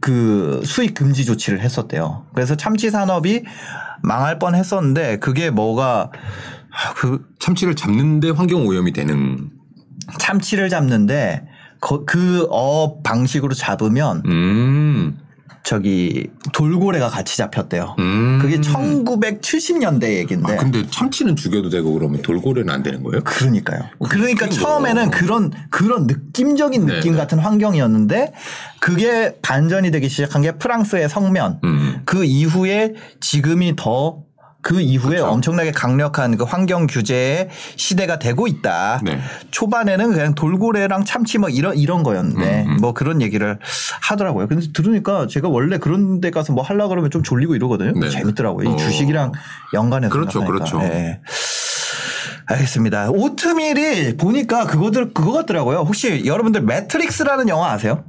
그 0.01 0.61
수입 0.65 0.95
금지 0.95 1.25
조치를 1.25 1.61
했었대요. 1.61 2.25
그래서 2.33 2.55
참치 2.55 2.89
산업이 2.89 3.43
망할 4.03 4.39
뻔 4.39 4.55
했었는데 4.55 5.19
그게 5.19 5.49
뭐가 5.49 6.11
아, 6.71 6.93
그 6.95 7.25
참치를 7.39 7.75
잡는데 7.75 8.31
환경 8.31 8.65
오염이 8.65 8.93
되는. 8.93 9.49
참치를 10.19 10.69
잡는데 10.69 11.45
그어 11.79 12.97
방식으로 13.03 13.53
잡으면 13.53 14.23
음. 14.25 15.17
저기 15.63 16.27
돌고래가 16.53 17.09
같이 17.09 17.37
잡혔대요. 17.37 17.95
음. 17.99 18.39
그게 18.41 18.59
1970년대 18.59 20.15
얘긴데. 20.17 20.53
아, 20.53 20.57
근데 20.57 20.87
참치는 20.89 21.35
죽여도 21.35 21.69
되고 21.69 21.93
그러면 21.93 22.21
돌고래는 22.21 22.73
안 22.73 22.81
되는 22.81 23.03
거예요? 23.03 23.23
그러니까요. 23.23 23.83
그러니까 24.09 24.47
웃긴 24.47 24.59
처음에는 24.59 25.11
거. 25.11 25.17
그런 25.17 25.51
그런 25.69 26.07
느낌적인 26.07 26.85
네, 26.85 26.95
느낌 26.95 27.11
네. 27.11 27.17
같은 27.17 27.37
환경이었는데 27.37 28.33
그게 28.79 29.35
반전이 29.43 29.91
되기 29.91 30.09
시작한 30.09 30.41
게 30.41 30.53
프랑스의 30.53 31.09
성면. 31.09 31.59
음. 31.63 32.01
그 32.05 32.25
이후에 32.25 32.95
지금이 33.19 33.75
더 33.75 34.23
그 34.61 34.79
이후에 34.79 35.15
그렇죠. 35.17 35.31
엄청나게 35.31 35.71
강력한 35.71 36.37
그 36.37 36.43
환경 36.43 36.87
규제의 36.87 37.49
시대가 37.75 38.19
되고 38.19 38.47
있다. 38.47 39.01
네. 39.03 39.19
초반에는 39.49 40.11
그냥 40.11 40.35
돌고래랑 40.35 41.05
참치 41.05 41.37
뭐 41.37 41.49
이런 41.49 41.77
이런 41.77 42.03
거였는데 42.03 42.63
음, 42.63 42.71
음. 42.71 42.77
뭐 42.79 42.93
그런 42.93 43.21
얘기를 43.21 43.57
하더라고요. 44.01 44.47
근데 44.47 44.67
들으니까 44.71 45.27
제가 45.27 45.49
원래 45.49 45.77
그런 45.77 46.21
데 46.21 46.29
가서 46.29 46.53
뭐 46.53 46.63
하려 46.63 46.87
그러면 46.87 47.09
좀 47.09 47.23
졸리고 47.23 47.55
이러거든요. 47.55 47.91
네. 47.99 48.09
재밌더라고요. 48.09 48.69
이 48.69 48.73
어. 48.73 48.75
주식이랑 48.77 49.31
연관해서 49.73 50.13
그렇죠, 50.13 50.39
생각하니까. 50.39 50.77
그렇죠. 50.77 50.93
예. 50.95 51.19
알겠습니다. 52.45 53.09
오트밀이 53.11 54.17
보니까 54.17 54.65
그거들 54.65 55.13
그거 55.13 55.31
같더라고요. 55.31 55.79
혹시 55.79 56.23
여러분들 56.25 56.61
매트릭스라는 56.61 57.49
영화 57.49 57.71
아세요? 57.71 58.03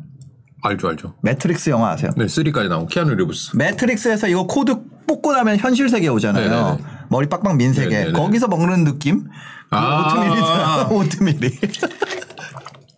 알죠, 0.62 0.88
알죠. 0.88 1.14
매트릭스 1.22 1.70
영화 1.70 1.90
아세요? 1.90 2.10
네, 2.16 2.26
3까지 2.26 2.68
나온 2.68 2.86
키아누 2.86 3.14
리브스. 3.14 3.56
매트릭스에서 3.56 4.28
이거 4.28 4.46
코드 4.46 4.76
뽑고 5.06 5.32
나면 5.32 5.58
현실 5.58 5.88
세계 5.88 6.08
오잖아요. 6.08 6.48
네네네. 6.48 6.78
머리 7.08 7.28
빡빡 7.28 7.56
민 7.56 7.72
세계. 7.72 7.96
네네네. 7.98 8.12
거기서 8.12 8.48
먹는 8.48 8.84
느낌? 8.84 9.24
그 9.24 9.30
아. 9.76 10.86
오트밀이. 10.90 11.58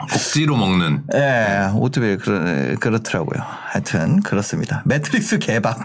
억지로 0.00 0.57
먹는. 0.57 1.05
예, 1.14 1.70
오트밀 1.74 2.18
그렇, 2.18 2.76
그렇더라고요. 2.78 3.40
하여튼 3.42 4.20
그렇습니다. 4.20 4.82
매트릭스 4.86 5.38
개밥. 5.38 5.78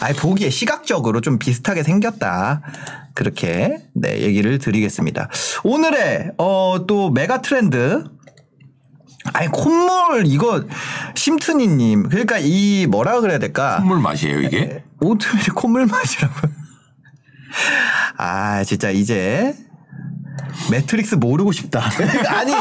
아니 0.00 0.16
보기에 0.16 0.50
시각적으로 0.50 1.20
좀 1.20 1.38
비슷하게 1.38 1.82
생겼다. 1.82 2.62
그렇게 3.14 3.78
네 3.94 4.20
얘기를 4.20 4.58
드리겠습니다. 4.58 5.28
오늘의 5.64 6.32
어 6.38 6.84
또 6.88 7.10
mega 7.10 7.40
trend 7.42 8.04
아니 9.32 9.48
콧물 9.48 10.24
이거 10.26 10.64
심트니님 11.14 12.08
그러니까 12.08 12.38
이 12.38 12.86
뭐라 12.86 13.20
그래야 13.20 13.38
될까 13.38 13.76
콧물 13.78 14.00
맛이에요, 14.00 14.40
이게? 14.40 14.82
오트밀 15.00 15.44
콧물 15.54 15.86
맛이라고. 15.86 16.34
아, 18.18 18.64
진짜 18.64 18.90
이제 18.90 19.54
매트릭스 20.70 21.16
모르고 21.16 21.52
싶다. 21.52 21.82
아니, 22.28 22.52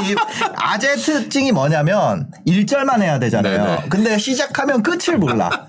아재 0.56 0.96
특징이 0.96 1.52
뭐냐면 1.52 2.30
1절만 2.48 3.02
해야 3.02 3.20
되잖아요. 3.20 3.64
네네. 3.64 3.86
근데 3.90 4.18
시작하면 4.18 4.82
끝을 4.84 5.18
몰라. 5.18 5.68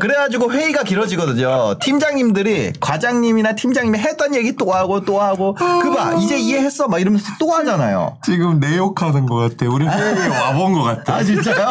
그래가지고 0.00 0.52
회의가 0.52 0.82
길어지거든요. 0.82 1.78
팀장님들이 1.80 2.72
과장님이나 2.80 3.54
팀장님이 3.54 3.98
했던 3.98 4.34
얘기 4.34 4.54
또 4.56 4.72
하고 4.72 5.04
또 5.04 5.20
하고 5.22 5.54
그봐 5.54 6.14
이제 6.16 6.38
이해했어 6.38 6.88
막 6.88 7.00
이러면서 7.00 7.26
또 7.38 7.52
하잖아요. 7.52 8.18
지금 8.24 8.60
내 8.60 8.76
욕하는 8.76 9.24
것 9.26 9.36
같아. 9.36 9.66
우리 9.70 9.86
회의에 9.86 10.26
와본 10.28 10.72
것 10.74 10.82
같아. 10.82 11.14
아 11.16 11.24
진짜요? 11.24 11.70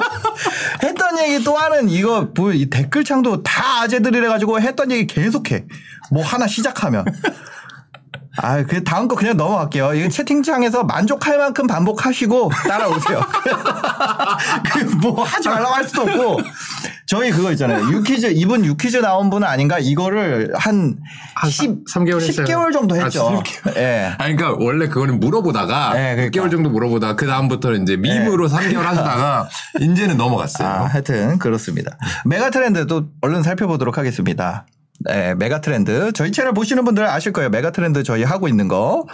했던 0.84 1.20
얘기 1.20 1.43
또 1.43 1.56
하는 1.58 1.89
이거 1.89 2.28
뭐 2.36 2.56
이 2.56 2.70
댓글창도 2.70 3.43
다 3.43 3.82
아재들이래 3.82 4.28
가지고 4.28 4.62
했던 4.62 4.89
얘기 4.91 5.08
계속해. 5.08 5.66
뭐 6.12 6.24
하나 6.24 6.48
시작하면. 6.48 7.04
아, 8.38 8.64
그 8.64 8.84
다음 8.84 9.08
거 9.08 9.16
그냥 9.16 9.38
넘어갈게요. 9.38 9.94
이거 9.94 10.10
채팅창에서 10.10 10.84
만족할 10.84 11.38
만큼 11.38 11.68
반복하시고 11.68 12.52
따라오세요. 12.68 13.22
그 14.72 14.96
뭐 15.02 15.24
하지 15.24 15.50
말라고 15.50 15.74
할 15.74 15.84
수도 15.84 16.02
없고. 16.04 16.40
저희 17.08 17.30
그거 17.30 17.52
있잖아요. 17.52 17.88
유퀴즈, 17.92 18.28
이분 18.34 18.66
유퀴즈 18.66 18.98
나온 18.98 19.30
분은 19.30 19.48
아닌가? 19.48 19.78
이거를 19.80 20.52
한, 20.56 20.98
한 21.36 21.50
10, 21.50 21.86
3개월 21.86 22.20
했어요. 22.22 22.46
10개월 22.48 22.74
정도 22.74 22.96
아, 22.96 23.04
했죠. 23.04 23.44
10개월. 23.44 23.78
예. 23.78 24.16
아니, 24.18 24.36
그러니까 24.36 24.64
원래 24.64 24.88
그거는 24.88 25.20
물어보다가 25.20 25.94
네, 25.94 26.16
그러니까. 26.16 26.42
6개월 26.42 26.50
정도 26.52 26.70
물어보다가 26.72 27.16
그 27.16 27.28
다음부터는 27.28 27.84
이제 27.84 27.96
밈으로 27.98 28.48
3개월 28.50 28.78
하시다가 28.82 29.48
이제는 29.80 30.18
넘어갔어요. 30.18 30.68
아, 30.68 30.86
하여튼 30.86 31.38
그렇습니다. 31.38 31.98
메가 32.26 32.50
트렌드도 32.50 33.10
얼른 33.22 33.44
살펴보도록 33.44 33.98
하겠습니다. 34.00 34.66
네, 35.00 35.36
메가 35.36 35.62
트렌드. 35.62 36.12
저희 36.14 36.32
채널 36.32 36.54
보시는 36.54 36.86
분들 36.86 37.06
아실 37.06 37.34
거예요. 37.34 37.50
메가 37.50 37.72
트렌드 37.72 38.04
저희 38.04 38.24
하고 38.24 38.48
있는 38.48 38.68
거. 38.68 39.06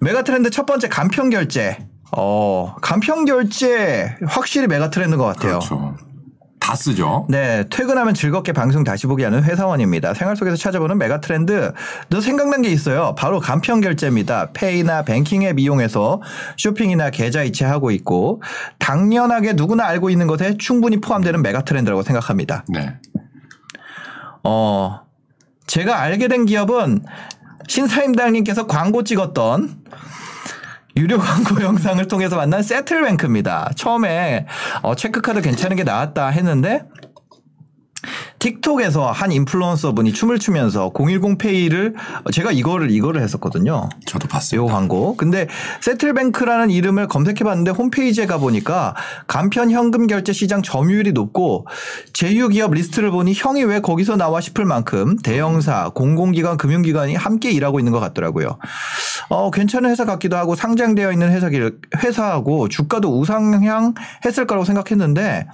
메가 0.00 0.22
트렌드 0.22 0.50
첫 0.50 0.66
번째 0.66 0.88
간편 0.88 1.30
결제. 1.30 1.78
어, 2.16 2.74
간편 2.80 3.24
결제 3.24 4.16
확실히 4.26 4.66
메가 4.66 4.90
트렌드인 4.90 5.18
것 5.18 5.24
같아요. 5.24 5.58
그렇죠. 5.58 5.96
다 6.64 6.74
쓰죠. 6.74 7.26
네, 7.28 7.64
퇴근하면 7.68 8.14
즐겁게 8.14 8.52
방송 8.52 8.84
다시 8.84 9.06
보기 9.06 9.22
하는 9.22 9.44
회사원입니다. 9.44 10.14
생활 10.14 10.34
속에서 10.34 10.56
찾아보는 10.56 10.96
메가 10.96 11.20
트렌드. 11.20 11.72
너 12.08 12.22
생각난 12.22 12.62
게 12.62 12.70
있어요. 12.70 13.14
바로 13.18 13.38
간편 13.38 13.82
결제입니다. 13.82 14.50
페이나 14.54 15.02
뱅킹 15.02 15.42
앱 15.42 15.58
이용해서 15.58 16.22
쇼핑이나 16.56 17.10
계좌 17.10 17.42
이체하고 17.42 17.90
있고 17.90 18.42
당연하게 18.78 19.52
누구나 19.52 19.84
알고 19.84 20.08
있는 20.08 20.26
것에 20.26 20.56
충분히 20.56 21.02
포함되는 21.02 21.42
메가 21.42 21.64
트렌드라고 21.64 22.02
생각합니다. 22.02 22.64
네. 22.68 22.94
어, 24.44 25.00
제가 25.66 26.00
알게 26.00 26.28
된 26.28 26.44
기업은 26.44 27.02
신사임당님께서 27.66 28.66
광고 28.66 29.02
찍었던 29.02 29.84
유료 30.96 31.18
광고 31.18 31.60
영상을 31.60 32.06
통해서 32.06 32.36
만난 32.36 32.62
세틀뱅크입니다. 32.62 33.72
처음에 33.74 34.46
어, 34.82 34.94
체크카드 34.94 35.40
괜찮은 35.40 35.76
게 35.76 35.82
나왔다 35.82 36.28
했는데 36.28 36.84
틱톡에서 38.44 39.10
한 39.10 39.32
인플루언서 39.32 39.94
분이 39.94 40.12
춤을 40.12 40.38
추면서 40.38 40.92
010 40.94 41.38
페이를 41.38 41.94
제가 42.30 42.52
이거를 42.52 42.90
이거를 42.90 43.22
했었거든요. 43.22 43.88
저도 44.04 44.28
봤어요. 44.28 44.62
요 44.62 44.66
광고. 44.66 45.16
근데 45.16 45.48
세틀뱅크라는 45.80 46.68
이름을 46.68 47.08
검색해 47.08 47.36
봤는데 47.36 47.70
홈페이지에 47.70 48.26
가 48.26 48.36
보니까 48.36 48.94
간편 49.26 49.70
현금 49.70 50.06
결제 50.06 50.34
시장 50.34 50.62
점유율이 50.62 51.12
높고 51.12 51.66
제휴 52.12 52.48
기업 52.48 52.74
리스트를 52.74 53.10
보니 53.10 53.32
형이 53.34 53.64
왜 53.64 53.80
거기서 53.80 54.16
나와 54.16 54.42
싶을 54.42 54.66
만큼 54.66 55.16
대형사, 55.16 55.90
공공기관, 55.94 56.58
금융기관이 56.58 57.14
함께 57.14 57.50
일하고 57.50 57.78
있는 57.78 57.92
것 57.92 58.00
같더라고요. 58.00 58.58
어, 59.30 59.50
괜찮은 59.50 59.88
회사 59.88 60.04
같기도 60.04 60.36
하고 60.36 60.54
상장되어 60.54 61.12
있는 61.12 61.32
회사길, 61.32 61.78
회사하고 61.96 62.68
주가도 62.68 63.18
우상향 63.18 63.94
했을 64.26 64.46
거라고 64.46 64.66
생각했는데 64.66 65.46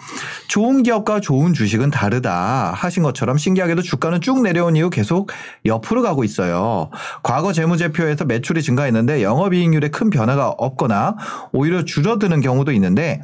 좋은 0.48 0.82
기업과 0.82 1.20
좋은 1.20 1.54
주식은 1.54 1.92
다르다 1.92 2.79
하신 2.84 3.02
것처럼 3.02 3.38
신기하게도 3.38 3.82
주가는 3.82 4.20
쭉 4.20 4.42
내려온 4.42 4.76
이후 4.76 4.90
계속 4.90 5.30
옆으로 5.64 6.02
가고 6.02 6.24
있어요. 6.24 6.90
과거 7.22 7.52
재무제표에서 7.52 8.24
매출이 8.24 8.62
증가했는데 8.62 9.22
영업이익률에 9.22 9.88
큰 9.88 10.10
변화가 10.10 10.48
없거나 10.50 11.16
오히려 11.52 11.84
줄어드는 11.84 12.40
경우도 12.40 12.72
있는데 12.72 13.22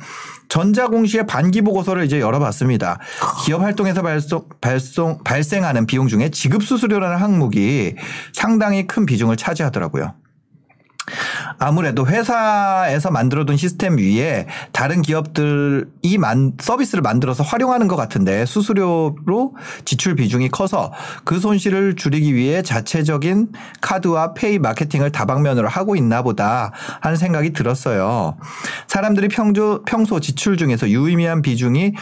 전자공시의 0.49 1.27
반기 1.27 1.63
보고서를 1.63 2.05
이제 2.05 2.21
열어봤습니다. 2.21 2.99
기업 3.45 3.63
활동에서 3.63 4.03
발송, 4.03 4.45
발송, 4.61 5.25
발생하는 5.25 5.87
비용 5.87 6.09
중에 6.09 6.31
지급 6.31 6.63
수수료라는 6.63 7.17
항목이 7.17 7.97
상당히 8.33 8.87
큰 8.87 9.07
비중을 9.07 9.37
차지하더라고요. 9.37 10.15
아무래도 11.59 12.07
회사에서 12.07 13.11
만들어둔 13.11 13.57
시스템 13.57 13.99
위에 13.99 14.47
다른 14.73 15.03
기업들이 15.03 16.19
만, 16.19 16.53
서비스를 16.61 17.03
만들어서 17.03 17.43
활용하는 17.45 17.89
것 17.89 17.97
같은데 17.97 18.45
수수료로 18.47 19.55
지출 19.85 20.17
비중이 20.17 20.49
커서 20.49 20.93
그 21.25 21.39
손실을 21.39 21.95
줄이기 21.95 22.35
위해 22.35 22.63
자체적인 22.63 23.53
카드와 23.81 24.35
페이 24.35 24.59
마케팅을 24.59 25.13
다방면으로 25.13 25.69
하고 25.69 25.97
있나 25.97 26.23
보다 26.23 26.73
하는 27.01 27.17
생각이 27.17 27.53
들었어요. 27.53 28.37
사람들이 28.89 29.29
평소, 29.29 29.83
평소 29.87 30.21
지출 30.21 30.57
중에서 30.57 30.89
유의미한 30.89 31.43
비중이 31.43 31.93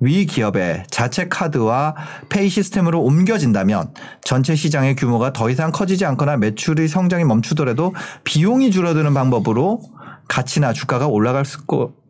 위 0.00 0.26
기업의 0.26 0.84
자체 0.90 1.28
카드와 1.28 1.94
페이 2.28 2.48
시스템으로 2.48 3.00
옮겨진다면 3.02 3.92
전체 4.22 4.54
시장의 4.54 4.96
규모가 4.96 5.32
더 5.32 5.50
이상 5.50 5.70
커지지 5.70 6.04
않거나 6.04 6.36
매출의 6.36 6.88
성장이 6.88 7.24
멈추더라도 7.24 7.94
비용 8.24 8.53
이 8.62 8.70
줄어드는 8.70 9.14
방법으로 9.14 9.80
가치나 10.28 10.72
주가가 10.72 11.06
올라갈 11.06 11.44
수, 11.44 11.58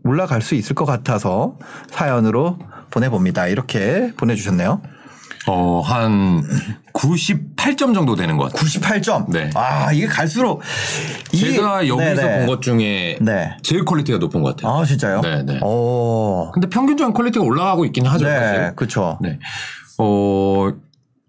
올라갈 0.05 0.43
수 0.43 0.55
있을 0.55 0.75
것 0.75 0.85
같아서 0.85 1.57
사연으로 1.91 2.59
보내봅니다. 2.91 3.47
이렇게 3.49 4.13
보내주셨네요. 4.17 4.81
어, 5.47 5.81
한 5.81 6.43
98점 6.95 7.93
정도 7.93 8.15
되는 8.17 8.37
것 8.39 8.45
같아요. 8.53 8.67
98점. 8.67 9.31
네. 9.31 9.51
아, 9.55 9.93
이게 9.93 10.07
갈수록. 10.07 10.63
제가 11.37 11.87
여기서. 11.87 12.23
본 12.23 12.47
것 12.47 12.63
중에 12.63 13.19
네. 13.21 13.57
제일 13.63 13.85
퀄리티가 13.85 14.19
높은 14.19 14.43
것 14.43 14.57
같아요. 14.57 14.73
아, 14.75 14.85
진짜요? 14.87 15.21
네네. 15.21 15.61
오. 15.63 16.51
근데 16.55 16.69
평균적인 16.69 17.13
퀄리티가 17.13 17.45
올라가고 17.45 17.85
있긴 17.85 18.07
하죠. 18.07 18.25
네. 18.27 18.73
그쵸. 18.77 19.19
네. 19.21 19.39
어, 19.99 20.71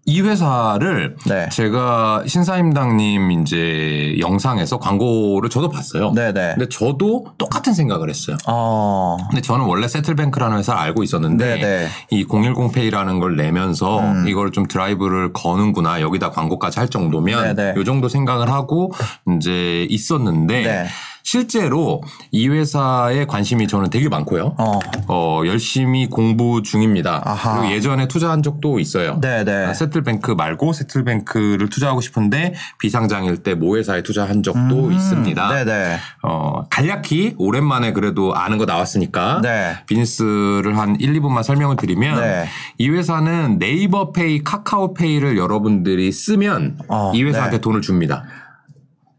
이 0.08 0.20
회사를 0.20 1.16
네. 1.26 1.48
제가 1.50 2.22
신사임당님 2.26 3.32
이제 3.32 4.16
영상에서 4.20 4.78
광고를 4.78 5.50
저도 5.50 5.68
봤어요. 5.68 6.12
네네. 6.12 6.54
근데 6.54 6.68
저도 6.68 7.26
똑같은 7.38 7.74
생각을 7.74 8.08
했어요. 8.08 8.36
어. 8.46 9.16
근데 9.28 9.42
저는 9.42 9.64
원래 9.64 9.88
세틀뱅크라는 9.88 10.58
회사를 10.58 10.80
알고 10.80 11.02
있었는데 11.02 11.58
네네. 11.58 11.88
이 12.10 12.24
010페이라는 12.24 13.18
걸 13.18 13.34
내면서 13.34 13.98
음. 13.98 14.28
이걸 14.28 14.52
좀 14.52 14.66
드라이브를 14.66 15.32
거는구나 15.32 16.00
여기다 16.00 16.30
광고까지 16.30 16.78
할 16.78 16.88
정도면 16.88 17.56
네네. 17.56 17.74
요 17.76 17.82
정도 17.82 18.08
생각을 18.08 18.48
하고 18.48 18.92
이제 19.36 19.88
있었는데 19.90 20.62
네. 20.62 20.86
실제로 21.26 22.02
이 22.30 22.48
회사에 22.48 23.26
관심이 23.26 23.66
저는 23.66 23.90
되게 23.90 24.08
많고요. 24.08 24.54
어. 24.58 24.78
어, 25.08 25.42
열심히 25.44 26.08
공부 26.08 26.62
중입니다. 26.62 27.20
아하. 27.24 27.58
그리고 27.58 27.74
예전에 27.74 28.06
투자한 28.06 28.44
적도 28.44 28.78
있어요. 28.78 29.20
네네. 29.20 29.52
아, 29.66 29.74
세틀뱅크 29.74 30.30
말고 30.30 30.72
세틀뱅크를 30.72 31.68
투자하고 31.68 32.00
싶은데 32.00 32.54
비상장일 32.78 33.38
때 33.38 33.56
모회사에 33.56 34.04
투자한 34.04 34.44
적도 34.44 34.86
음. 34.86 34.92
있습니다. 34.92 35.64
네네. 35.64 35.96
어, 36.22 36.62
간략히 36.70 37.34
오랜만에 37.38 37.92
그래도 37.92 38.32
아는 38.36 38.56
거 38.56 38.64
나왔으니까 38.64 39.40
네. 39.42 39.78
비즈니스를 39.86 40.78
한 40.78 40.94
1, 41.00 41.12
2분만 41.14 41.42
설명을 41.42 41.74
드리면 41.74 42.20
네. 42.20 42.46
이 42.78 42.88
회사는 42.88 43.58
네이버페이, 43.58 44.44
카카오페이를 44.44 45.36
여러분들이 45.36 46.12
쓰면 46.12 46.78
어, 46.86 47.10
이 47.16 47.24
회사한테 47.24 47.56
네. 47.56 47.60
돈을 47.60 47.82
줍니다. 47.82 48.22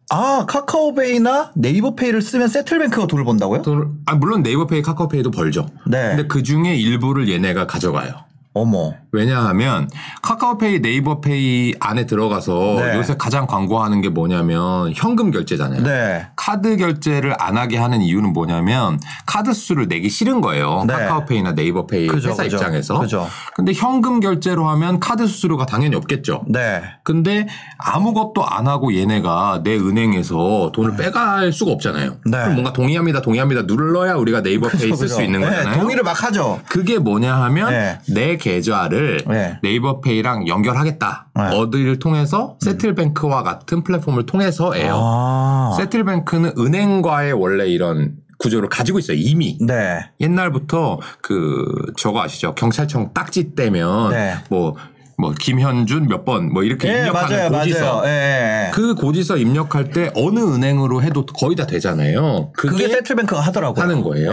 아, 0.10 0.46
카카오페이나 0.48 1.52
네이버페이를 1.56 2.22
쓰면 2.22 2.48
세틀뱅크가 2.48 3.08
돈을 3.08 3.26
번다고요? 3.26 3.62
돈을- 3.62 3.90
아, 4.06 4.16
물론 4.16 4.42
네이버페이, 4.42 4.82
카카오페이도 4.82 5.32
벌죠. 5.32 5.68
네. 5.86 6.10
근데 6.16 6.28
그 6.28 6.44
중에 6.44 6.76
일부를 6.76 7.30
얘네가 7.30 7.68
가져가요. 7.68 8.14
어머. 8.62 8.94
왜냐하면 9.12 9.90
카카오페이, 10.22 10.80
네이버페이 10.80 11.76
안에 11.80 12.06
들어가서 12.06 12.76
네. 12.78 12.98
요새 12.98 13.16
가장 13.18 13.48
광고하는 13.48 14.02
게 14.02 14.10
뭐냐면 14.10 14.92
현금 14.96 15.32
결제잖아요. 15.32 15.84
네. 15.84 16.28
카드 16.36 16.78
결제를 16.78 17.36
안 17.40 17.58
하게 17.58 17.78
하는 17.78 18.02
이유는 18.02 18.34
뭐냐면 18.34 19.00
카드 19.26 19.54
수수료를 19.54 19.88
내기 19.88 20.10
싫은 20.10 20.42
거예요. 20.42 20.84
네. 20.88 20.94
카카오페이나 20.94 21.54
네이버페이 21.54 22.08
그죠, 22.08 22.30
회사 22.30 22.44
그죠. 22.44 22.58
입장에서. 22.58 23.00
그죠. 23.00 23.28
근데 23.56 23.74
현금 23.74 24.20
결제로 24.20 24.68
하면 24.70 25.00
카드 25.00 25.26
수수료가 25.26 25.66
당연히 25.66 25.96
없겠죠. 25.96 26.44
네. 26.48 26.82
근데 27.04 27.48
아무것도 27.78 28.46
안 28.46 28.68
하고 28.68 28.94
얘네가 28.94 29.62
내 29.64 29.76
은행에서 29.78 30.72
돈을 30.74 30.96
빼갈 30.98 31.54
수가 31.54 31.72
없잖아요. 31.72 32.18
네. 32.26 32.38
그럼 32.38 32.54
뭔가 32.54 32.74
동의합니다, 32.74 33.22
동의합니다 33.22 33.64
눌러야 33.64 34.16
우리가 34.16 34.42
네이버페이 34.42 34.96
쓸 34.96 35.08
수 35.08 35.22
있는 35.24 35.42
네, 35.42 35.48
거잖아요. 35.48 35.80
동의를 35.80 36.04
막 36.04 36.24
하죠. 36.24 36.60
그게 36.68 37.00
뭐냐 37.00 37.36
하면 37.44 37.70
네. 37.70 38.00
내 38.08 38.38
계좌를 38.48 39.24
네. 39.28 39.60
네이버페이랑 39.62 40.48
연결하겠다. 40.48 41.28
네. 41.36 41.42
어디를 41.58 42.00
통해서 42.00 42.58
세틀뱅크와 42.62 43.44
같은 43.44 43.84
플랫폼을 43.84 44.26
통해서예요. 44.26 44.94
아. 44.98 45.74
세틀뱅크는 45.78 46.54
은행과의 46.58 47.34
원래 47.34 47.68
이런 47.68 48.14
구조를 48.40 48.70
가지고 48.70 49.00
있어요. 49.00 49.18
이미 49.18 49.58
네. 49.60 50.00
옛날부터 50.22 51.00
그 51.22 51.66
저거 51.98 52.22
아시죠? 52.22 52.54
경찰청 52.56 53.12
딱지 53.14 53.56
떼면 53.56 54.12
네. 54.12 54.36
뭐뭐 54.50 55.34
김현준 55.40 56.08
몇 56.08 56.24
번 56.24 56.52
뭐 56.54 56.64
이렇게 56.64 56.88
예, 56.88 57.00
입력하는 57.00 57.52
맞아요, 57.52 57.52
고지서. 57.64 57.96
맞아요. 58.02 58.08
예, 58.08 58.68
예. 58.68 58.72
그 58.72 58.94
고지서 58.96 59.38
입력할 59.38 59.90
때 59.90 60.12
어느 60.16 60.40
은행으로 60.40 61.02
해도 61.02 61.26
거의 61.26 61.56
다 61.56 61.66
되잖아요. 61.66 62.52
그게 62.56 62.70
그게 62.72 62.88
세틀뱅크가 62.90 63.42
하더라고요. 63.42 63.82
하는 63.84 64.04
거예요. 64.04 64.32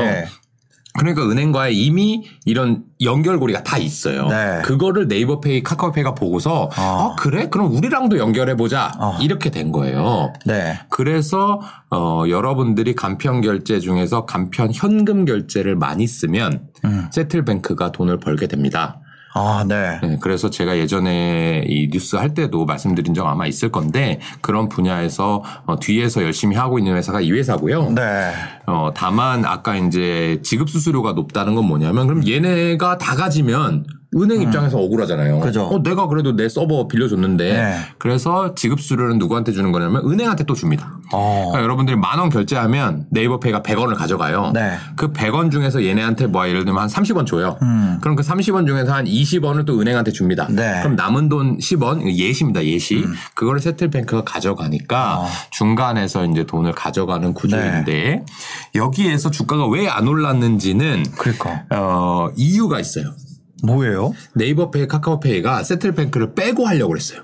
예. 0.97 1.01
그러니까 1.01 1.29
은행과의 1.29 1.77
이미 1.77 2.25
이런 2.45 2.85
연결고리가 3.01 3.63
다 3.63 3.79
있어요. 3.79 4.29
네. 4.29 4.63
그거를 4.63 5.09
네이버페이, 5.09 5.63
카카오페이가 5.63 6.15
보고서 6.15 6.71
아. 6.77 6.83
어 6.83 7.17
그래? 7.19 7.49
그럼 7.49 7.75
우리랑도 7.75 8.19
연결해 8.19 8.57
보자. 8.57 8.93
아. 8.99 9.19
이렇게 9.21 9.51
된 9.51 9.73
거예요. 9.73 10.33
네. 10.47 10.79
그래서 10.91 11.61
어 11.91 12.25
여러분들이 12.29 12.95
간편 12.95 13.41
결제 13.41 13.81
중에서 13.81 14.25
간편 14.25 14.71
현금 14.73 15.25
결제를 15.25 15.77
많이 15.77 16.07
쓰면 16.07 16.69
음. 16.85 17.07
세틀뱅크가 17.11 17.93
돈을 17.93 18.19
벌게 18.19 18.47
됩니다. 18.47 19.01
아, 19.37 19.65
네. 19.67 19.99
네, 20.01 20.17
그래서 20.21 20.49
제가 20.49 20.79
예전에 20.79 21.65
이 21.67 21.91
뉴스 21.91 22.15
할 22.15 22.35
때도 22.35 22.67
말씀드린 22.67 23.15
적 23.15 23.27
아마 23.27 23.47
있을 23.47 23.73
건데 23.73 24.21
그런 24.41 24.69
분야에서 24.69 25.43
어, 25.67 25.79
뒤에서 25.81 26.23
열심히 26.23 26.55
하고 26.55 26.79
있는 26.79 26.95
회사가 26.95 27.21
이 27.21 27.33
회사고요. 27.33 27.91
네. 27.91 28.33
어, 28.67 28.93
다만 28.95 29.45
아까 29.45 29.77
이제 29.77 30.41
지급 30.45 30.71
수수료가 30.71 31.13
높다는 31.13 31.57
건 31.57 31.67
뭐냐면 31.67 32.07
그럼 32.07 32.27
얘네가 32.27 32.99
다 32.99 33.17
가지면 33.17 33.85
은행 34.17 34.43
입장에서 34.43 34.79
억울하잖아요. 34.79 35.37
음. 35.37 35.41
그죠. 35.41 35.65
어, 35.65 35.83
내가 35.83 36.07
그래도 36.09 36.35
내 36.37 36.49
서버 36.49 36.89
빌려줬는데 36.89 37.53
네. 37.53 37.77
그래서 37.99 38.55
지급 38.55 38.81
수수료는 38.81 39.19
누구한테 39.19 39.53
주는 39.53 39.73
거냐면 39.73 40.03
은행한테 40.09 40.45
또 40.45 40.55
줍니다. 40.55 40.99
어. 41.13 41.49
그러니까 41.51 41.63
여러분들이 41.63 41.97
만 41.97 42.19
원 42.19 42.31
결제하면 42.31 43.07
네이버페이가 43.11 43.63
100원을 43.63 43.97
가져가요. 43.97 44.53
네. 44.55 44.77
그 44.97 45.13
100원 45.13 45.51
중에서 45.51 45.85
얘네한테 45.85 46.27
뭐 46.29 46.47
예를 46.49 46.65
들면 46.65 46.83
한 46.83 46.89
30원 46.89 47.27
줘요. 47.27 47.59
음. 47.63 47.99
그럼 48.01 48.15
그 48.17 48.23
30원 48.23 48.67
중에서 48.69 48.93
한 48.95 49.05
20원을 49.05 49.67
또 49.67 49.81
은행한테 49.81 50.13
줍니다. 50.13 50.47
네. 50.51 50.77
음. 50.79 50.83
그럼 50.83 50.97
남은 50.97 51.29
돈 51.29 51.59
10원 51.59 52.01
이거 52.03 52.11
예시입니다. 52.13 52.65
예시. 52.65 53.05
그거를 53.35 53.61
세틀뱅크가 53.61 54.23
가져가니까 54.25 55.19
어. 55.21 55.27
중간에서 55.51 56.25
이제 56.27 56.45
돈을 56.45 56.73
가져가는 56.73 57.35
구조인데 57.35 58.25
여기에서 58.75 59.31
주가가 59.31 59.67
왜 59.69 59.89
안 59.89 60.09
올랐는지는 60.09 61.05
그러니까. 61.19 61.65
어, 61.71 62.29
이유가 62.37 62.81
있어요. 62.81 63.13
뭐예요? 63.67 64.13
네이버페이, 64.35 64.87
카카오페이가 64.89 65.63
세틀뱅크를 65.65 66.35
빼고 66.35 66.67
하려고 66.67 66.91
그랬어요. 66.91 67.21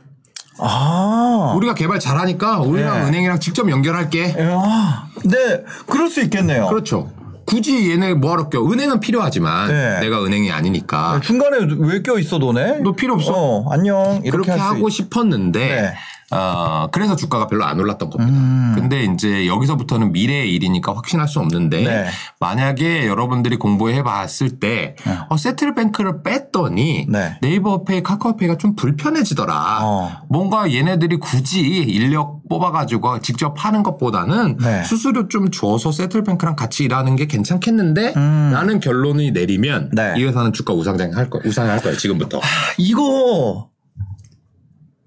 아. 0.58 1.54
우리가 1.56 1.74
개발 1.74 1.98
잘하니까 2.00 2.60
우리랑 2.60 3.00
네. 3.02 3.08
은행이랑 3.08 3.40
직접 3.40 3.70
연결할게. 3.70 4.36
야, 4.38 5.08
네, 5.24 5.64
그럴 5.86 6.08
수 6.10 6.20
있겠네요. 6.22 6.66
그렇죠. 6.68 7.10
굳이 7.46 7.90
얘네 7.90 8.14
뭐하러 8.14 8.48
껴? 8.48 8.62
은행은 8.64 9.00
필요하지만 9.00 9.68
네. 9.68 10.00
내가 10.00 10.22
은행이 10.24 10.52
아니니까 10.52 11.20
중간에 11.22 11.56
왜 11.78 12.00
껴 12.02 12.18
있어 12.18 12.38
너네? 12.38 12.78
너 12.80 12.92
필요 12.92 13.14
없어. 13.14 13.32
어, 13.34 13.72
안녕. 13.72 14.20
이렇게 14.22 14.30
그렇게 14.30 14.50
할수 14.52 14.64
하고 14.64 14.88
있- 14.88 14.92
싶었는데 14.92 15.94
네. 16.30 16.36
어, 16.36 16.88
그래서 16.92 17.16
주가가 17.16 17.46
별로 17.46 17.64
안 17.64 17.78
올랐던 17.78 18.10
겁니다. 18.10 18.32
음. 18.32 18.72
근데 18.74 19.04
이제 19.04 19.46
여기서부터는 19.46 20.12
미래의 20.12 20.52
일이니까 20.54 20.94
확신할 20.94 21.28
수 21.28 21.40
없는데 21.40 21.82
네. 21.82 22.06
만약에 22.38 23.06
여러분들이 23.06 23.56
공부해 23.56 24.02
봤을 24.02 24.60
때 24.60 24.96
어, 25.28 25.36
세틀뱅크를 25.36 26.22
뺐더니 26.22 27.06
네. 27.08 27.38
네이버 27.40 27.84
페이, 27.84 28.02
카카오페이가 28.02 28.56
좀 28.58 28.76
불편해지더라. 28.76 29.78
어. 29.82 30.12
뭔가 30.28 30.72
얘네들이 30.72 31.18
굳이 31.18 31.60
인력 31.60 32.48
뽑아가지고 32.48 33.20
직접 33.20 33.54
하는 33.56 33.82
것보다는 33.82 34.56
네. 34.58 34.82
수수료 34.84 35.28
좀 35.28 35.50
줘서 35.50 35.92
세틀뱅크랑 35.92 36.56
같이 36.56 36.84
일하는 36.84 37.16
게 37.16 37.26
괜찮겠는데? 37.26 38.14
라는 38.14 38.80
결론을 38.80 39.32
내리면 39.32 39.90
음. 39.92 39.94
네. 39.94 40.14
이 40.16 40.24
회사는 40.24 40.52
주가 40.52 40.72
우상장 40.72 41.16
할 41.16 41.30
거, 41.30 41.40
우상할 41.44 41.80
거예요, 41.80 41.96
지금부터. 41.96 42.40
이거 42.78 43.68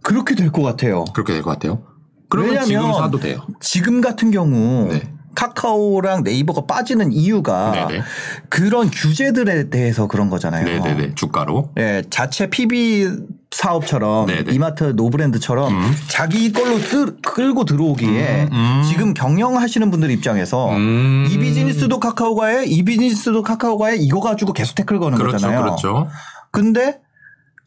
그렇게 0.03 0.35
될 0.35 0.51
것 0.51 0.61
같아요. 0.61 1.05
그렇게 1.13 1.33
될 1.33 1.41
것 1.41 1.51
같아요. 1.51 1.83
그러면 2.29 2.51
왜냐면 2.51 2.67
지금 2.67 2.93
사도 2.93 3.19
돼요. 3.19 3.39
지금 3.59 4.01
같은 4.01 4.31
경우 4.31 4.87
네. 4.91 5.01
카카오랑 5.35 6.23
네이버가 6.23 6.65
빠지는 6.67 7.11
이유가 7.11 7.71
네네. 7.87 8.01
그런 8.49 8.89
규제들에 8.91 9.69
대해서 9.69 10.07
그런 10.07 10.29
거잖아요. 10.29 10.63
네네네. 10.65 11.15
주가로. 11.15 11.71
예, 11.79 12.03
자체 12.09 12.49
PB 12.49 13.07
사업처럼 13.51 14.27
네네. 14.27 14.51
이마트 14.51 14.83
노브랜드처럼 14.95 15.73
음. 15.73 15.91
자기 16.07 16.51
걸로 16.51 16.77
들- 16.79 17.17
끌고 17.21 17.65
들어오기에 17.65 18.47
음, 18.51 18.55
음. 18.55 18.83
지금 18.87 19.13
경영하시는 19.13 19.89
분들 19.91 20.11
입장에서 20.11 20.69
음. 20.75 21.27
이 21.29 21.37
비즈니스도 21.37 21.99
카카오가 21.99 22.47
해, 22.47 22.65
이 22.65 22.83
비즈니스도 22.83 23.41
카카오가 23.43 23.87
해, 23.89 23.95
이거 23.97 24.19
가지고 24.21 24.53
계속 24.53 24.75
태클 24.75 24.99
거는 24.99 25.17
그렇죠. 25.17 25.33
거잖아요. 25.37 25.61
그렇죠. 25.61 26.07
근데 26.51 26.99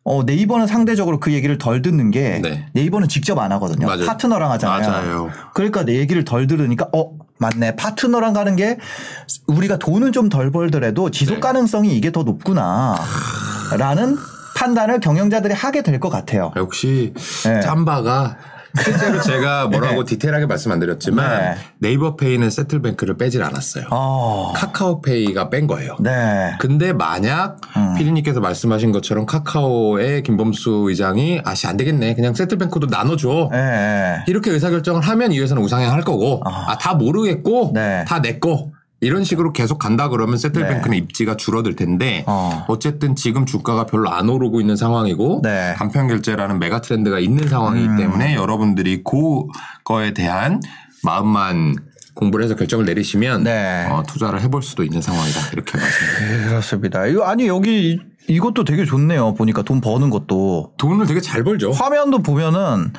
어, 0.08 0.22
네이버는 0.22 0.68
상대적으로 0.68 1.18
그 1.18 1.32
얘기를 1.32 1.58
덜 1.58 1.82
듣는 1.82 2.12
게 2.12 2.38
네. 2.40 2.66
네이버는 2.74 3.08
직접 3.08 3.36
안 3.40 3.50
하거든요. 3.52 3.86
맞아요. 3.88 4.06
파트너랑 4.06 4.52
하잖아요. 4.52 4.88
맞아요. 4.88 5.30
그러니까 5.52 5.84
내 5.84 5.96
얘기를 5.96 6.24
덜 6.24 6.46
들으니까 6.46 6.88
어 6.94 7.10
맞네 7.38 7.74
파트너랑 7.74 8.32
가는 8.32 8.54
게 8.54 8.78
우리가 9.48 9.78
돈은 9.78 10.12
좀 10.12 10.28
덜 10.28 10.52
벌더라도 10.52 11.10
지속 11.10 11.34
네. 11.34 11.40
가능성이 11.40 11.96
이게 11.96 12.12
더 12.12 12.22
높구나라는 12.22 14.16
판단을 14.56 15.00
경영자들이 15.00 15.52
하게 15.54 15.82
될 15.82 15.98
것 15.98 16.08
같아요. 16.08 16.52
역시 16.56 17.12
네. 17.44 17.60
짬바가 17.60 18.36
실제로 18.82 19.20
제가 19.20 19.66
뭐라고 19.68 20.04
디테일하게 20.04 20.46
말씀 20.46 20.72
안 20.72 20.78
드렸지만 20.78 21.40
네. 21.40 21.56
네이버 21.78 22.16
페이는 22.16 22.50
세틀뱅크를 22.50 23.16
빼질 23.16 23.42
않았어요. 23.42 23.86
어, 23.90 24.52
카카오페이가 24.54 25.50
뺀 25.50 25.66
거예요. 25.66 25.96
네. 26.00 26.54
근데 26.58 26.92
만약 26.92 27.58
음. 27.76 27.94
피디님께서 27.96 28.40
말씀하신 28.40 28.92
것처럼 28.92 29.26
카카오의 29.26 30.22
김범수 30.22 30.86
의장이 30.88 31.40
아씨 31.44 31.66
안 31.66 31.76
되겠네 31.76 32.14
그냥 32.14 32.34
세틀뱅크도 32.34 32.86
나눠줘 32.88 33.50
예, 33.52 33.58
예. 33.58 34.24
이렇게 34.26 34.50
의사결정을 34.50 35.02
하면 35.02 35.32
이 35.32 35.40
회사는 35.40 35.62
우상향할 35.62 36.02
거고 36.02 36.40
아. 36.44 36.72
아다 36.72 36.94
모르겠고 36.94 37.72
네. 37.74 38.04
다 38.06 38.20
내꺼 38.20 38.70
이런 39.06 39.22
식으로 39.24 39.52
계속 39.52 39.78
간다 39.78 40.08
그러면 40.08 40.36
세틀뱅크는 40.36 40.98
입지가 40.98 41.36
줄어들 41.36 41.76
텐데 41.76 42.24
어. 42.26 42.64
어쨌든 42.68 43.14
지금 43.14 43.46
주가가 43.46 43.86
별로 43.86 44.10
안 44.10 44.28
오르고 44.28 44.60
있는 44.60 44.74
상황이고 44.76 45.40
네. 45.44 45.74
간편 45.76 46.08
결제라는 46.08 46.58
메가 46.58 46.80
트렌드가 46.80 47.20
있는 47.20 47.48
상황이기 47.48 47.86
음. 47.88 47.96
때문에 47.96 48.34
여러분들이 48.34 49.04
그거에 49.04 50.12
대한 50.12 50.60
마음만 51.04 51.76
공부를 52.14 52.44
해서 52.44 52.56
결정을 52.56 52.84
내리시면 52.86 53.44
네. 53.44 53.86
어, 53.90 54.02
투자를 54.06 54.40
해볼 54.40 54.62
수도 54.62 54.82
있는 54.82 55.00
상황이다 55.02 55.40
이렇게 55.52 55.78
말씀드립니다. 55.78 56.42
예, 56.44 56.48
그렇습니다. 56.48 57.06
이거 57.06 57.24
아니 57.24 57.46
여기 57.46 57.92
이- 57.92 58.00
이것도 58.28 58.64
되게 58.64 58.84
좋네요. 58.84 59.34
보니까 59.34 59.62
돈 59.62 59.80
버는 59.80 60.10
것도 60.10 60.72
돈을 60.78 61.06
되게 61.06 61.20
잘 61.20 61.44
벌죠. 61.44 61.70
화면도 61.70 62.22
보면은 62.22 62.92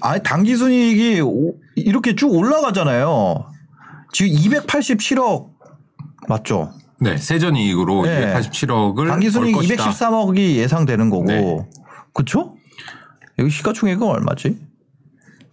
아니 0.00 0.22
당기 0.22 0.56
순이익이 0.56 1.20
오- 1.20 1.54
이렇게 1.76 2.16
쭉 2.16 2.32
올라가잖아요. 2.32 3.51
지금 4.12 4.32
287억 4.36 5.50
맞죠? 6.28 6.72
네, 7.00 7.16
세전 7.16 7.56
이익으로 7.56 8.04
네. 8.04 8.32
287억을 8.34 9.08
당기 9.08 9.28
순이익 9.30 9.54
벌 9.54 9.62
것이다. 9.66 9.90
213억이 9.90 10.56
예상되는 10.56 11.10
거고. 11.10 11.24
네. 11.24 11.66
그쵸? 12.14 12.54
여기 13.38 13.50
시가총액은 13.50 14.06
얼마지? 14.06 14.58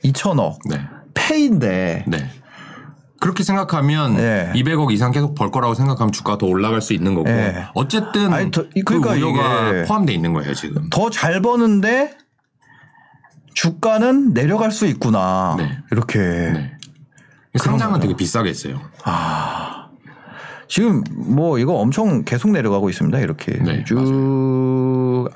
2천억. 0.03 0.57
네, 0.69 0.81
페인데 1.13 2.05
네. 2.07 2.29
그렇게 3.19 3.43
생각하면 3.43 4.15
네. 4.17 4.51
200억 4.55 4.91
이상 4.91 5.11
계속 5.11 5.33
벌 5.35 5.51
거라고 5.51 5.73
생각하면 5.73 6.11
주가가 6.11 6.37
더 6.37 6.45
올라갈 6.45 6.81
수 6.81 6.93
있는 6.93 7.15
거고 7.15 7.27
네. 7.29 7.65
어쨌든 7.73 8.31
아니, 8.33 8.51
더- 8.51 8.63
그 8.69 8.83
그러니까 8.85 9.11
우려가 9.11 9.69
이게- 9.69 9.83
포함되어 9.85 10.15
있는 10.15 10.33
거예요 10.33 10.53
지금. 10.53 10.89
더 10.89 11.09
잘 11.09 11.41
버는데 11.41 12.15
주가는 13.55 14.33
내려갈 14.33 14.71
수 14.71 14.85
있구나. 14.85 15.55
네. 15.57 15.77
이렇게. 15.91 16.71
네. 17.53 17.59
상장은 17.63 17.99
되게 17.99 18.15
비싸게 18.15 18.49
했어요. 18.49 18.79
지금 20.67 21.03
뭐 21.15 21.57
이거 21.57 21.73
엄청 21.73 22.23
계속 22.23 22.51
내려가고 22.51 22.89
있습니다. 22.89 23.19
이렇게 23.19 23.53
네, 23.57 23.83
쭉. 23.85 25.27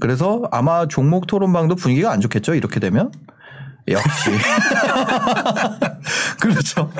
그래서 0.00 0.42
아마 0.50 0.88
종목 0.88 1.26
토론방도 1.28 1.76
분위기가 1.76 2.10
안 2.10 2.20
좋겠죠. 2.20 2.54
이렇게 2.54 2.80
되면. 2.80 3.12
역시. 3.88 4.30
그렇죠. 6.40 6.90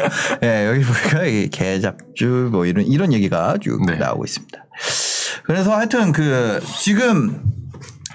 예, 0.42 0.68
여기 0.68 0.84
보니까 0.84 1.24
이 1.24 1.48
개잡주 1.48 2.48
뭐 2.52 2.66
이런 2.66 2.84
이런 2.86 3.12
얘기가 3.12 3.56
쭉 3.60 3.84
네. 3.86 3.96
나오고 3.96 4.24
있습니다. 4.24 4.64
그래서 5.44 5.74
하여튼 5.76 6.12
그 6.12 6.60
지금 6.78 7.42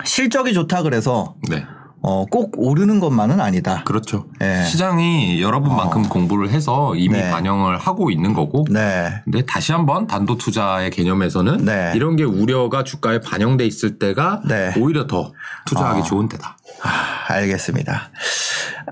실적이 0.06 0.54
좋다 0.54 0.84
그래서 0.84 1.36
네. 1.50 1.66
어, 2.02 2.26
꼭 2.26 2.54
오르는 2.58 3.00
것만은 3.00 3.42
아니다. 3.42 3.84
그렇죠. 3.84 4.26
네. 4.40 4.64
시장이 4.66 5.42
여러분만큼 5.42 6.04
공부를 6.10 6.50
해서 6.50 6.96
이미 6.96 7.18
네. 7.18 7.32
반영을 7.32 7.78
하고 7.78 8.12
있는 8.12 8.34
거고. 8.34 8.66
네. 8.70 9.10
근데 9.24 9.44
다시 9.46 9.72
한번 9.72 10.08
단도 10.08 10.38
투자의 10.38 10.92
개념에서는 10.92 11.66
네. 11.66 11.92
이런 11.96 12.16
게 12.16 12.24
우려가 12.24 12.84
주가에 12.84 13.20
반영돼 13.20 13.66
있을 13.66 13.98
때가 14.00 14.42
네. 14.48 14.74
오히려 14.78 15.08
더 15.08 15.34
투자하기 15.66 16.02
아. 16.02 16.04
좋은 16.04 16.30
때다. 16.30 16.58
아, 16.82 17.26
알겠습니다. 17.28 18.12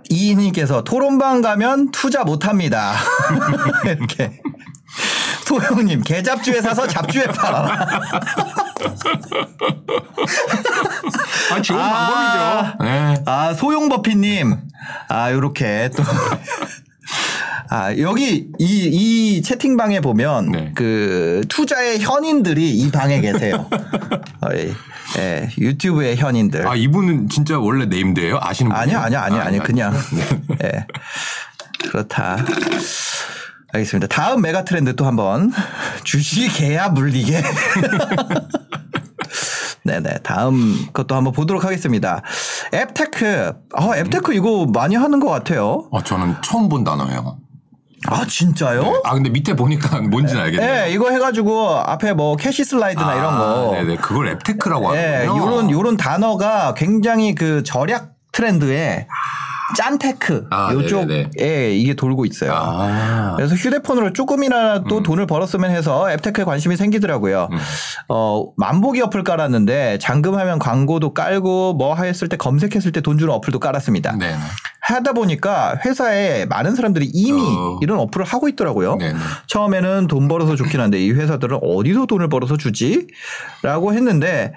이인님께서 0.10 0.84
토론방 0.84 1.42
가면 1.42 1.92
투자 1.92 2.24
못합니다. 2.24 2.96
이렇게. 3.86 4.40
소영님 5.46 6.02
개잡주에 6.02 6.62
사서 6.62 6.88
잡주에 6.88 7.26
팔아라. 7.28 7.88
아, 11.52 11.62
좋은 11.62 11.80
아. 11.80 11.92
방법이죠. 11.94 12.84
네. 12.84 13.24
아 13.26 13.54
소용버피님 13.54 14.58
아 15.10 15.32
요렇게 15.32 15.92
또. 15.96 16.04
아, 17.70 17.96
여기 17.98 18.48
이, 18.60 18.66
이 19.38 19.42
채팅방에 19.42 20.00
보면 20.02 20.52
네. 20.52 20.72
그 20.76 21.42
투자의 21.50 22.00
현인들이 22.00 22.72
이 22.72 22.92
방에 22.92 23.22
계세요. 23.22 23.68
어, 24.42 24.50
예, 24.54 24.72
예, 25.18 25.50
유튜브의 25.58 26.16
현인들. 26.18 26.68
아, 26.68 26.76
이분은 26.76 27.30
진짜 27.30 27.58
원래 27.60 27.86
네임드예요? 27.86 28.40
아시는 28.42 28.72
분이에요? 28.72 29.00
아니야, 29.00 29.02
아니야, 29.02 29.22
아니야, 29.24 29.42
아, 29.42 29.46
아니 29.46 29.58
아니, 29.58 29.66
그냥 29.66 29.94
예 30.64 30.86
그렇다. 31.90 32.46
알겠습니다. 33.74 34.08
다음 34.08 34.42
메가 34.42 34.64
트렌드 34.64 34.96
또 34.96 35.06
한번 35.06 35.52
주식 36.04 36.50
개야 36.56 36.90
물리게. 36.90 37.42
네네. 39.86 40.20
다음 40.24 40.88
것도 40.94 41.16
한번 41.16 41.32
보도록 41.32 41.64
하겠습니다. 41.64 42.22
앱테크. 42.74 43.54
아, 43.76 43.98
앱테크 43.98 44.34
이거 44.34 44.66
많이 44.74 44.96
하는 44.96 45.20
것 45.20 45.30
같아요. 45.30 45.88
어, 45.92 46.04
저는 46.04 46.36
처음 46.44 46.68
본 46.70 46.84
단어예요. 46.84 47.38
아, 48.08 48.26
진짜요? 48.28 49.02
아, 49.04 49.14
근데 49.14 49.30
밑에 49.30 49.56
보니까 49.56 50.02
뭔지는 50.10 50.42
알겠네요. 50.42 50.74
네, 50.74 50.92
이거 50.92 51.12
해가지고 51.12 51.70
앞에 51.78 52.14
뭐 52.14 52.36
캐시 52.36 52.64
슬라이드나 52.66 53.08
아, 53.08 53.16
이런 53.16 53.38
거. 53.38 53.72
네네. 53.74 53.98
그걸 53.98 54.28
앱테크라고 54.30 54.96
예, 54.98 55.16
하는군요. 55.28 55.42
요런, 55.44 55.72
요런 55.72 55.98
단어가 55.98 56.74
굉장히 56.74 57.36
그 57.36 57.64
절약 57.64 58.14
트렌드에 58.32 59.08
짠테크. 59.78 60.48
아, 60.52 60.68
네네네. 60.70 60.84
요쪽에 60.84 61.76
이게 61.76 61.94
돌고 61.96 62.26
있어요. 62.26 62.54
아. 62.54 63.34
그래서 63.36 63.56
휴대폰으로 63.56 64.14
조금이라도 64.14 65.02
돈을 65.04 65.26
벌었으면 65.26 65.72
해서 65.72 66.12
앱테크에 66.12 66.44
관심이 66.46 66.76
생기더라고요. 66.78 67.50
음. 67.52 67.58
어, 68.10 68.46
만보기 68.58 69.02
어플 69.02 69.24
깔았는데 69.24 69.98
잠금하면 70.00 70.60
광고도 70.60 71.14
깔고 71.14 71.74
뭐 71.74 71.96
했을 71.96 72.30
때 72.30 72.38
검색했을 72.38 72.92
때 72.92 73.02
돈 73.02 73.18
주는 73.18 73.32
어플도 73.34 73.60
깔았습니다. 73.60 74.14
네네. 74.18 74.36
하다 74.88 75.14
보니까 75.14 75.80
회사에 75.84 76.46
많은 76.46 76.76
사람들이 76.76 77.10
이미 77.12 77.42
어. 77.42 77.80
이런 77.82 77.98
어플을 78.00 78.24
하고 78.26 78.48
있더라고요. 78.48 78.98
네네. 78.98 79.18
처음에는 79.48 80.08
돈 80.08 80.28
벌어서 80.28 80.56
좋긴 80.56 80.80
한데 80.80 81.00
이 81.04 81.12
회사들은 81.12 81.60
어디서 81.64 82.06
돈을 82.06 82.30
벌어서 82.30 82.56
주지? 82.56 83.08
라고 83.64 83.94
했는데 83.94 84.54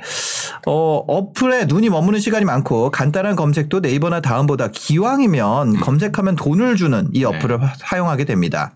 어, 0.66 0.97
어플에 1.07 1.64
눈이 1.64 1.89
머무는 1.89 2.20
시간이 2.20 2.45
많고 2.45 2.91
간단한 2.91 3.37
검색도 3.37 3.81
네이버나 3.81 4.20
다음보다 4.20 4.68
기왕이면 4.70 5.81
검색하면 5.81 6.37
돈을 6.37 6.76
주는 6.76 7.09
이 7.14 7.24
어플을 7.24 7.62
화- 7.62 7.72
사용하게 7.79 8.24
됩니다. 8.26 8.72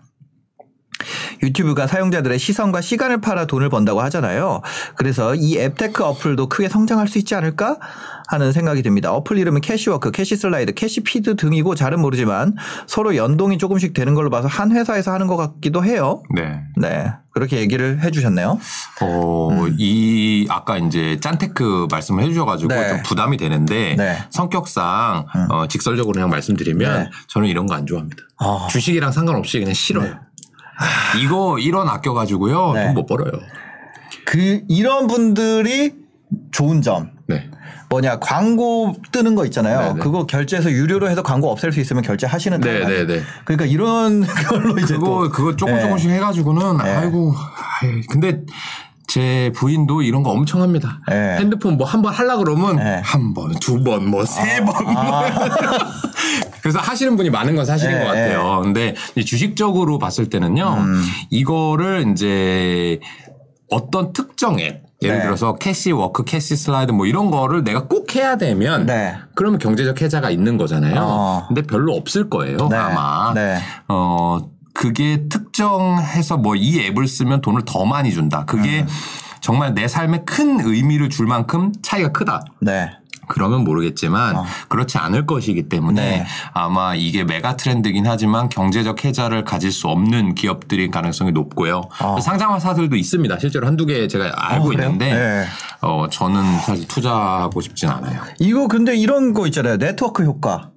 유튜브가 1.41 1.87
사용자들의 1.87 2.39
시선과 2.39 2.81
시간을 2.81 3.21
팔아 3.21 3.45
돈을 3.45 3.69
번다고 3.69 4.01
하잖아요. 4.01 4.61
그래서 4.95 5.35
이 5.35 5.57
앱테크 5.57 6.03
어플도 6.03 6.47
크게 6.49 6.69
성장할 6.69 7.07
수 7.07 7.17
있지 7.17 7.35
않을까 7.35 7.77
하는 8.27 8.51
생각이 8.53 8.81
듭니다. 8.81 9.11
어플 9.13 9.37
이름은 9.37 9.61
캐시워크, 9.61 10.09
캐시슬라이드, 10.11 10.73
캐시피드 10.73 11.35
등이고 11.35 11.75
잘은 11.75 11.99
모르지만 11.99 12.55
서로 12.87 13.15
연동이 13.15 13.57
조금씩 13.57 13.93
되는 13.93 14.13
걸로 14.15 14.29
봐서 14.29 14.47
한 14.47 14.71
회사에서 14.71 15.11
하는 15.11 15.27
것 15.27 15.35
같기도 15.35 15.83
해요. 15.83 16.23
네. 16.33 16.61
네. 16.77 17.11
그렇게 17.31 17.57
얘기를 17.57 18.01
해주셨네요. 18.01 18.59
어, 19.01 19.67
이, 19.77 20.45
아까 20.49 20.77
이제 20.77 21.17
짠테크 21.19 21.87
말씀을 21.91 22.23
해주셔가지고 22.23 22.73
네. 22.73 22.89
좀 22.89 23.01
부담이 23.03 23.37
되는데 23.37 23.95
네. 23.97 24.17
성격상 24.29 25.25
어, 25.49 25.67
직설적으로 25.67 26.13
그냥 26.13 26.29
말씀드리면 26.29 27.03
네. 27.03 27.09
저는 27.27 27.47
이런 27.49 27.65
거 27.65 27.73
안 27.73 27.87
좋아합니다. 27.87 28.21
아. 28.37 28.67
주식이랑 28.69 29.11
상관없이 29.11 29.57
그냥 29.59 29.73
싫어요. 29.73 30.15
이거 31.21 31.55
1원 31.59 31.87
아껴 31.87 32.13
가지고요. 32.13 32.71
네. 32.73 32.85
돈 32.85 32.93
못 32.95 33.05
벌어요. 33.05 33.31
그, 34.25 34.61
이런 34.67 35.07
분들이 35.07 35.93
좋은 36.51 36.81
점. 36.81 37.11
네. 37.27 37.49
뭐냐, 37.89 38.17
광고 38.19 38.95
뜨는 39.11 39.35
거 39.35 39.45
있잖아요. 39.45 39.79
네네. 39.93 39.99
그거 39.99 40.25
결제해서 40.25 40.71
유료로 40.71 41.09
해서 41.09 41.21
광고 41.21 41.51
없앨 41.51 41.71
수 41.71 41.79
있으면 41.79 42.01
결제하시는 42.01 42.59
네, 42.61 42.81
타입. 42.81 42.87
네, 42.87 43.05
네. 43.05 43.21
그러니까 43.45 43.65
이런 43.65 44.21
걸로 44.49 44.77
이제 44.79 44.95
그거, 44.95 45.05
또. 45.25 45.29
그거 45.29 45.55
조금 45.55 45.75
네. 45.75 45.81
조금씩 45.81 46.09
해가지고는 46.09 46.77
네. 46.77 46.89
아이고, 46.89 47.33
아이, 47.81 48.01
근데 48.09 48.41
제 49.07 49.51
부인도 49.55 50.01
이런 50.01 50.23
거 50.23 50.31
엄청 50.31 50.61
합니다. 50.61 50.99
네. 51.07 51.37
핸드폰 51.37 51.77
뭐 51.77 51.85
한 51.87 52.01
번 52.01 52.13
하려 52.13 52.37
그러면 52.37 52.77
네. 52.77 53.01
한 53.03 53.33
번, 53.33 53.51
두 53.59 53.83
번, 53.83 54.07
뭐 54.09 54.25
세 54.25 54.61
번. 54.63 54.73
그래서 56.61 56.79
하시는 56.79 57.15
분이 57.17 57.29
많은 57.29 57.55
건 57.55 57.65
사실인 57.65 57.97
네, 57.97 58.01
것 58.01 58.07
같아요. 58.07 58.61
근데 58.63 58.95
이 59.15 59.25
주식적으로 59.25 59.99
봤을 59.99 60.29
때는요, 60.29 60.75
음. 60.79 61.03
이거를 61.29 62.07
이제 62.11 62.99
어떤 63.69 64.13
특정 64.13 64.59
앱, 64.59 64.83
예를 65.01 65.17
네. 65.17 65.23
들어서 65.23 65.55
캐시 65.55 65.91
워크, 65.91 66.23
캐시 66.23 66.55
슬라이드 66.55 66.91
뭐 66.93 67.05
이런 67.05 67.29
거를 67.31 67.63
내가 67.65 67.87
꼭 67.87 68.15
해야 68.15 68.37
되면 68.37 68.85
네. 68.85 69.15
그러면 69.35 69.59
경제적 69.59 70.01
해자가 70.01 70.29
있는 70.29 70.57
거잖아요. 70.57 70.95
어. 70.99 71.45
근데 71.47 71.63
별로 71.63 71.93
없을 71.95 72.29
거예요, 72.29 72.69
네. 72.69 72.77
아마. 72.77 73.33
네. 73.33 73.57
어, 73.89 74.39
그게 74.73 75.25
특정해서 75.29 76.37
뭐 76.37 76.55
이 76.55 76.79
앱을 76.79 77.07
쓰면 77.07 77.41
돈을 77.41 77.63
더 77.65 77.85
많이 77.85 78.11
준다. 78.11 78.45
그게 78.45 78.81
음. 78.81 78.87
정말 79.41 79.73
내 79.73 79.87
삶에 79.87 80.23
큰 80.25 80.61
의미를 80.61 81.09
줄 81.09 81.27
만큼 81.27 81.71
차이가 81.81 82.11
크다. 82.11 82.43
네. 82.61 82.89
그러면 83.27 83.63
모르겠지만 83.63 84.35
그렇지 84.67 84.97
않을 84.97 85.25
것이기 85.25 85.69
때문에 85.69 86.01
어. 86.01 86.05
네. 86.17 86.25
아마 86.53 86.93
이게 86.93 87.23
메가 87.23 87.55
트렌드긴 87.55 88.05
하지만 88.05 88.49
경제적 88.49 89.03
해자를 89.03 89.45
가질 89.45 89.71
수 89.71 89.87
없는 89.87 90.35
기업들일 90.35 90.91
가능성이 90.91 91.31
높고요. 91.31 91.83
어. 92.01 92.19
상장사들도 92.19 92.95
있습니다. 92.95 93.39
실제로 93.39 93.65
한두 93.65 93.85
개 93.85 94.07
제가 94.07 94.31
알고 94.35 94.69
어? 94.69 94.71
있는데 94.73 95.13
네. 95.13 95.45
어, 95.81 96.07
저는 96.09 96.59
사실 96.59 96.87
투자하고 96.87 97.61
싶진 97.61 97.89
않아요. 97.89 98.21
이거 98.39 98.67
근데 98.67 98.95
이런 98.95 99.33
거 99.33 99.47
있잖아요. 99.47 99.77
네트워크 99.77 100.23
효과. 100.23 100.72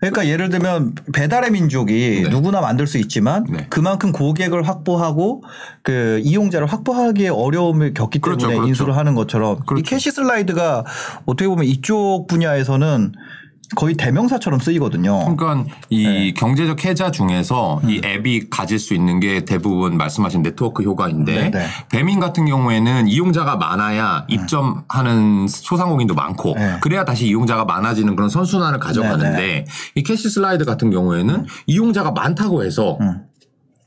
그러니까 0.00 0.26
예를 0.28 0.48
들면 0.48 0.94
배달의 1.12 1.50
민족이 1.50 2.22
네. 2.24 2.30
누구나 2.30 2.60
만들 2.60 2.86
수 2.86 2.98
있지만 2.98 3.44
네. 3.48 3.66
그만큼 3.68 4.12
고객을 4.12 4.62
확보하고 4.62 5.42
그 5.82 6.20
이용자를 6.22 6.68
확보하기에 6.68 7.28
어려움을 7.30 7.94
겪기 7.94 8.20
때문에 8.20 8.38
그렇죠, 8.38 8.48
그렇죠. 8.48 8.68
인수를 8.68 8.96
하는 8.96 9.14
것처럼 9.14 9.58
이 9.58 9.66
그렇죠. 9.66 9.84
캐시 9.84 10.12
슬라이드가 10.12 10.84
어떻게 11.26 11.48
보면 11.48 11.64
이쪽 11.64 12.26
분야에서는 12.28 13.12
거의 13.76 13.94
대명사처럼 13.94 14.60
쓰이거든요. 14.60 15.36
그러니까 15.36 15.64
이 15.90 16.04
네. 16.04 16.32
경제적 16.32 16.84
해자 16.84 17.10
중에서 17.10 17.80
음. 17.84 17.90
이 17.90 18.00
앱이 18.02 18.48
가질 18.48 18.78
수 18.78 18.94
있는 18.94 19.20
게 19.20 19.44
대부분 19.44 19.96
말씀하신 19.98 20.42
네트워크 20.42 20.82
효과인데 20.82 21.34
네, 21.34 21.50
네. 21.50 21.66
배민 21.90 22.18
같은 22.18 22.46
경우에는 22.46 23.08
이용자가 23.08 23.56
많아야 23.56 24.24
입점하는 24.28 25.48
소상공인도 25.48 26.14
많고 26.14 26.54
네. 26.54 26.78
그래야 26.80 27.04
다시 27.04 27.26
이용자가 27.26 27.66
많아지는 27.66 28.16
그런 28.16 28.30
선순환을 28.30 28.78
가져가는데 28.78 29.36
네, 29.36 29.64
이 29.94 30.02
캐시 30.02 30.30
슬라이드 30.30 30.64
같은 30.64 30.90
경우에는 30.90 31.46
이용자가 31.66 32.12
많다고 32.12 32.64
해서 32.64 32.96
음. 33.00 33.22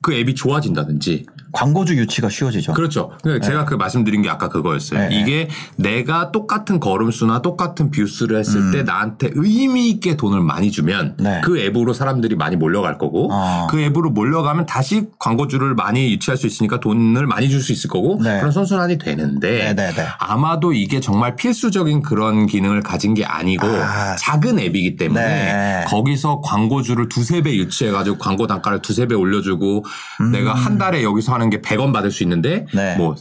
그 0.02 0.14
앱이 0.14 0.36
좋아진다든지 0.36 1.26
광고주 1.54 1.96
유치가 1.96 2.30
쉬워지죠. 2.30 2.74
그렇죠. 2.74 3.12
그러니까 3.24 3.46
제가 3.46 3.66
그 3.66 3.76
말씀드린 3.76 4.22
게 4.22 4.30
아까 4.30 4.50
그거였어요. 4.50 5.10
네. 5.10 5.20
이게 5.20 5.48
내가 5.78 6.32
똑같은 6.32 6.80
걸음수나 6.80 7.42
똑같은 7.42 7.92
뷰수를 7.92 8.38
했을 8.38 8.72
때 8.72 8.84
나한테 8.84 9.32
의미 9.36 9.90
있게 9.90 10.18
돈을 10.18 10.42
많이 10.42 10.72
주면 10.72 11.16
음. 11.20 11.24
네. 11.24 11.42
그 11.44 11.58
앱으로 11.60 11.94
사람들이 11.94 12.36
많이 12.36 12.56
몰려갈 12.56 12.98
거고 12.98 13.30
아. 13.32 13.68
그 13.70 13.80
앱으로 13.80 14.10
몰려가면 14.12 14.66
다시 14.66 15.08
광고주를 15.20 15.74
많이 15.76 16.12
유치할 16.12 16.38
수 16.38 16.48
있으니까 16.48 16.80
돈을 16.80 17.28
많이 17.28 17.50
줄 17.50 17.62
수 17.62 17.72
있을 17.72 17.90
거고 17.90 18.20
네. 18.22 18.40
그런 18.40 18.52
선순환이 18.52 18.98
되는데 18.98 19.74
네, 19.74 19.76
네, 19.76 19.94
네. 19.94 20.08
아마도 20.20 20.74
이게 20.74 21.00
정말 21.00 21.36
필수적인 21.36 22.02
그런 22.02 22.48
기능을 22.48 22.82
가진 22.82 23.14
게 23.14 23.24
아니고 23.24 23.68
아. 23.68 24.16
작은 24.16 24.60
앱이기 24.60 24.96
때문에 24.98 25.24
네. 25.24 25.86
거기서 25.88 26.42
광고주를 26.42 27.08
두세 27.08 27.42
배 27.42 27.56
유치해가지고 27.56 28.18
광고 28.18 28.48
단가를 28.48 28.82
두세 28.82 29.06
배 29.06 29.16
올려주고 29.16 29.86
내가 30.32 30.54
한 30.54 30.78
달에 30.78 31.04
여기서 31.04 31.34
하는 31.42 31.50
게 31.50 31.60
100원 31.62 31.92
받을 31.92 32.12
수 32.12 32.24
있는데 32.24 32.66
음. 32.74 32.78
네. 32.78 32.96
뭐 32.96 33.16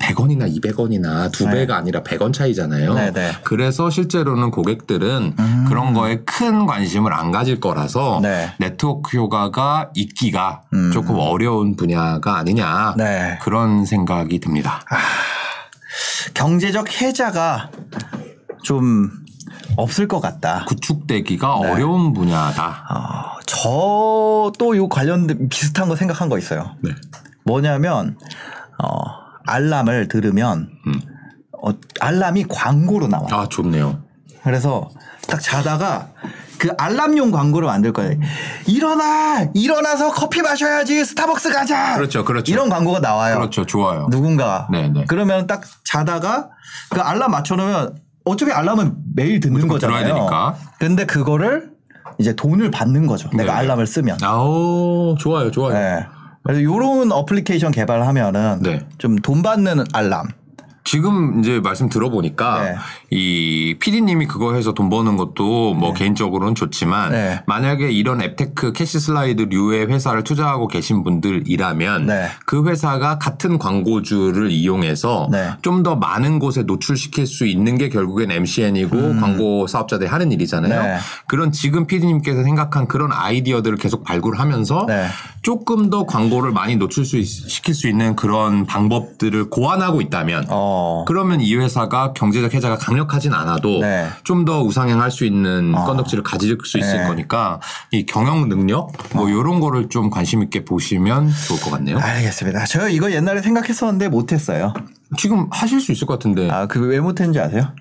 100원이나 0.00 0.52
200원이나 0.60 1.30
두 1.32 1.46
네. 1.46 1.52
배가 1.52 1.76
아니라 1.76 2.02
100원 2.02 2.32
차이잖아요. 2.32 2.94
네, 2.94 3.12
네. 3.12 3.32
그래서 3.42 3.90
실제로는 3.90 4.50
고객들은 4.50 5.34
음. 5.38 5.64
그런 5.68 5.94
거에 5.94 6.22
큰 6.24 6.66
관심을 6.66 7.12
안 7.12 7.30
가질 7.30 7.60
거라서 7.60 8.20
네. 8.22 8.52
네트워크 8.58 9.16
효과가 9.16 9.90
있기가 9.94 10.62
음. 10.72 10.90
조금 10.92 11.16
어려운 11.18 11.76
분야가 11.76 12.36
아니냐 12.36 12.94
네. 12.96 13.38
그런 13.42 13.84
생각이 13.84 14.40
듭니다. 14.40 14.80
경제적 16.34 17.00
혜자가 17.00 17.70
좀 18.62 19.23
없을 19.76 20.08
것 20.08 20.20
같다. 20.20 20.64
구축되기가 20.68 21.58
네. 21.62 21.70
어려운 21.70 22.12
분야다. 22.12 22.86
어, 22.90 23.40
저도 23.46 24.76
요 24.76 24.88
관련 24.88 25.48
비슷한 25.48 25.88
거 25.88 25.96
생각한 25.96 26.28
거 26.28 26.38
있어요. 26.38 26.76
네. 26.82 26.90
뭐냐면 27.44 28.18
어, 28.82 28.88
알람을 29.46 30.08
들으면 30.08 30.70
음. 30.86 31.00
어, 31.62 31.70
알람이 32.00 32.44
광고로 32.48 33.08
나와. 33.08 33.28
요 33.30 33.36
아 33.36 33.48
좋네요. 33.48 34.02
그래서 34.42 34.90
딱 35.28 35.40
자다가 35.40 36.08
그 36.58 36.70
알람용 36.78 37.30
광고를 37.30 37.66
만들 37.66 37.92
거예요. 37.92 38.18
일어나! 38.66 39.46
일어나서 39.54 40.12
커피 40.12 40.40
마셔야지! 40.42 41.04
스타벅스 41.04 41.52
가자! 41.52 41.96
그렇죠, 41.96 42.24
그렇죠. 42.24 42.52
이런 42.52 42.68
광고가 42.68 43.00
나와요. 43.00 43.36
그렇죠, 43.36 43.66
좋아요. 43.66 44.06
누군가가. 44.10 44.68
네, 44.70 44.88
네. 44.88 45.04
그러면 45.08 45.46
딱 45.46 45.62
자다가 45.84 46.50
그 46.90 47.00
알람 47.00 47.30
맞춰놓으면 47.32 47.96
어차피 48.24 48.52
알람은 48.52 48.94
매일 49.14 49.40
듣는 49.40 49.68
거잖아요. 49.68 49.96
근데 50.78 51.04
그거를 51.06 51.70
이제 52.18 52.34
돈을 52.34 52.70
받는 52.70 53.06
거죠. 53.06 53.28
내가 53.30 53.52
네. 53.52 53.58
알람을 53.60 53.86
쓰면. 53.86 54.18
아우 54.22 55.16
좋아요, 55.18 55.50
좋아요. 55.50 55.74
네. 55.74 56.06
그래서 56.42 56.60
이런 56.60 57.10
어플리케이션 57.12 57.72
개발하면은 57.72 58.60
네. 58.62 58.86
좀 58.98 59.16
돈 59.22 59.42
받는 59.42 59.84
알람. 59.92 60.28
지금 60.84 61.40
이제 61.40 61.60
말씀 61.60 61.88
들어보니까 61.88 62.62
네. 62.62 62.76
이 63.16 63.76
PD님이 63.78 64.26
그거 64.26 64.54
해서 64.54 64.74
돈 64.74 64.90
버는 64.90 65.16
것도 65.16 65.74
뭐 65.74 65.92
개인적으로는 65.92 66.56
좋지만 66.56 67.12
네. 67.12 67.42
만약에 67.46 67.88
이런 67.92 68.20
앱테크 68.20 68.72
캐시 68.72 68.98
슬라이드 68.98 69.42
류의 69.42 69.86
회사를 69.86 70.24
투자하고 70.24 70.66
계신 70.66 71.04
분들이라면 71.04 72.06
네. 72.06 72.26
그 72.44 72.66
회사가 72.68 73.20
같은 73.20 73.58
광고주를 73.58 74.50
이용해서 74.50 75.28
네. 75.30 75.50
좀더 75.62 75.94
많은 75.94 76.40
곳에 76.40 76.64
노출시킬 76.64 77.28
수 77.28 77.46
있는 77.46 77.78
게 77.78 77.88
결국엔 77.88 78.32
MCN이고 78.32 79.20
광고 79.20 79.68
사업자들이 79.68 80.08
하는 80.10 80.32
일이잖아요. 80.32 80.80
음. 80.80 80.84
네. 80.84 80.96
그런 81.28 81.52
지금 81.52 81.86
PD님께서 81.86 82.42
생각한 82.42 82.88
그런 82.88 83.12
아이디어들을 83.12 83.78
계속 83.78 84.02
발굴하면서 84.02 84.86
네. 84.88 85.06
조금 85.42 85.88
더 85.88 86.04
광고를 86.04 86.50
많이 86.50 86.74
노출 86.74 87.04
수 87.04 87.16
있- 87.18 87.26
시킬 87.26 87.74
수 87.74 87.86
있는 87.86 88.16
그런 88.16 88.66
방법들을 88.66 89.50
고안하고 89.50 90.00
있다면 90.00 90.46
어. 90.48 91.04
그러면 91.06 91.40
이 91.40 91.54
회사가 91.54 92.12
경제적 92.14 92.52
혜자가 92.54 92.76
강력 92.76 93.03
하진 93.12 93.34
않아도 93.34 93.80
네. 93.80 94.08
좀더 94.22 94.62
우상향할 94.62 95.10
수 95.10 95.24
있는 95.24 95.72
건덕지를 95.72 96.22
가질 96.22 96.56
수 96.64 96.78
있을 96.78 96.98
네. 97.02 97.06
거니까 97.06 97.60
이 97.90 98.06
경영 98.06 98.48
능력 98.48 98.92
뭐 99.14 99.28
이런 99.28 99.60
거를 99.60 99.88
좀 99.88 100.08
관심 100.10 100.42
있게 100.42 100.64
보시면 100.64 101.30
좋을 101.48 101.60
것 101.60 101.70
같네요. 101.72 101.98
알겠습니다. 101.98 102.64
저 102.66 102.88
이거 102.88 103.10
옛날에 103.12 103.42
생각했었는데 103.42 104.08
못했어요. 104.08 104.72
지금 105.18 105.48
하실 105.50 105.80
수 105.80 105.92
있을 105.92 106.06
것 106.06 106.14
같은데 106.14 106.48
아, 106.50 106.66
그 106.66 106.80
왜 106.80 107.00
못했는지 107.00 107.40
아세요? 107.40 107.74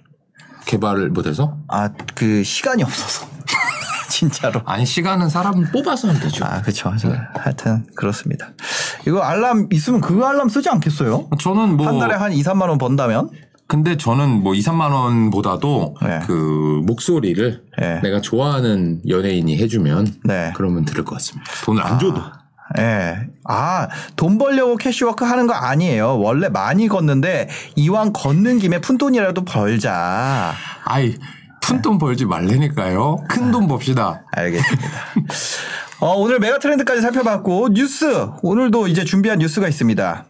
개발을 0.66 1.10
못해서 1.10 1.58
아, 1.68 1.90
그 2.16 2.44
시간이 2.44 2.84
없어서. 2.84 3.28
진짜로. 4.10 4.62
아니 4.66 4.86
시간은 4.86 5.28
사람 5.30 5.64
뽑아서 5.72 6.08
하면 6.08 6.22
되죠. 6.22 6.46
아, 6.46 6.62
그렇죠. 6.62 6.94
하여튼 7.36 7.86
그렇습니다. 7.96 8.50
이거 9.08 9.22
알람 9.22 9.68
있으면 9.72 10.02
그 10.02 10.24
알람 10.24 10.50
쓰지 10.50 10.70
않겠어요? 10.70 11.30
저는 11.40 11.78
뭐 11.78 11.88
한 11.88 12.00
달에 12.00 12.16
한 12.16 12.32
2, 12.32 12.42
3만 12.44 12.70
원 12.70 12.78
번다면? 12.78 13.30
근데 13.74 13.98
저는 13.98 14.44
뭐 14.44 14.54
2, 14.54 14.60
3만 14.60 14.94
원보다도 14.94 15.96
네. 16.04 16.20
그 16.28 16.84
목소리를 16.86 17.64
네. 17.80 18.02
내가 18.04 18.22
좋아하는 18.22 19.02
연예인이 19.10 19.58
해주면 19.58 20.14
네. 20.26 20.54
그러면 20.56 20.86
들을 20.86 21.04
것 21.04 21.16
같습니다. 21.16 21.52
돈을 21.66 21.82
안 21.82 21.98
줘도. 21.98 22.22
예. 22.78 23.18
아, 23.46 23.88
돈 24.16 24.38
벌려고 24.38 24.78
캐시워크 24.78 25.26
하는 25.26 25.48
거 25.48 25.54
아니에요. 25.54 26.20
원래 26.20 26.50
많이 26.50 26.88
걷는데 26.88 27.50
이왕 27.76 28.14
걷는 28.14 28.60
김에 28.60 28.80
푼돈이라도 28.80 29.44
벌자. 29.44 30.54
아이 30.86 31.16
푼돈 31.64 31.98
벌지 31.98 32.26
말라니까요. 32.26 33.24
큰돈 33.28 33.68
법시다. 33.68 34.24
알겠습니다. 34.34 34.88
어, 36.00 36.14
오늘 36.18 36.38
메가 36.38 36.60
트렌드까지 36.60 37.02
살펴봤고 37.02 37.70
뉴스 37.70 38.28
오늘도 38.44 38.88
이제 38.88 39.04
준비한 39.04 39.40
뉴스가 39.40 39.68
있습니다. 39.68 40.28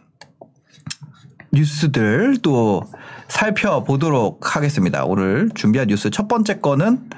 뉴스들 1.52 2.38
또 2.42 2.82
살펴보도록 3.28 4.56
하겠습니다. 4.56 5.04
오늘 5.04 5.50
준비한 5.54 5.88
뉴스 5.88 6.10
첫 6.10 6.28
번째 6.28 6.60
거는 6.60 7.08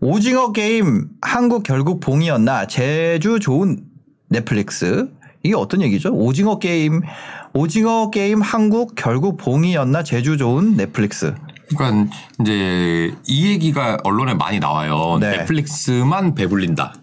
오징어 0.00 0.52
게임 0.52 1.08
한국 1.20 1.62
결국 1.62 2.00
봉이었나 2.00 2.66
재주 2.66 3.40
좋은 3.40 3.80
넷플릭스 4.28 5.10
이게 5.42 5.54
어떤 5.54 5.82
얘기죠? 5.82 6.12
오징어 6.12 6.58
게임 6.58 7.02
오징어 7.52 8.10
게임 8.10 8.40
한국 8.40 8.94
결국 8.94 9.36
봉이었나 9.36 10.02
재주 10.02 10.36
좋은 10.36 10.76
넷플릭스 10.76 11.34
그러니까 11.76 12.14
이제 12.40 13.12
이 13.26 13.48
얘기가 13.48 13.98
언론에 14.04 14.34
많이 14.34 14.58
나와요. 14.58 15.18
네. 15.20 15.38
넷플릭스만 15.38 16.34
배불린다. 16.34 16.94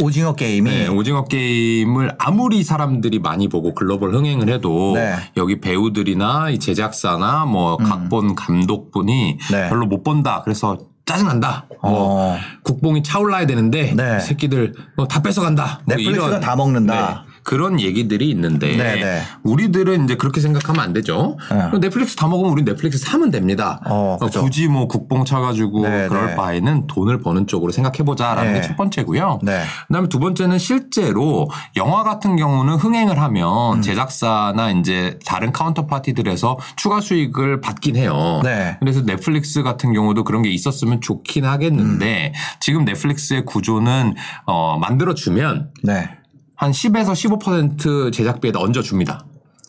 오징어 0.00 0.34
게임이 0.34 0.70
네, 0.70 0.88
오징어 0.88 1.24
게임을 1.24 2.12
아무리 2.18 2.62
사람들이 2.62 3.18
많이 3.18 3.48
보고 3.48 3.74
글로벌 3.74 4.14
흥행을 4.14 4.48
해도 4.48 4.92
네. 4.94 5.14
여기 5.36 5.60
배우들이나 5.60 6.50
이 6.50 6.58
제작사나 6.58 7.44
뭐 7.46 7.76
각본 7.76 8.34
감독분이 8.36 9.32
음. 9.32 9.38
네. 9.50 9.68
별로 9.68 9.86
못 9.86 10.02
본다. 10.04 10.42
그래서 10.44 10.78
짜증난다. 11.04 11.66
뭐 11.82 12.34
어. 12.34 12.38
국뽕이 12.64 13.02
차올라야 13.02 13.46
되는데 13.46 13.94
네. 13.96 14.18
이 14.18 14.20
새끼들 14.20 14.74
뭐 14.96 15.06
다 15.08 15.22
뺏어간다. 15.22 15.80
뭐 15.84 15.96
넷플릭스가 15.96 16.28
이런, 16.28 16.40
다 16.40 16.54
먹는다. 16.54 17.24
네, 17.48 17.56
그런 17.56 17.80
얘기들이 17.80 18.28
있는데 18.30 18.76
네, 18.76 18.94
네. 18.96 19.22
우리들은 19.42 20.04
이제 20.04 20.16
그렇게 20.16 20.40
생각하면 20.40 20.82
안 20.82 20.92
되죠. 20.92 21.38
네. 21.50 21.78
넷플릭스 21.80 22.14
다 22.14 22.28
먹으면 22.28 22.52
우리 22.52 22.64
넷플릭스 22.64 22.98
사면 22.98 23.30
됩니다. 23.30 23.80
어, 23.86 24.18
그죠. 24.20 24.42
굳이 24.42 24.68
뭐 24.68 24.86
국뽕 24.86 25.24
차가지고 25.24 25.88
네, 25.88 26.08
그럴 26.08 26.28
네. 26.28 26.36
바에는 26.36 26.86
돈을 26.86 27.20
버는 27.20 27.46
쪽으로 27.46 27.72
생각해보자라는 27.72 28.52
네. 28.52 28.60
게첫 28.60 28.76
번째고요. 28.76 29.40
네. 29.42 29.62
그다음에 29.86 30.08
두 30.08 30.18
번째는 30.18 30.58
실제로 30.58 31.48
영화 31.76 32.02
같은 32.02 32.36
경우는 32.36 32.74
흥행을 32.74 33.18
하면 33.18 33.78
음. 33.78 33.82
제작사나 33.82 34.70
이제 34.72 35.18
다른 35.24 35.50
counterparty들에서 35.52 36.58
추가 36.76 37.00
수익을 37.00 37.60
받긴 37.60 37.96
해요. 37.96 38.40
네. 38.44 38.76
그래서 38.80 39.02
넷플릭스 39.04 39.62
같은 39.62 39.94
경우도 39.94 40.24
그런 40.24 40.42
게 40.42 40.50
있었으면 40.50 41.00
좋긴 41.00 41.46
하겠는데 41.46 42.32
음. 42.34 42.58
지금 42.60 42.84
넷플릭스의 42.84 43.44
구조는 43.46 44.14
어 44.46 44.78
만들어 44.78 45.14
주면 45.14 45.70
네. 45.82 46.10
한 46.58 46.72
10에서 46.72 47.12
15% 47.38 48.12
제작비에다 48.12 48.58
얹어 48.58 48.82
줍니다. 48.82 49.24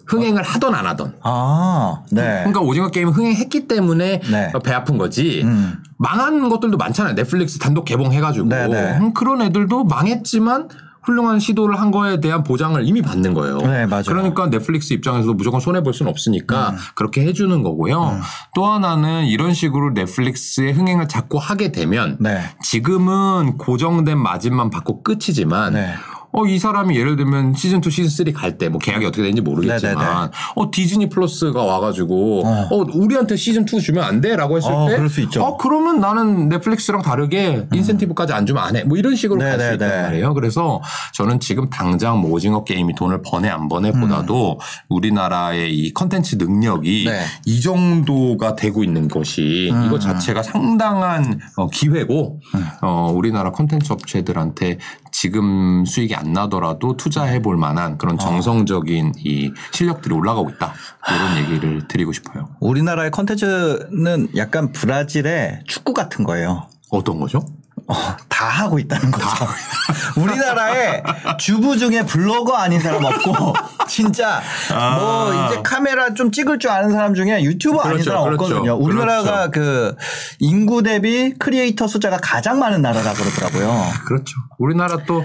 흥행을 0.08 0.42
하던 0.42 0.74
안 0.74 0.88
하던. 0.88 1.18
아, 1.22 2.02
네. 2.12 2.40
그러니까 2.40 2.62
오징어 2.62 2.90
게임 2.90 3.10
흥행했기 3.10 3.68
때문에 3.68 4.22
네. 4.22 4.52
배 4.64 4.74
아픈 4.74 4.98
거지. 4.98 5.44
음. 5.44 5.78
망한 5.98 6.50
것들도 6.50 6.78
많잖아요. 6.78 7.14
넷플릭스 7.14 7.60
단독 7.60 7.86
개봉해가지고 7.86 8.50
네, 8.50 8.68
네. 8.68 8.98
음, 8.98 9.14
그런 9.14 9.44
애들도 9.44 9.84
망했지만 9.84 10.70
훌륭한 11.04 11.40
시도를 11.40 11.80
한 11.80 11.92
거에 11.92 12.20
대한 12.20 12.44
보장을 12.44 12.84
이미 12.88 13.04
받는 13.04 13.36
거예요. 13.36 13.58
네, 13.58 13.86
맞아요. 13.86 14.02
음. 14.02 14.04
그러니까 14.08 14.50
넷플릭스 14.50 14.94
입장에서도 14.94 15.32
무조건 15.36 15.60
손해 15.60 15.84
볼 15.84 15.94
수는 15.94 16.10
없으니까 16.10 16.76
그렇게 16.96 17.22
해주는 17.22 17.62
거고요. 17.62 18.20
또 18.56 18.66
하나는 18.66 19.26
이런 19.26 19.54
식으로 19.54 19.92
넷플릭스의 19.92 20.74
흥행을 20.74 21.08
자꾸 21.08 21.38
하게 21.38 21.72
되면 21.72 22.18
네. 22.20 22.42
지금은 22.64 23.58
고정된 23.60 24.18
마진만 24.18 24.72
받고 24.72 25.04
끝이지만 25.04 25.74
네. 25.74 25.94
어, 26.32 26.46
이 26.46 26.60
사람이 26.60 26.96
예를 26.96 27.16
들면 27.16 27.56
시즌 27.56 27.82
2, 27.86 27.90
시즌 27.90 28.10
3 28.26 28.34
갈 28.34 28.58
때 28.58 28.70
뭐 28.70 28.78
계약이 28.80 29.06
어떻게 29.06 29.24
되는지 29.24 29.42
모르겠지만 29.42 29.96
네네네. 29.96 30.32
어, 30.56 30.72
디즈니 30.72 31.10
플러스가 31.10 31.64
와가지고 31.64 32.44
어. 32.46 32.68
어, 32.72 32.86
우리한테 32.94 33.36
시즌 33.36 33.64
2 33.64 33.82
주면 33.82 34.04
안 34.04 34.22
돼? 34.22 34.36
라고 34.36 34.58
했을 34.58 34.72
어, 34.72 34.88
때 34.88 34.96
그럴 34.96 35.10
수 35.10 35.22
있죠. 35.22 35.44
어, 35.44 35.58
그러면 35.58 36.00
나는 36.00 36.50
넷플릭스랑 36.50 37.02
다르게 37.02 37.68
인센티브까지 37.74 38.34
안 38.34 38.46
주면 38.46 38.64
안 38.64 38.76
해. 38.76 38.84
뭐 38.84 38.98
이런 38.98 39.16
식으로 39.16 39.40
갈수 39.40 39.58
네네네. 39.58 39.74
있단 39.76 40.02
말이에요. 40.04 40.34
그래서 40.34 40.82
저는 41.16 41.40
지금 41.40 41.70
당장 41.70 42.20
뭐 42.20 42.32
오징어 42.32 42.64
게임이 42.64 42.94
돈을 42.96 43.22
버네 43.24 43.50
안 43.50 43.68
버네 43.68 43.92
보다도 43.94 44.60
우리나라의 44.90 45.76
이 45.76 45.94
컨텐츠 45.94 46.36
능력이 46.36 47.06
네. 47.08 47.22
이 47.46 47.62
정도가 47.62 48.56
되고 48.56 48.84
있는 48.84 49.08
것이 49.08 49.70
음. 49.72 49.86
이거 49.88 49.98
자체가 50.00 50.44
상당한 50.44 51.40
어, 51.56 51.68
기회고 51.68 52.40
어, 52.82 53.12
우리나라 53.16 53.52
컨텐츠 53.52 53.92
업체들한테 53.94 54.78
지금 55.12 55.86
수익이 55.86 56.14
안 56.20 56.34
나더라도 56.34 56.98
투자해 56.98 57.42
볼 57.42 57.58
만한 57.58 57.98
그런 57.98 58.16
어. 58.16 58.18
정성적인 58.18 59.14
이 59.18 59.54
실력들이 59.72 60.14
올라가고 60.14 60.50
있다. 60.52 60.74
이런 61.08 61.38
얘기를 61.38 61.88
드리고 61.88 62.12
싶어요. 62.12 62.50
우리나라의 62.60 63.12
컨텐츠는 63.12 64.30
약간 64.36 64.72
브라질의 64.72 65.62
축구 65.68 65.94
같은 65.94 66.24
거예요. 66.24 66.68
어떤 66.92 67.20
거죠? 67.20 67.42
어, 67.88 67.96
다 68.28 68.46
하고 68.46 68.78
있다는 68.78 69.10
거죠. 69.10 69.28
우리나라에 70.16 71.02
주부 71.40 71.78
중에 71.78 72.04
블로거 72.04 72.56
아닌 72.56 72.80
사람 72.80 73.04
없고 73.04 73.54
진짜 73.90 74.42
뭐 74.70 75.34
이제 75.48 75.62
카메라 75.64 76.14
좀 76.14 76.32
찍을 76.32 76.60
줄 76.60 76.70
아는 76.70 76.92
사람 76.92 77.16
중에 77.16 77.42
유튜버 77.44 77.80
아닌 77.80 77.94
그렇죠, 77.94 78.10
사람 78.12 78.24
그렇죠. 78.26 78.44
없거든요. 78.44 78.76
우리나라가 78.76 79.50
그 79.50 79.96
인구 80.38 80.84
대비 80.84 81.34
크리에이터 81.40 81.88
숫자가 81.88 82.20
가장 82.22 82.60
많은 82.60 82.82
나라라 82.84 83.14
그러더라고요. 83.14 83.84
그렇죠. 84.06 84.36
우리나라 84.60 84.98
또 85.08 85.24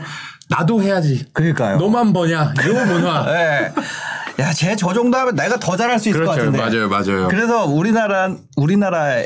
나도 0.59 0.82
해야지. 0.82 1.26
그러니까요. 1.32 1.76
너만 1.78 2.12
버냐? 2.12 2.55
요 2.66 2.86
문화. 2.86 3.26
예. 3.28 3.72
야, 4.42 4.52
쟤 4.52 4.74
저 4.76 4.92
정도 4.92 5.16
하면 5.18 5.34
내가 5.36 5.59
더 5.59 5.76
잘할 5.76 5.98
수 5.98 6.09
있을 6.09 6.24
것 6.24 6.32
그렇죠. 6.34 6.52
같은데. 6.52 6.59
맞아요, 6.59 6.88
맞아요. 6.88 7.28
그래서 7.28 7.66
우리나라 7.66 8.34
우리나라 8.57 9.22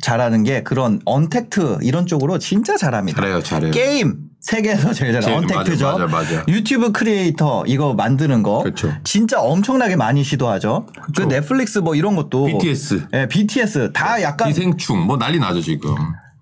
잘하는 0.00 0.42
게 0.44 0.62
그런 0.62 1.00
언택트 1.04 1.78
이런 1.82 2.06
쪽으로 2.06 2.38
진짜 2.38 2.76
잘합니다. 2.76 3.20
잘해요, 3.20 3.42
잘해요. 3.42 3.70
게임 3.72 4.16
세계에서 4.40 4.92
제일. 4.92 5.20
제일 5.20 5.36
언택트죠. 5.36 5.84
맞아, 5.86 6.06
맞아, 6.06 6.34
맞아. 6.34 6.44
유튜브 6.48 6.90
크리에이터 6.92 7.64
이거 7.66 7.94
만드는 7.94 8.42
거 8.42 8.60
그렇죠. 8.62 8.92
진짜 9.04 9.40
엄청나게 9.40 9.94
많이 9.96 10.24
시도하죠. 10.24 10.86
그 11.16 11.22
넷플릭스 11.22 11.78
뭐 11.80 11.94
이런 11.94 12.16
것도 12.16 12.46
BTS. 12.46 13.06
예, 13.14 13.26
BTS 13.28 13.92
다 13.92 14.20
약간 14.22 14.48
기생충 14.48 15.06
뭐 15.06 15.16
난리 15.16 15.38
나죠 15.38 15.60
지금. 15.60 15.94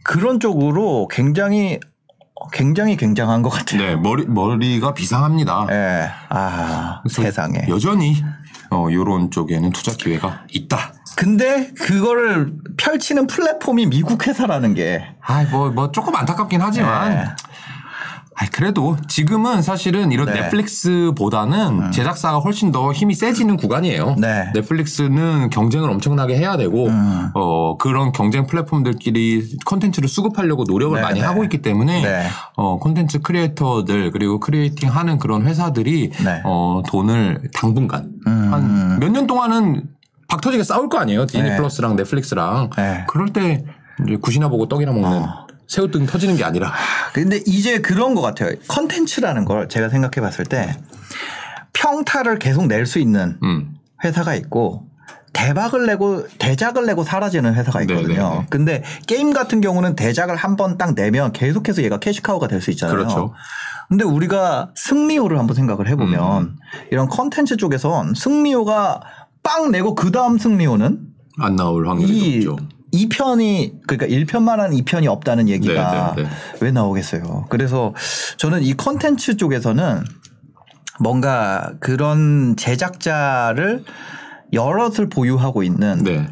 그런 0.05 0.41
쪽으로 0.41 1.09
굉장히 1.11 1.79
굉장히 2.53 2.97
굉장한 2.97 3.43
것 3.43 3.51
같아요. 3.51 3.83
네 3.83 3.97
머리 3.97 4.27
머리가 4.27 4.95
비상합니다. 4.95 5.67
예. 5.71 6.11
아, 6.29 7.03
세상에. 7.09 7.67
여전히 7.69 8.23
어 8.71 8.87
요런 8.91 9.31
쪽에는 9.31 9.71
투자 9.73 9.93
기회가 9.93 10.45
있다. 10.51 10.95
근데 11.17 11.73
그거를 11.75 12.53
펼치는 12.77 13.27
플랫폼이 13.27 13.87
미국 13.87 14.27
회사라는 14.27 14.75
게 14.75 15.05
아뭐 15.21 15.71
뭐 15.71 15.93
조금 15.93 16.15
안타깝긴 16.15 16.61
하지만. 16.63 17.11
네. 17.11 17.25
아 18.41 18.47
그래도 18.51 18.97
지금은 19.07 19.61
사실은 19.61 20.13
이런 20.13 20.27
네. 20.27 20.33
음. 20.33 20.41
넷플릭스보다는 20.41 21.93
제작사가 21.93 22.39
훨씬 22.39 22.73
더 22.73 22.91
힘이 22.91 23.15
세지는 23.15 23.59
구간이에요. 23.59 24.17
네. 24.19 24.51
넷플릭스는 24.55 25.51
경쟁을 25.51 25.91
엄청나게 25.91 26.39
해야 26.39 26.57
되고 26.57 26.87
음. 26.87 27.31
어 27.35 27.77
그런 27.77 28.13
경쟁 28.13 28.47
플랫폼들끼리 28.47 29.59
콘텐츠를 29.67 30.09
수급하려고 30.09 30.65
노력을 30.67 30.97
네, 30.97 31.03
많이 31.03 31.21
네. 31.21 31.27
하고 31.27 31.45
있기 31.45 31.61
때문에 31.61 32.01
네. 32.01 32.27
어 32.57 32.79
콘텐츠 32.79 33.21
크리에이터들 33.21 34.11
그리고 34.11 34.41
creating 34.41 34.89
하는 34.89 35.19
그런 35.19 35.47
회사들이 35.47 36.11
네. 36.25 36.41
어 36.45 36.83
돈을 36.89 37.51
당분간 37.53 38.11
음. 38.27 38.53
한몇 38.53 39.13
년 39.13 39.27
동안은 39.27 39.85
박 40.29 40.41
터지게 40.41 40.65
싸울 40.65 40.89
거 40.89 40.97
아니에요. 40.97 41.27
디즈니 41.27 41.51
네. 41.51 41.57
플러스랑 41.57 41.97
넷플릭스랑 41.97 42.71
네. 42.75 43.05
그럴 43.07 43.29
때 43.35 43.65
이제 44.07 44.17
굿이나 44.17 44.49
보고 44.49 44.67
떡이나 44.67 44.93
먹는 44.93 45.25
어. 45.25 45.50
새우등 45.71 46.07
터지는 46.07 46.37
게 46.37 46.43
아니라 46.45 46.73
근데 47.13 47.41
이제 47.47 47.79
그런 47.81 48.17
것 48.17 48.23
같아요. 48.23 48.57
컨텐츠라는 48.67 49.45
걸 49.45 49.69
제가 49.69 49.89
생각해 49.89 50.21
봤을 50.21 50.45
때 50.45 50.75
평타를 51.73 52.41
계속 52.41 52.67
낼 52.67 52.87
수 52.87 52.99
있는 52.99 53.39
음. 53.45 53.77
회사가 54.03 54.35
있고 54.35 54.89
대박을 55.33 55.87
내고 55.87 56.27
대작을 56.39 56.87
내고 56.87 57.05
사라지는 57.05 57.55
회사가 57.55 57.83
있거든요. 57.83 58.09
네네네. 58.31 58.47
근데 58.51 58.83
게임 59.07 59.33
같은 59.33 59.61
경우는 59.61 59.95
대작을 59.95 60.35
한 60.35 60.57
번 60.57 60.77
딱 60.77 60.95
내면 60.97 61.31
계속해서 61.33 61.85
얘가 61.85 61.99
캐시카우가 62.01 62.49
될 62.49 62.61
수 62.61 62.73
있잖아요. 62.73 62.97
그렇죠. 62.97 63.33
근데 63.89 64.03
우리가 64.05 64.73
승리호를 64.75 65.39
한번 65.39 65.55
생각을 65.55 65.87
해보면 65.89 66.43
음. 66.43 66.57
이런 66.91 67.07
컨텐츠 67.09 67.57
쪽에선 67.59 68.15
승리호가 68.15 69.03
빵 69.45 69.71
내고 69.71 69.95
그 69.95 70.11
다음 70.11 70.37
승리호는 70.37 70.99
안 71.39 71.55
나올 71.57 71.87
확률이 71.89 72.13
이 72.19 72.45
높죠. 72.45 72.57
2편이 72.93 73.87
그러니까 73.87 74.07
1편만 74.07 74.57
한 74.57 74.71
2편이 74.73 75.07
없다는 75.07 75.49
얘기가 75.49 76.15
네, 76.17 76.23
네, 76.23 76.29
네. 76.29 76.35
왜 76.61 76.71
나오겠어요. 76.73 77.47
그래서 77.49 77.95
저는 78.37 78.63
이 78.63 78.75
컨텐츠 78.75 79.37
쪽에서는 79.37 80.05
뭔가 80.99 81.73
그런 81.81 82.57
제작자를 82.57 83.85
여럿을 84.53 85.09
보유하고 85.09 85.63
있는 85.63 86.03
네. 86.05 86.27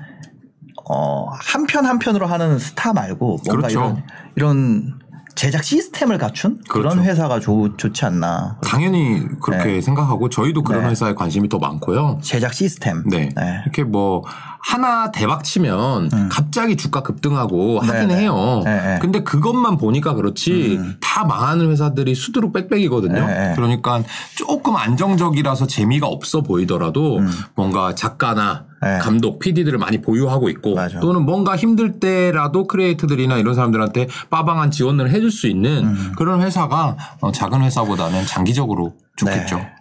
어, 0.91 1.27
한 1.31 1.67
편 1.67 1.85
한 1.87 1.99
편으로 1.99 2.27
하는 2.27 2.59
스타 2.59 2.93
말고 2.93 3.39
뭔가 3.47 3.69
그렇죠. 3.69 3.79
이런 3.79 4.03
이런 4.37 4.99
제작 5.35 5.63
시스템을 5.63 6.19
갖춘 6.19 6.61
그런 6.69 6.95
그렇죠. 6.95 7.03
회사가 7.11 7.39
좋, 7.39 7.77
좋지 7.79 8.05
않나. 8.07 8.59
당연히 8.65 9.23
그렇게 9.41 9.65
네. 9.75 9.81
생각하고 9.81 10.29
저희도 10.31 10.63
그런 10.65 10.83
네. 10.83 10.89
회사에 10.91 11.15
관심이 11.15 11.49
더 11.49 11.59
많고요. 11.59 12.19
제작 12.23 12.53
시스템. 12.55 13.05
네. 13.09 13.29
네. 13.37 13.61
이렇게 13.63 13.85
뭐 13.85 14.25
하나 14.69 15.11
대박 15.11 15.45
치면 15.45 16.29
갑자기 16.29 16.77
주가 16.77 17.03
급등하고 17.03 17.81
하긴 17.81 18.03
음. 18.03 18.09
네, 18.09 18.15
네. 18.15 18.21
해요. 18.21 18.61
네, 18.67 18.77
네. 18.77 18.99
근데 19.01 19.23
그것만 19.23 19.79
보니까 19.79 20.13
그렇지 20.13 20.79
다 21.01 21.25
망하는 21.25 21.71
회사들이 21.71 22.15
수두룩 22.15 22.53
빽빽이거든요. 22.53 23.15
네, 23.15 23.49
네. 23.49 23.53
그러니까 23.57 24.03
조금 24.37 24.77
안정적이라서 24.77 25.67
재미가 25.69 26.07
없어 26.07 26.43
보이더라도 26.43 27.21
뭔가 27.55 27.95
작가나 27.95 28.67
음. 28.83 28.87
네. 28.87 28.99
감독, 28.99 29.39
PD들을 29.39 29.79
많이 29.79 30.03
보유하고 30.03 30.51
있고 30.51 30.75
맞아. 30.75 31.01
또는 31.01 31.23
뭔가 31.23 31.57
힘들 31.57 31.99
때라도 31.99 32.67
크리에이터들이나 32.67 33.39
이런 33.39 33.55
사람들한테 33.55 34.07
빠방한 34.29 34.71
지원을 34.71 35.11
해줄 35.11 35.31
수 35.31 35.47
있는 35.47 35.87
음. 35.87 36.13
그런 36.19 36.43
회사가 36.43 36.99
어, 37.23 37.33
작은 37.33 37.63
회사보다는 37.63 38.27
장기적으로 38.27 38.93
좋겠죠. 39.17 39.57
네. 39.57 39.73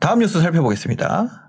다음 0.00 0.20
뉴스 0.20 0.40
살펴보겠습니다. 0.40 1.45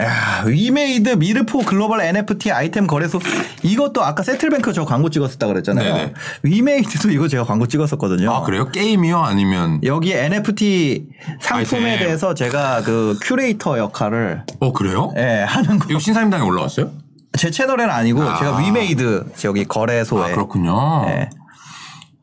야, 0.00 0.44
위메이드 0.46 1.08
미르포 1.16 1.60
글로벌 1.64 2.00
NFT 2.00 2.52
아이템 2.52 2.86
거래소 2.86 3.18
이것도 3.64 4.04
아까 4.04 4.22
세틀뱅크 4.22 4.72
저 4.72 4.84
광고 4.84 5.10
찍었었다 5.10 5.46
그랬잖아요. 5.48 5.94
네네. 5.94 6.14
위메이드도 6.44 7.10
이거 7.10 7.26
제가 7.26 7.42
광고 7.44 7.66
찍었었거든요. 7.66 8.30
아 8.32 8.42
그래요? 8.42 8.70
게임이요? 8.70 9.18
아니면 9.18 9.80
여기 9.84 10.12
NFT 10.12 11.06
상품에 11.40 11.90
아이템. 11.92 12.06
대해서 12.06 12.34
제가 12.34 12.82
그 12.82 13.18
큐레이터 13.22 13.78
역할을 13.78 14.44
어 14.60 14.72
그래요? 14.72 15.12
예, 15.16 15.44
하는 15.48 15.78
거. 15.80 15.86
이거 15.90 15.98
신사임당에 15.98 16.44
올라왔어요? 16.44 16.90
제 17.36 17.50
채널에는 17.50 17.92
아니고 17.92 18.22
아. 18.22 18.38
제가 18.38 18.58
위메이드 18.58 19.32
저기 19.36 19.64
거래소에 19.64 20.30
아 20.30 20.34
그렇군요. 20.34 21.06
네. 21.06 21.28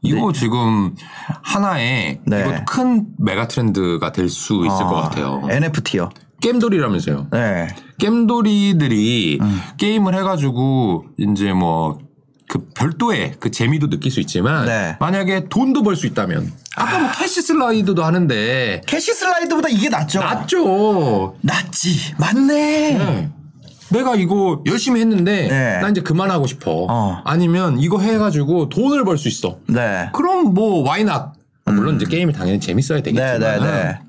이거 0.02 0.32
지금 0.32 0.94
하나의 1.42 2.20
네. 2.26 2.42
이것도 2.42 2.66
큰 2.66 3.08
메가 3.18 3.48
트렌드가 3.48 4.12
될 4.12 4.30
수 4.30 4.64
있을 4.66 4.84
아, 4.86 4.88
것 4.88 4.96
같아요. 5.02 5.42
NFT요. 5.50 6.10
게임돌이라면서요. 6.42 7.28
네. 7.32 7.68
게임돌이들이 7.98 9.40
음. 9.42 9.62
게임을 9.78 10.16
해가지고 10.16 11.06
이제 11.18 11.54
뭐 11.54 12.06
그 12.48 12.70
별도의 12.76 13.34
그 13.40 13.50
재미도 13.50 13.90
느낄 13.90 14.12
수 14.12 14.20
있지만 14.20 14.66
네. 14.66 14.96
만약에 15.00 15.50
돈도 15.50 15.82
벌 15.82 15.96
수 15.96 16.06
있다면 16.06 16.52
아까 16.76 17.00
뭐 17.00 17.10
캐시 17.18 17.42
슬라이드도 17.42 18.04
하는데 18.04 18.82
캐시 18.86 19.14
슬라이드보다 19.14 19.70
이게 19.70 19.90
낫죠. 19.90 20.20
낫죠. 20.20 21.36
낫지. 21.42 22.14
맞네. 22.20 22.98
네. 22.98 23.32
내가 23.90 24.16
이거 24.16 24.62
열심히 24.68 25.00
했는데 25.02 25.48
네. 25.48 25.80
나 25.82 25.90
이제 25.90 26.02
그만하고 26.02 26.46
싶어. 26.46 26.86
어. 26.90 27.22
아니면 27.26 27.80
이거 27.80 28.00
해가지고 28.00 28.70
돈을 28.70 29.06
벌 29.06 29.18
수 29.18 29.28
있어. 29.28 29.58
네. 29.68 30.10
그럼 30.14 30.54
뭐 30.54 30.88
why 30.88 31.07
not. 31.07 31.34
물론 31.66 31.96
이제 31.96 32.06
게임이 32.06 32.32
당연히 32.32 32.60
재밌어야 32.60 33.00
네, 33.00 33.04
되겠지만. 33.12 34.05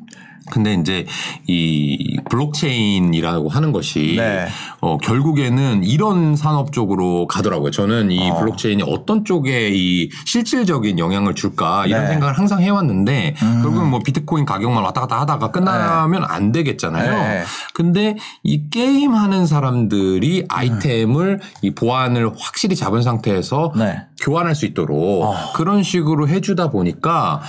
네, 0.46 0.52
네. 0.52 0.52
근데 0.52 0.74
이제 0.74 1.06
이 1.46 2.18
블록체인이라고 2.30 3.48
하는 3.48 3.72
것이 3.72 4.14
네. 4.16 4.46
어 4.80 4.98
결국에는 4.98 5.84
이런 5.84 6.36
산업 6.36 6.72
쪽으로 6.72 7.26
가더라고요. 7.26 7.70
저는 7.70 8.10
이 8.10 8.30
어. 8.30 8.38
블록체인이 8.38 8.82
어떤 8.86 9.24
쪽에 9.24 9.70
이 9.72 10.10
실질적인 10.26 10.98
영향을 10.98 11.34
줄까 11.34 11.86
이런 11.86 12.02
네. 12.02 12.06
음. 12.06 12.12
생각을 12.12 12.38
항상 12.38 12.60
해왔는데 12.60 13.34
결국은 13.62 13.90
뭐 13.90 14.00
비트코인 14.00 14.44
가격만 14.44 14.82
왔다 14.82 15.02
갔다 15.02 15.20
하다가 15.20 15.50
끝나면 15.50 16.24
안 16.24 16.52
되겠잖아요. 16.52 17.10
네. 17.10 17.44
근데 17.74 18.16
이 18.42 18.68
게임 18.70 19.14
하는 19.14 19.46
사람들이 19.46 20.40
음. 20.40 20.46
아이템을 20.48 21.40
이 21.62 21.74
보안을 21.74 22.30
확실히 22.38 22.76
잡은 22.76 23.02
상태에서 23.02 23.72
네. 23.76 24.02
교환할 24.20 24.54
수 24.54 24.66
있도록 24.66 25.24
어. 25.24 25.52
그런 25.54 25.82
식으로 25.82 26.28
해주다 26.28 26.70
보니까 26.70 27.42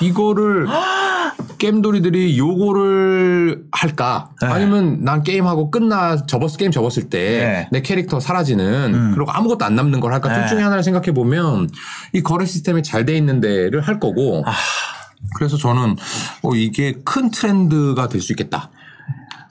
이거를 0.00 0.66
게임돌이들이 1.58 2.38
요거를 2.40 3.66
할까? 3.70 4.30
네. 4.40 4.48
아니면 4.48 5.04
난 5.04 5.22
게임하고 5.22 5.70
끝나 5.70 6.24
접었 6.26 6.56
게임 6.56 6.70
접었을 6.72 7.10
때 7.10 7.18
네. 7.18 7.68
내 7.70 7.82
캐릭터 7.82 8.18
사라지는 8.18 9.12
그리고 9.14 9.30
아무것도 9.30 9.64
안 9.64 9.74
남는 9.76 10.00
걸 10.00 10.12
할까? 10.12 10.28
네. 10.30 10.34
둘 10.40 10.48
중에 10.48 10.62
하나를 10.62 10.82
생각해 10.82 11.12
보면 11.12 11.68
이 12.12 12.22
거래 12.22 12.46
시스템이 12.46 12.82
잘 12.82 13.04
돼 13.04 13.16
있는 13.16 13.40
데를 13.40 13.80
할 13.80 14.00
거고 14.00 14.42
아. 14.46 14.52
그래서 15.36 15.56
저는 15.56 15.96
어, 16.42 16.54
이게 16.54 16.94
큰 17.04 17.30
트렌드가 17.30 18.08
될 18.08 18.20
수 18.22 18.32
있겠다. 18.32 18.70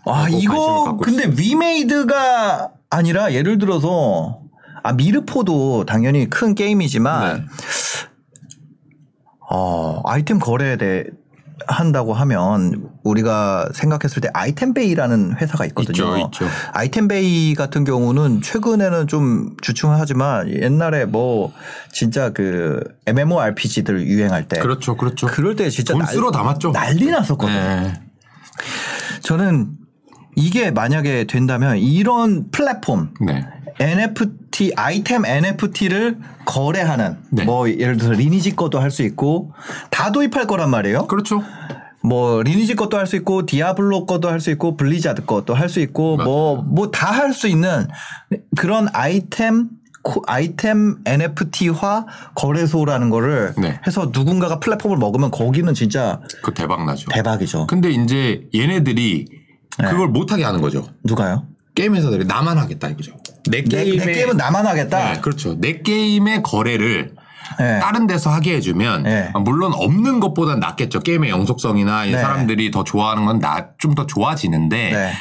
관심을 0.05 0.41
이거 0.43 0.97
근데 0.97 1.31
위메이드가 1.37 2.69
아니라 2.89 3.33
예를 3.33 3.57
들어서 3.59 4.41
아 4.81 4.93
미르포도 4.93 5.85
당연히 5.85 6.27
큰 6.29 6.55
게임이지만 6.55 7.37
네. 7.37 7.45
어, 9.51 10.01
아이템 10.05 10.39
거래에 10.39 10.77
대해 10.77 11.03
한다고 11.67 12.13
하면 12.13 12.89
우리가 13.03 13.69
생각했을 13.73 14.21
때 14.21 14.29
아이템베이라는 14.33 15.35
회사가 15.37 15.65
있거든요. 15.67 16.17
있죠, 16.17 16.25
있죠. 16.25 16.45
아이템베이 16.73 17.53
같은 17.55 17.83
경우는 17.83 18.41
최근에는 18.41 19.07
좀 19.07 19.55
주춤을 19.61 19.99
하지만 19.99 20.49
옛날에 20.49 21.05
뭐 21.05 21.51
진짜 21.91 22.31
그 22.31 22.81
MMORPG들 23.05 24.05
유행할 24.07 24.47
때 24.47 24.59
그렇죠, 24.59 24.95
그렇죠. 24.97 25.27
그럴 25.27 25.55
때 25.55 25.69
진짜 25.69 25.93
돈 25.93 26.03
날- 26.03 26.13
쓸어 26.13 26.31
담았죠. 26.31 26.71
난리 26.71 27.07
났었거든요. 27.11 27.57
네. 27.59 27.93
저는 29.21 29.69
이게 30.35 30.71
만약에 30.71 31.25
된다면 31.25 31.77
이런 31.77 32.49
플랫폼 32.51 33.11
네. 33.21 33.45
NFT 33.81 34.48
아이템 34.75 35.25
NFT를 35.25 36.17
거래하는 36.45 37.17
네. 37.31 37.43
뭐 37.45 37.69
예를 37.69 37.97
들어서 37.97 38.13
리니지 38.13 38.55
것도 38.55 38.79
할 38.79 38.91
수 38.91 39.03
있고 39.03 39.53
다 39.89 40.11
도입할 40.11 40.47
거란 40.47 40.69
말이에요. 40.69 41.07
그렇죠. 41.07 41.41
뭐 42.01 42.41
리니지 42.43 42.75
것도 42.75 42.97
할 42.97 43.05
수 43.07 43.15
있고 43.17 43.45
디아블로 43.45 44.05
것도 44.05 44.29
할 44.29 44.39
수 44.39 44.49
있고 44.51 44.77
블리자드 44.77 45.25
것도 45.25 45.53
할 45.53 45.67
수 45.69 45.79
있고 45.81 46.17
뭐 46.17 46.63
뭐 46.63 46.91
다 46.91 47.11
할 47.11 47.33
수 47.33 47.47
있는 47.47 47.87
그런 48.57 48.87
아이템 48.93 49.69
코- 50.01 50.23
아이템 50.27 50.95
NFT화 51.05 52.05
거래소라는 52.35 53.09
거를 53.09 53.53
네. 53.57 53.79
해서 53.85 54.09
누군가가 54.13 54.59
플랫폼을 54.59 54.97
먹으면 54.97 55.29
거기는 55.29 55.73
진짜 55.73 56.21
그 56.41 56.53
대박 56.53 56.85
나죠. 56.85 57.09
대박이죠. 57.11 57.67
근데 57.67 57.89
이제 57.91 58.47
얘네들이 58.55 59.25
네. 59.79 59.85
그걸 59.89 60.07
못하게 60.07 60.43
하는 60.45 60.61
거죠. 60.61 60.87
누가요? 61.03 61.45
게임 61.75 61.95
회사들이 61.95 62.25
나만 62.25 62.57
하겠다 62.57 62.87
이거죠. 62.89 63.11
내 63.47 63.63
내, 63.63 63.83
게임의 63.83 64.05
내 64.05 64.13
게임은 64.13 64.37
나만 64.37 64.65
하겠다. 64.67 65.13
네, 65.13 65.21
그렇죠. 65.21 65.55
내 65.59 65.81
게임의 65.81 66.43
거래를 66.43 67.11
네. 67.57 67.79
다른 67.79 68.05
데서 68.07 68.29
하게 68.29 68.55
해주면 68.55 69.03
네. 69.03 69.31
물론 69.33 69.73
없는 69.73 70.19
것보단 70.19 70.59
낫겠죠. 70.59 70.99
게임의 70.99 71.29
영속성이나 71.31 72.05
이 72.05 72.11
네. 72.11 72.17
사람들이 72.17 72.71
더 72.71 72.83
좋아하는 72.83 73.25
건 73.25 73.39
좀 73.79 73.95
더 73.95 74.05
좋아지는데 74.05 74.91
네. 74.91 75.11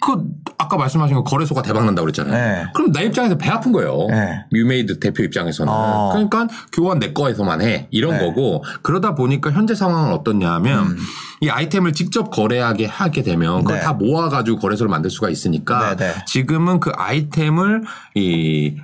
그 0.00 0.22
아까 0.58 0.76
말씀하신 0.76 1.16
거 1.16 1.24
거래소가 1.24 1.62
대박 1.62 1.84
난다고 1.84 2.04
그랬잖아요. 2.04 2.32
네. 2.34 2.66
그럼 2.74 2.92
나 2.92 3.00
입장에서 3.00 3.36
배 3.36 3.50
아픈 3.50 3.72
거예요. 3.72 4.06
네. 4.10 4.44
위메이드 4.52 5.00
대표 5.00 5.22
입장에서는. 5.22 5.72
어. 5.72 6.10
그러니까 6.12 6.46
교환 6.72 6.98
내 6.98 7.12
거에서만 7.12 7.62
해. 7.62 7.88
이런 7.90 8.18
네. 8.18 8.26
거고 8.26 8.64
그러다 8.82 9.14
보니까 9.14 9.50
현재 9.50 9.74
상황은 9.74 10.12
어떻냐 10.12 10.52
하면 10.54 10.86
음. 10.86 10.96
이 11.40 11.48
아이템을 11.48 11.92
직접 11.92 12.30
거래하게 12.30 12.86
하게 12.86 13.22
되면 13.22 13.58
그걸 13.58 13.78
네. 13.78 13.82
다 13.82 13.92
모아가지고 13.92 14.58
거래소를 14.58 14.90
만들 14.90 15.10
수가 15.10 15.28
있으니까 15.28 15.96
네, 15.96 16.06
네. 16.06 16.24
지금은 16.26 16.80
그 16.80 16.92
아이템을 16.94 17.82
이 18.14 18.76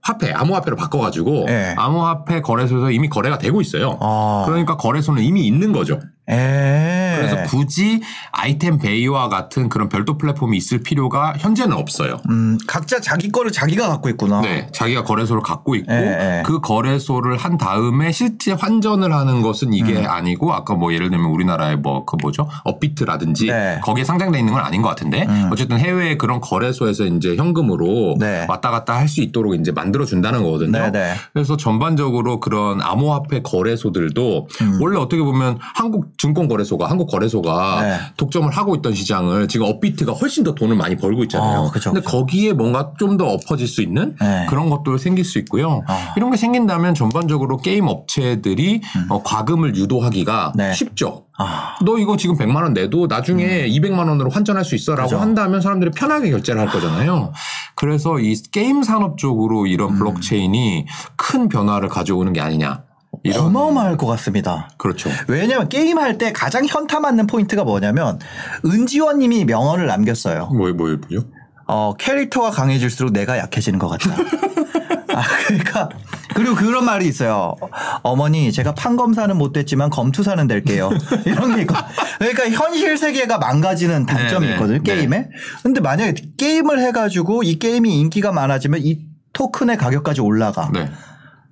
화폐, 0.00 0.32
암호화폐로 0.32 0.76
바꿔가지고 0.76 1.44
네. 1.46 1.74
암호화폐 1.76 2.40
거래소에서 2.40 2.90
이미 2.90 3.08
거래가 3.10 3.36
되고 3.36 3.60
있어요. 3.60 3.98
아. 4.00 4.44
그러니까 4.46 4.76
거래소는 4.76 5.22
이미 5.22 5.46
있는 5.46 5.72
거죠. 5.72 6.00
에. 6.30 7.07
그래서 7.18 7.42
굳이 7.48 8.00
아이템 8.32 8.78
베이와 8.78 9.28
같은 9.28 9.68
그런 9.68 9.88
별도 9.88 10.18
플랫폼이 10.18 10.56
있을 10.56 10.82
필요가 10.82 11.34
현재는 11.38 11.76
없어요. 11.76 12.18
음, 12.30 12.58
각자 12.66 13.00
자기 13.00 13.30
거를 13.30 13.52
자기가 13.52 13.88
갖고 13.88 14.08
있구나. 14.08 14.40
네, 14.40 14.68
자기가 14.72 15.04
거래소를 15.04 15.42
갖고 15.42 15.74
있고 15.76 15.92
예, 15.92 16.38
예. 16.38 16.42
그 16.44 16.60
거래소를 16.60 17.36
한 17.36 17.58
다음에 17.58 18.12
실제 18.12 18.52
환전을 18.52 19.12
하는 19.12 19.42
것은 19.42 19.72
이게 19.72 19.94
음. 19.94 20.06
아니고 20.08 20.52
아까 20.52 20.74
뭐 20.74 20.92
예를 20.92 21.10
들면 21.10 21.26
우리나라의 21.30 21.76
뭐 21.76 21.98
그 22.06 22.16
뭐죠 22.20 22.48
업비트라든지 22.64 23.46
네. 23.46 23.76
음. 23.76 23.80
거기에 23.82 24.04
상장돼 24.04 24.38
있는 24.38 24.52
건 24.52 24.62
아닌 24.62 24.82
것 24.82 24.88
같은데 24.88 25.26
어쨌든 25.50 25.78
해외 25.78 26.16
그런 26.16 26.40
거래소에서 26.40 27.04
이제 27.04 27.36
현금으로 27.36 28.16
네. 28.18 28.46
왔다 28.48 28.70
갔다 28.70 28.96
할 28.96 29.08
수 29.08 29.22
있도록 29.22 29.54
이제 29.54 29.72
만들어 29.72 30.04
준다는 30.04 30.42
거거든요. 30.42 30.70
네, 30.70 30.90
네. 30.90 31.14
그래서 31.32 31.56
전반적으로 31.56 32.40
그런 32.40 32.82
암호화폐 32.82 33.40
거래소들도 33.42 34.48
음. 34.60 34.78
원래 34.82 34.98
어떻게 34.98 35.22
보면 35.22 35.58
한국 35.60 36.18
증권 36.18 36.46
거래소가 36.46 36.90
한국 36.90 37.07
거래소가 37.08 37.82
네. 37.82 37.98
독점을 38.16 38.48
하고 38.50 38.76
있던 38.76 38.94
시장을 38.94 39.48
지금 39.48 39.66
업비트가 39.66 40.12
훨씬 40.12 40.44
더 40.44 40.54
돈을 40.54 40.76
많이 40.76 40.96
벌고 40.96 41.24
있잖아요. 41.24 41.60
어, 41.60 41.70
그쵸, 41.70 41.90
근데 41.90 42.04
그쵸. 42.04 42.18
거기에 42.18 42.52
뭔가 42.52 42.92
좀 42.98 43.18
더 43.18 43.26
엎어질 43.26 43.66
수 43.66 43.82
있는 43.82 44.14
네. 44.20 44.46
그런 44.48 44.70
것도 44.70 44.96
생길 44.96 45.24
수 45.24 45.38
있고요. 45.40 45.82
어. 45.88 45.98
이런 46.16 46.30
게 46.30 46.36
생긴다면 46.36 46.94
전반적으로 46.94 47.56
게임 47.56 47.88
업체들이 47.88 48.80
어, 49.08 49.22
과금을 49.22 49.74
유도하기가 49.74 50.52
음. 50.54 50.56
네. 50.56 50.72
쉽죠. 50.72 51.24
아, 51.36 51.76
너 51.84 51.98
이거 51.98 52.16
지금 52.16 52.36
100만 52.36 52.62
원 52.62 52.72
내도 52.74 53.06
나중에 53.06 53.68
200만 53.68 54.08
원으로 54.08 54.30
환전할 54.30 54.64
수 54.64 54.74
있어라고 54.74 55.08
그죠. 55.08 55.20
한다면 55.20 55.60
사람들이 55.60 55.90
편하게 55.92 56.30
결제를 56.30 56.60
할 56.60 56.68
거잖아요. 56.68 57.32
그래서 57.74 58.18
이 58.18 58.34
게임 58.52 58.82
산업 58.82 59.18
쪽으로 59.18 59.66
이런 59.66 59.90
음. 59.90 59.98
블록체인이 59.98 60.86
큰 61.16 61.48
변화를 61.48 61.88
가져오는 61.88 62.32
게 62.32 62.40
아니냐. 62.40 62.82
이런 63.28 63.46
어마어마할 63.46 63.96
것 63.96 64.06
같습니다. 64.06 64.70
그렇죠. 64.76 65.10
왜냐면 65.26 65.68
게임할 65.68 66.18
때 66.18 66.32
가장 66.32 66.64
현타 66.66 67.00
맞는 67.00 67.26
포인트가 67.26 67.64
뭐냐면 67.64 68.18
은지원님이 68.64 69.44
명언을 69.44 69.86
남겼어요. 69.86 70.46
뭐, 70.46 70.72
뭐, 70.72 70.96
뭐죠? 70.96 71.26
어, 71.66 71.94
캐릭터가 71.98 72.50
강해질수록 72.50 73.12
내가 73.12 73.38
약해지는 73.38 73.78
것 73.78 73.88
같다. 73.88 74.16
아, 75.14 75.22
그러니까 75.46 75.88
그리고 76.34 76.54
그런 76.54 76.84
말이 76.84 77.06
있어요. 77.08 77.56
어머니, 78.02 78.52
제가 78.52 78.74
판검사는 78.74 79.36
못 79.36 79.52
됐지만 79.52 79.90
검투사는 79.90 80.46
될게요. 80.46 80.90
이런 81.26 81.56
게 81.56 81.62
있고. 81.62 81.74
그러니까 82.18 82.48
현실 82.50 82.96
세계가 82.96 83.38
망가지는 83.38 84.06
단점이 84.06 84.46
네, 84.46 84.46
네, 84.46 84.54
있거든요, 84.54 84.78
네. 84.82 84.94
게임에. 84.94 85.28
근데 85.62 85.80
만약에 85.80 86.14
게임을 86.36 86.78
해가지고 86.80 87.42
이 87.42 87.58
게임이 87.58 87.98
인기가 87.98 88.32
많아지면 88.32 88.80
이 88.82 89.00
토큰의 89.32 89.76
가격까지 89.76 90.20
올라가. 90.20 90.70
네. 90.72 90.90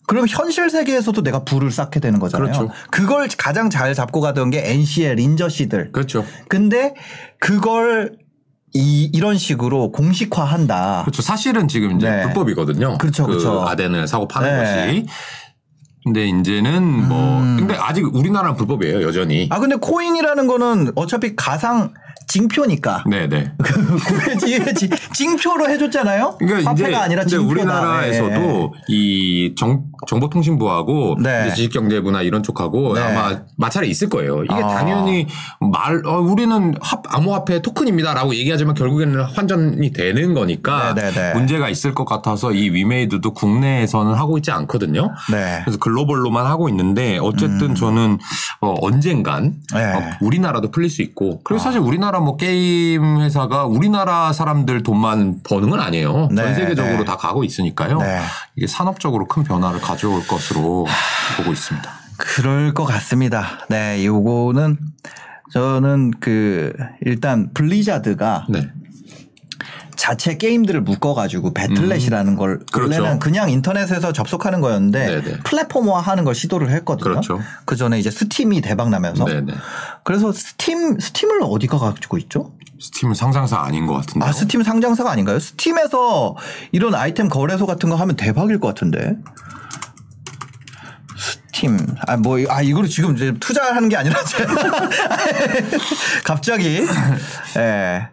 그럼 0.06 0.26
현실 0.28 0.70
세계에서도 0.70 1.22
내가 1.22 1.44
불을 1.44 1.70
쌓게 1.70 2.00
되는 2.00 2.18
거잖아요. 2.18 2.52
그렇죠. 2.90 3.06
걸 3.06 3.28
가장 3.36 3.70
잘 3.70 3.92
잡고 3.94 4.20
가던 4.20 4.50
게 4.50 4.62
NC의 4.72 5.16
린저 5.16 5.48
씨들. 5.48 5.92
그렇죠. 5.92 6.24
근데 6.48 6.94
그걸 7.40 8.16
이, 8.72 9.10
이런 9.12 9.36
식으로 9.38 9.90
공식화한다. 9.90 11.02
그렇죠. 11.02 11.22
사실은 11.22 11.66
지금 11.66 11.96
이제 11.96 12.08
네. 12.08 12.22
불법이거든요. 12.22 12.98
그렇죠, 12.98 13.24
그 13.24 13.32
그렇죠. 13.32 13.66
아덴을 13.66 14.06
사고 14.06 14.28
파는 14.28 14.62
네. 14.62 14.86
것이. 14.86 15.06
근데 16.04 16.28
이제는 16.28 17.08
뭐 17.08 17.40
음. 17.40 17.56
근데 17.58 17.74
아직 17.74 18.14
우리나라는 18.14 18.56
불법이에요, 18.56 19.02
여전히. 19.02 19.48
아 19.50 19.58
근데 19.58 19.74
코인이라는 19.74 20.46
거는 20.46 20.92
어차피 20.94 21.34
가상 21.34 21.94
징표니까. 22.28 23.04
네, 23.08 23.28
네. 23.28 23.52
징표로 25.14 25.68
해줬잖아요. 25.70 26.36
그러니까 26.38 26.72
이제 26.72 26.84
화폐가 26.84 27.02
아니라 27.02 27.22
근데 27.22 27.36
징표다. 27.36 27.50
우리나라에서도 27.50 28.74
이 28.88 29.54
정, 29.56 29.84
정보통신부하고 30.06 31.16
네. 31.22 31.50
지식경제부나 31.50 32.22
이런 32.22 32.42
쪽하고 32.42 32.94
네. 32.94 33.00
아마 33.00 33.40
마찰이 33.56 33.88
있을 33.88 34.08
거예요. 34.08 34.44
이게 34.44 34.54
아. 34.54 34.68
당연히 34.68 35.26
말 35.60 36.04
어, 36.06 36.18
우리는 36.20 36.74
합, 36.80 37.02
암호화폐 37.08 37.62
토큰입니다라고 37.62 38.34
얘기하지만 38.34 38.74
결국에는 38.74 39.22
환전이 39.22 39.92
되는 39.92 40.34
거니까 40.34 40.94
네, 40.94 41.10
네, 41.10 41.12
네. 41.12 41.34
문제가 41.34 41.68
있을 41.68 41.94
것 41.94 42.04
같아서 42.04 42.52
이 42.52 42.70
위메이드도 42.70 43.32
국내에서는 43.32 44.14
하고 44.14 44.38
있지 44.38 44.50
않거든요. 44.50 45.12
네. 45.30 45.60
그래서 45.64 45.78
글로벌로만 45.78 46.46
하고 46.46 46.68
있는데 46.68 47.18
어쨌든 47.18 47.74
저는 47.74 48.18
어, 48.60 48.74
언젠간 48.80 49.44
음. 49.44 49.62
네. 49.74 49.84
아. 49.84 49.98
어, 49.98 50.02
우리나라도 50.20 50.70
풀릴 50.70 50.90
수 50.90 51.02
있고 51.02 51.40
그리고 51.44 51.62
사실 51.62 51.80
우리나라 51.80 52.20
뭐 52.20 52.36
게임 52.36 53.20
회사가 53.20 53.64
우리나라 53.66 54.32
사람들 54.32 54.82
돈만 54.82 55.40
버는 55.42 55.70
건 55.70 55.80
아니에요. 55.80 56.28
네, 56.30 56.42
전 56.42 56.54
세계적으로 56.54 56.98
네. 56.98 57.04
다 57.04 57.16
가고 57.16 57.44
있으니까요. 57.44 57.98
네. 57.98 58.20
이게 58.56 58.66
산업적으로 58.66 59.26
큰 59.26 59.44
변화를 59.44 59.80
가 59.80 59.95
져올 59.96 60.26
것으로 60.26 60.86
보고 61.36 61.52
있습니다. 61.52 61.90
그럴 62.16 62.74
것 62.74 62.84
같습니다. 62.84 63.66
네, 63.68 64.04
요거는 64.04 64.78
저는 65.52 66.12
그 66.20 66.72
일단 67.02 67.50
블리자드가 67.52 68.46
네. 68.48 68.70
자체 69.96 70.36
게임들을 70.36 70.82
묶어가지고 70.82 71.54
배틀넷이라는 71.54 72.36
걸 72.36 72.60
그렇죠. 72.70 73.00
원래는 73.02 73.18
그냥 73.18 73.50
인터넷에서 73.50 74.12
접속하는 74.12 74.60
거였는데 74.60 75.06
네네. 75.06 75.38
플랫폼화하는 75.44 76.24
걸 76.24 76.34
시도를 76.34 76.70
했거든요. 76.70 77.10
그렇죠. 77.10 77.40
그 77.64 77.76
전에 77.76 77.98
이제 77.98 78.10
스팀이 78.10 78.60
대박 78.60 78.90
나면서 78.90 79.24
네네. 79.24 79.52
그래서 80.04 80.32
스팀 80.32 81.00
스팀을 81.00 81.40
어디가 81.42 81.78
가지고 81.78 82.18
있죠? 82.18 82.52
스팀은 82.78 83.14
상장사 83.14 83.58
아닌 83.58 83.86
것 83.86 83.94
같은데. 83.94 84.26
아 84.26 84.32
스팀 84.32 84.62
상장사가 84.62 85.10
아닌가요? 85.10 85.38
스팀에서 85.38 86.36
이런 86.72 86.94
아이템 86.94 87.28
거래소 87.28 87.66
같은 87.66 87.88
거 87.88 87.96
하면 87.96 88.16
대박일 88.16 88.60
것 88.60 88.68
같은데. 88.68 89.16
스팀 91.56 91.78
아 92.06 92.16
뭐 92.18 92.46
아 92.50 92.60
이거를 92.62 92.88
지금 92.88 93.16
이제 93.16 93.32
투자하는 93.40 93.88
게 93.88 93.96
아니라 93.96 94.16
갑자기 96.24 96.84
예 97.56 98.08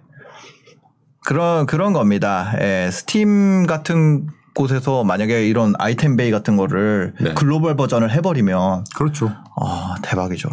그런 1.26 1.66
그런 1.66 1.94
겁니다. 1.94 2.54
예 2.62 2.90
스팀 2.92 3.66
같은 3.68 4.28
곳에서 4.56 5.04
만약에 5.04 5.48
이런 5.48 5.74
아이템 5.80 6.16
베이 6.16 6.32
같은 6.32 6.56
거를 6.58 7.14
네. 7.20 7.34
글로벌 7.34 7.76
버전을 7.76 8.12
해버리면 8.12 8.86
그렇죠. 8.96 9.34
아, 9.60 9.96
대박이죠. 10.02 10.50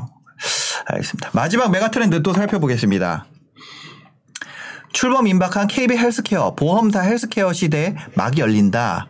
알겠습니다. 0.87 1.31
마지막 1.33 1.71
메가 1.71 1.91
트렌드 1.91 2.23
또 2.23 2.33
살펴보겠습니다. 2.33 3.27
출범 4.93 5.27
임박한 5.27 5.69
KB 5.69 5.97
헬스케어, 5.97 6.55
보험사 6.57 7.03
헬스케어 7.03 7.53
시대에 7.53 7.95
막이 8.17 8.41
열린다. 8.41 9.07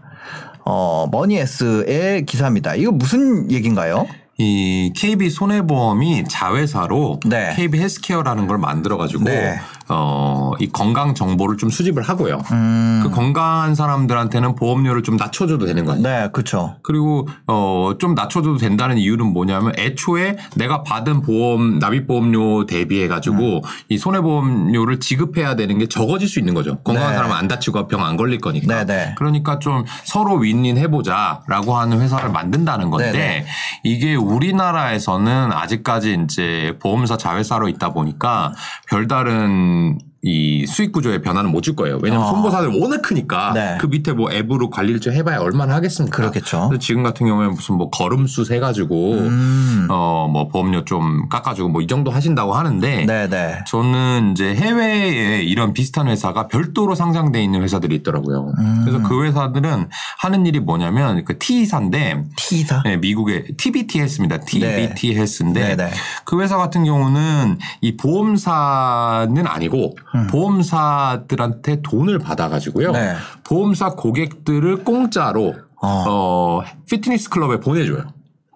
어, 0.65 1.09
머니S의 1.11 2.27
기사입니다. 2.27 2.75
이거 2.75 2.93
무슨 2.93 3.51
얘기인가요? 3.51 4.07
이 4.39 4.93
KB 4.97 5.29
손해보험이 5.29 6.25
자회사로 6.25 7.21
네. 7.27 7.53
KB 7.57 7.79
헬스케어라는 7.79 8.47
걸 8.47 8.57
만들어가지고 8.57 9.25
네. 9.25 9.59
어, 9.91 10.53
이 10.59 10.69
건강 10.69 11.15
정보를 11.15 11.57
좀 11.57 11.71
수집을 11.71 12.03
하고요. 12.03 12.39
음, 12.53 13.01
그 13.03 13.11
건강한 13.11 13.75
사람들한테는 13.75 14.55
보험료를 14.55 15.03
좀 15.03 15.17
낮춰줘도 15.17 15.67
되는 15.67 15.85
거 15.85 15.93
아니에요? 15.93 16.09
네, 16.09 16.29
그쵸. 16.33 16.77
그리고 16.83 17.29
어, 17.47 17.93
좀 17.99 18.15
낮춰줘도 18.15 18.57
된다는 18.59 18.99
이유는 18.99 19.27
뭐냐면 19.27 19.73
애초에 19.79 20.37
내가 20.57 20.83
받은 20.83 21.23
보험 21.23 21.79
납입 21.79 22.07
보험료 22.07 22.67
대비해 22.67 23.09
가지고 23.09 23.57
음. 23.57 23.61
이 23.89 23.99
손해보험료를 23.99 25.01
지급해야 25.01 25.57
되는 25.57 25.79
게 25.79 25.87
적어질 25.87 26.29
수 26.29 26.39
있는 26.39 26.55
거죠. 26.55 26.79
건강한 26.83 27.11
네. 27.13 27.17
사람은 27.17 27.37
안 27.37 27.49
다치고 27.49 27.87
병 27.89 28.01
안 28.01 28.17
걸릴 28.17 28.41
거니까. 28.41 28.67
네, 28.67 28.87
네. 28.87 29.15
그러니까 29.19 29.59
좀 29.59 29.85
서로 30.05 30.37
윈윈 30.37 30.79
해보자라고 30.79 31.77
하는 31.77 32.01
회사를 32.01 32.31
만든다는 32.31 32.89
건데 32.91 33.13
네, 33.13 33.19
네. 33.19 33.47
이게 33.85 34.15
우리나라에서는 34.15 35.53
아직까지 35.53 36.19
이제 36.25 36.77
보험사 36.81 37.19
자회사로 37.19 37.69
있다 37.69 37.93
보니까 37.93 38.55
별다른 38.89 39.80
um, 39.81 40.10
이 40.23 40.67
수익 40.67 40.93
구조의 40.93 41.23
변화는 41.23 41.51
못 41.51 41.61
줄 41.61 41.77
거예요. 41.77 41.99
왜냐하면 42.03 42.27
어. 42.27 42.31
손보사들 42.31 42.79
워낙 42.81 43.03
크니까 43.03 43.53
네. 43.53 43.77
그 43.81 43.87
밑에 43.87 44.13
뭐 44.13 44.33
앱으로 44.33 44.71
관리를 44.71 44.99
좀 45.01 45.13
해봐야 45.13 45.39
얼마나 45.41 45.75
하겠습니까? 45.75 46.17
그렇겠죠. 46.17 46.69
그래서 46.69 46.79
지금 46.81 47.03
같은 47.03 47.27
경우에 47.27 47.49
무슨 47.49 47.77
뭐 47.77 47.91
걸음수 47.91 48.45
세 48.45 48.61
가지고 48.61 49.13
음, 49.15 49.87
어뭐 49.91 50.49
보험료 50.49 50.85
좀 50.85 51.29
깎아주고 51.29 51.69
뭐 51.69 51.81
이 51.83 51.87
정도 51.87 52.11
하신다고 52.11 52.55
하는데 52.55 53.05
네, 53.07 53.29
네. 53.29 53.59
저는 53.67 54.33
이제 54.33 54.55
해외에 54.55 55.43
이런 55.43 55.73
비슷한 55.75 56.09
회사가 56.09 56.49
별도로 56.49 56.95
상장돼 56.95 57.43
있는 57.43 57.63
회사들이 57.63 57.97
있더라고요. 57.97 58.53
음. 58.59 58.83
그래서 58.85 59.03
그 59.07 59.25
회사들은 59.25 59.89
하는 60.19 60.47
일이 60.47 60.61
뭐냐면 60.61 61.25
그 61.25 61.39
T사인데 61.39 62.25
T사. 62.37 62.83
네, 62.85 62.97
미국의 62.97 63.45
TBT 63.57 64.01
헬스입니다. 64.01 64.41
TBT 64.41 65.15
헬스인데 65.17 65.61
네, 65.61 65.77
네. 65.77 65.91
그 66.25 66.41
회사 66.41 66.57
같은 66.57 66.85
경우는 66.85 67.59
이 67.81 67.97
보험사는 67.97 69.47
아니고 69.47 69.97
음. 70.15 70.27
보험사들한테 70.29 71.83
돈을 71.83 72.19
받아가지고요. 72.19 72.93
네. 72.93 73.15
보험사 73.45 73.95
고객들을 73.95 74.85
공짜로 74.85 75.55
어. 75.77 76.05
어, 76.09 76.63
피트니스 76.89 77.31
클럽에 77.31 77.61
보내줘요. 77.61 78.05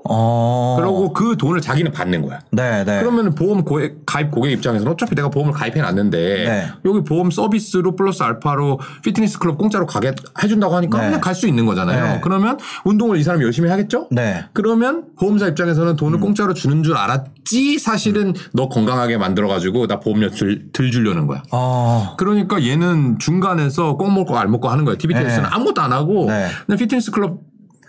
어. 0.09 0.77
그러고 0.79 1.13
그 1.13 1.37
돈을 1.37 1.61
자기는 1.61 1.91
받는 1.93 2.23
거야. 2.23 2.41
네, 2.51 2.85
네. 2.85 2.99
그러면 3.01 3.35
보험 3.35 3.65
고객, 3.65 4.05
가입 4.05 4.31
고객 4.31 4.53
입장에서는 4.53 4.93
어차피 4.93 5.15
내가 5.15 5.29
보험을 5.31 5.53
가입해 5.55 5.81
놨는데 5.81 6.19
네. 6.19 6.67
여기 6.85 7.03
보험 7.03 7.31
서비스로 7.31 7.97
플러스 7.97 8.23
알파로 8.23 8.81
피트니스 9.03 9.39
클럽 9.39 9.57
공짜로 9.57 9.87
가게 9.87 10.13
해준다고 10.43 10.77
하니까 10.77 10.99
네. 10.99 11.07
그냥 11.07 11.21
갈 11.21 11.35
수 11.35 11.49
있는 11.49 11.67
거잖아요. 11.67 12.05
네. 12.15 12.21
그러면 12.23 12.59
운동을 12.85 13.17
이 13.19 13.25
사람이 13.25 13.45
열심히 13.45 13.69
하겠죠? 13.69 14.07
네. 14.13 14.45
그러면 14.53 15.07
보험사 15.19 15.49
입장에서는 15.49 15.93
음. 15.93 15.97
돈을 15.97 16.21
공짜로 16.21 16.55
주는 16.55 16.85
줄 16.85 16.97
알았지 16.97 17.81
사실은 17.81 18.35
너 18.53 18.69
건강하게 18.69 19.19
만들어가지고 19.19 19.89
나 19.89 19.99
보험료 19.99 20.31
들, 20.31 20.71
들 20.73 20.93
주려는 20.93 21.27
거야. 21.27 21.43
어. 21.51 22.15
그러니까 22.19 22.65
얘는 22.65 23.19
중간에서 23.19 23.97
꼭 23.97 24.13
먹고 24.13 24.39
알 24.39 24.47
먹고 24.47 24.69
하는 24.69 24.85
거야. 24.85 24.95
TBTS는 24.97 25.43
네. 25.43 25.49
아무것도 25.51 25.83
안 25.83 25.93
하고 25.93 26.27
네. 26.27 26.47
그냥 26.67 26.79
피트니스 26.79 27.11
클럽 27.11 27.41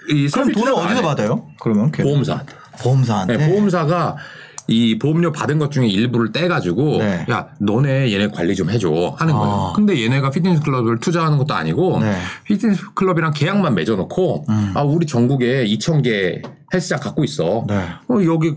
이 0.10 0.27
그럼 0.30 0.45
설비 0.45 0.53
돈을 0.53 0.73
어디서 0.73 0.95
해. 0.95 1.02
받아요? 1.02 1.45
그러면 1.60 1.91
걔- 1.91 2.03
보험사한테. 2.03 2.53
보험사한테. 2.82 3.38
네, 3.38 3.49
보험사가 3.49 4.15
이 4.68 4.98
보험료 4.98 5.32
받은 5.32 5.60
것 5.60 5.72
중에 5.72 5.88
일부를 5.88 6.32
떼가지고 6.32 6.98
네. 6.98 7.26
야 7.30 7.49
너네 7.60 8.11
얘네 8.11 8.30
관리 8.30 8.56
좀 8.56 8.69
해줘 8.72 9.15
하는 9.18 9.34
거예요. 9.34 9.53
아. 9.69 9.73
근데 9.76 10.02
얘네가 10.03 10.32
피트니스 10.32 10.64
클럽을 10.64 10.99
투자하는 10.99 11.38
것도 11.38 11.53
아니고 11.53 11.99
네. 11.99 12.07
음. 12.11 12.18
피트니스 12.45 12.94
클럽이랑 12.95 13.32
계약만 13.34 13.76
맺어놓고 13.76 14.45
아 14.73 14.82
우리 14.82 15.06
전국에 15.06 15.65
2천 15.68 16.03
개 16.03 16.41
헬스장 16.73 16.99
갖고 16.99 17.23
있어. 17.23 17.64
네. 17.68 17.76
어, 18.10 18.23
여기 18.26 18.56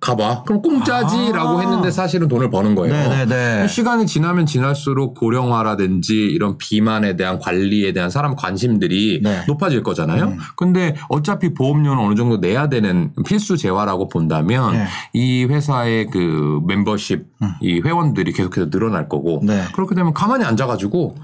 가봐. 0.00 0.44
그럼 0.44 0.62
공짜지라고 0.62 1.58
아. 1.58 1.60
했는데 1.60 1.90
사실은 1.90 2.28
돈을 2.28 2.50
버는 2.50 2.74
거예요. 2.74 2.94
네네네. 2.94 3.66
시간이 3.66 4.06
지나면 4.06 4.46
지날수록 4.46 5.14
고령화라든지 5.14 6.14
이런 6.14 6.56
비만에 6.56 7.16
대한 7.16 7.38
관리에 7.38 7.92
대한 7.92 8.08
사람 8.08 8.36
관심들이 8.36 9.20
네. 9.22 9.42
높아질 9.48 9.82
거잖아요. 9.82 10.24
음. 10.24 10.38
근데 10.56 10.94
어차피 11.08 11.52
보험료는 11.52 11.98
어느 11.98 12.14
정도 12.14 12.36
내야 12.36 12.68
되는 12.68 13.12
필수 13.26 13.56
재화라고 13.56 14.08
본다면 14.08 14.74
네. 14.74 14.86
이 15.14 15.44
회사의 15.44 16.08
그 16.10 16.60
멤버십 16.66 17.26
이 17.60 17.80
회원들이 17.84 18.32
계속해서 18.32 18.70
늘어날 18.70 19.08
거고 19.08 19.40
음. 19.40 19.46
네. 19.46 19.64
그렇게 19.74 19.94
되면 19.94 20.14
가만히 20.14 20.44
앉아가지고 20.44 21.16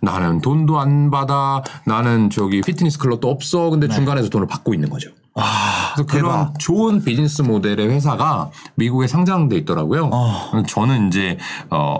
나는 0.00 0.40
돈도 0.40 0.78
안 0.78 1.10
받아 1.10 1.62
나는 1.84 2.30
저기 2.30 2.60
피트니스 2.60 2.98
클럽도 2.98 3.30
없어 3.30 3.70
근데 3.70 3.88
중간에서 3.88 4.28
돈을 4.28 4.46
받고 4.46 4.74
있는 4.74 4.88
거죠. 4.90 5.10
와, 5.34 5.44
그래서 5.94 6.06
그런 6.06 6.22
네. 6.22 6.38
대박. 6.38 6.58
좋은 6.58 7.04
비즈니스 7.04 7.42
모델의 7.42 7.88
회사가 7.88 8.50
미국에 8.74 9.06
상장돼 9.06 9.56
있더라고요. 9.58 10.10
어. 10.12 10.62
저는 10.66 11.08
이제 11.08 11.38
어 11.70 11.98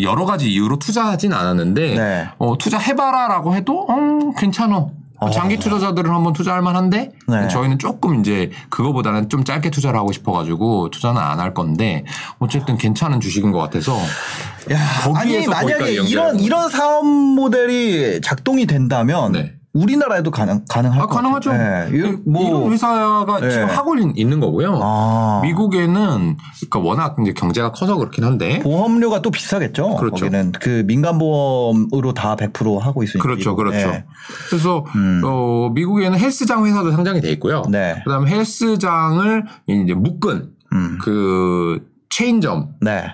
여러 0.00 0.24
가지 0.24 0.50
이유로 0.50 0.78
투자하진 0.78 1.32
않았는데 1.32 1.94
네. 1.94 2.28
어 2.38 2.56
투자해봐라라고 2.56 3.54
해도 3.54 3.86
어 3.88 4.32
괜찮어. 4.38 4.90
장기 5.32 5.56
투자자들은 5.56 6.10
한번 6.10 6.32
투자할 6.32 6.60
만한데 6.62 7.12
네. 7.28 7.48
저희는 7.48 7.78
조금 7.78 8.20
이제 8.20 8.50
그거보다는 8.68 9.28
좀 9.28 9.44
짧게 9.44 9.70
투자를 9.70 9.98
하고 9.98 10.12
싶어가지고 10.12 10.90
투자는 10.90 11.20
안 11.20 11.40
할 11.40 11.54
건데 11.54 12.04
어쨌든 12.38 12.76
괜찮은 12.78 13.20
주식인 13.20 13.50
것 13.52 13.58
같아서 13.58 13.96
야, 14.70 14.78
아니 15.14 15.46
만약에 15.46 15.92
이런 15.92 16.38
이런 16.40 16.68
사업 16.70 17.04
모델이 17.06 18.20
작동이 18.22 18.66
된다면 18.66 19.32
네. 19.32 19.54
우리나라에도 19.74 20.30
가능 20.30 20.64
가능할 20.68 21.00
아, 21.00 21.06
것 21.06 21.16
가능하죠. 21.16 21.52
네. 21.52 22.16
뭐 22.24 22.48
이런 22.48 22.72
회사가 22.72 23.40
네. 23.40 23.50
지금 23.50 23.66
하고 23.66 23.96
있는 23.96 24.38
거고요. 24.38 24.78
아, 24.80 25.40
미국에는 25.42 26.36
그러니까 26.36 26.78
워낙 26.78 27.16
이제 27.20 27.32
경제가 27.32 27.72
커서 27.72 27.96
그렇긴 27.96 28.22
한데 28.22 28.60
보험료가 28.60 29.20
또 29.20 29.32
비싸겠죠. 29.32 29.96
그렇죠. 29.96 30.26
거기는 30.26 30.52
그 30.52 30.84
민간 30.86 31.18
보험으로 31.18 32.14
다 32.14 32.36
100% 32.36 32.78
하고 32.78 33.02
있으니까. 33.02 33.22
그렇죠, 33.22 33.56
그렇죠. 33.56 33.76
네. 33.90 34.04
그래서 34.48 34.86
음. 34.94 35.22
어, 35.24 35.70
미국에는 35.74 36.18
헬스장 36.18 36.64
회사도 36.64 36.92
상장이 36.92 37.20
돼 37.20 37.30
있고요. 37.32 37.62
네. 37.68 38.00
그다음에 38.04 38.30
헬스장을 38.30 39.44
이제 39.66 39.92
묶은 39.92 40.50
음. 40.72 40.98
그 41.02 41.84
체인점을 42.14 42.66
네. 42.80 43.12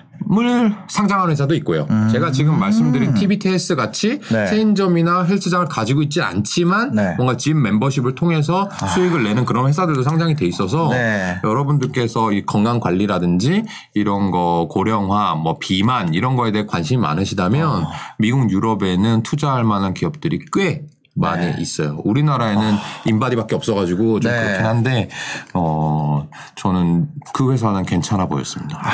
상장하는 0.87 1.31
회사도 1.31 1.55
있고요. 1.55 1.87
제가 2.11 2.31
지금 2.31 2.59
말씀드린 2.59 3.15
TBT 3.15 3.49
헬스 3.49 3.75
같이 3.75 4.11
음. 4.11 4.19
네. 4.31 4.45
체인점이나 4.45 5.23
헬스장을 5.23 5.65
가지고 5.67 6.03
있지 6.03 6.21
않지만 6.21 6.93
네. 6.93 7.15
뭔가 7.15 7.35
집 7.35 7.55
멤버십을 7.55 8.13
통해서 8.13 8.69
수익을 8.93 9.23
내는 9.23 9.43
그런 9.43 9.67
회사들도 9.67 10.03
상장이 10.03 10.35
돼 10.35 10.45
있어서 10.45 10.89
네. 10.89 11.39
여러분들께서 11.43 12.31
이 12.31 12.45
건강 12.45 12.79
관리라든지 12.79 13.63
이런 13.95 14.29
거 14.29 14.67
고령화, 14.69 15.35
뭐 15.35 15.57
비만 15.59 16.13
이런 16.13 16.35
거에 16.35 16.51
대해 16.51 16.65
관심이 16.67 17.01
많으시다면 17.01 17.83
아. 17.83 17.91
미국 18.19 18.51
유럽에는 18.51 19.23
투자할 19.23 19.63
만한 19.63 19.95
기업들이 19.95 20.39
꽤 20.53 20.83
많이 21.13 21.45
네. 21.45 21.55
있어요. 21.59 21.99
우리나라에는 22.03 22.75
인바디밖에 23.05 23.55
없어가지고 23.55 24.19
좀 24.21 24.31
네. 24.31 24.39
그렇긴 24.39 24.65
한데 24.65 25.09
어 25.53 26.27
저는 26.55 27.09
그 27.33 27.51
회사는 27.51 27.83
괜찮아 27.83 28.27
보였습니다. 28.27 28.79
아, 28.81 28.89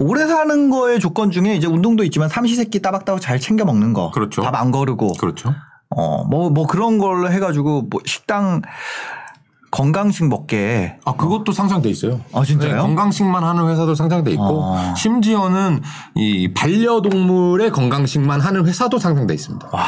오래 0.00 0.26
사는 0.26 0.70
거의 0.70 0.98
조건 0.98 1.30
중에 1.30 1.54
이제 1.54 1.66
운동도 1.66 2.02
있지만 2.04 2.28
삼시세끼 2.28 2.82
따박따박 2.82 3.20
잘 3.20 3.38
챙겨 3.38 3.64
먹는 3.64 3.92
거. 3.92 4.10
그렇죠. 4.10 4.42
밥 4.42 4.54
안 4.56 4.70
거르고. 4.70 5.12
그렇죠. 5.14 5.54
어, 5.90 6.24
뭐, 6.24 6.50
뭐 6.50 6.66
그런 6.66 6.98
걸로 6.98 7.30
해가지고 7.30 7.82
뭐 7.90 8.00
식당 8.04 8.60
건강식 9.70 10.26
먹게. 10.28 10.96
아 11.04 11.14
그것도 11.14 11.52
상장돼 11.52 11.88
있어요. 11.90 12.20
아, 12.32 12.42
진짜요? 12.42 12.72
네, 12.74 12.78
건강식만 12.78 13.44
하는 13.44 13.68
회사도 13.68 13.94
상장돼 13.94 14.32
있고 14.32 14.74
아. 14.76 14.94
심지어는 14.94 15.80
이 16.14 16.52
반려동물의 16.54 17.70
건강식만 17.70 18.40
하는 18.40 18.66
회사도 18.66 18.98
상장돼 18.98 19.34
있습니다. 19.34 19.68
와, 19.72 19.84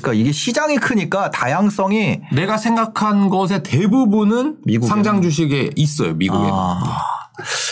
그러니까 0.00 0.12
이게 0.12 0.30
시장이 0.32 0.76
크니까 0.76 1.30
다양성이 1.30 2.20
내가 2.32 2.58
생각한 2.58 3.30
것의 3.30 3.62
대부분은 3.62 4.58
미국에는. 4.64 4.88
상장 4.94 5.22
주식에 5.22 5.70
있어요. 5.74 6.14
미국에는. 6.14 6.50
아, 6.52 7.00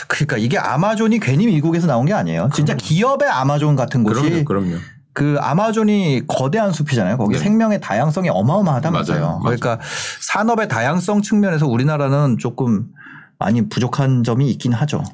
그러니까 0.08 0.38
이게 0.38 0.58
아마존이 0.58 1.18
괜히 1.20 1.46
미국에서 1.46 1.86
나온 1.86 2.06
게 2.06 2.14
아니에요. 2.14 2.48
진짜 2.54 2.74
기업의 2.74 3.28
아마존 3.28 3.76
같은 3.76 4.04
곳이 4.04 4.22
그럼요, 4.22 4.44
그럼요. 4.44 4.76
그 5.12 5.36
아마존이 5.38 6.22
거대한 6.26 6.72
숲이잖아요. 6.72 7.18
거기 7.18 7.34
네. 7.34 7.40
생명의 7.40 7.80
다양성이 7.80 8.30
어마어마하다면서요. 8.30 9.20
맞아요, 9.20 9.28
맞아요. 9.28 9.42
그러니까 9.42 9.78
산업의 10.20 10.68
다양성 10.68 11.20
측면에서 11.20 11.66
우리나라는 11.66 12.38
조금 12.38 12.86
많이 13.38 13.68
부족한 13.68 14.24
점이 14.24 14.50
있긴 14.50 14.72
하죠. 14.72 15.04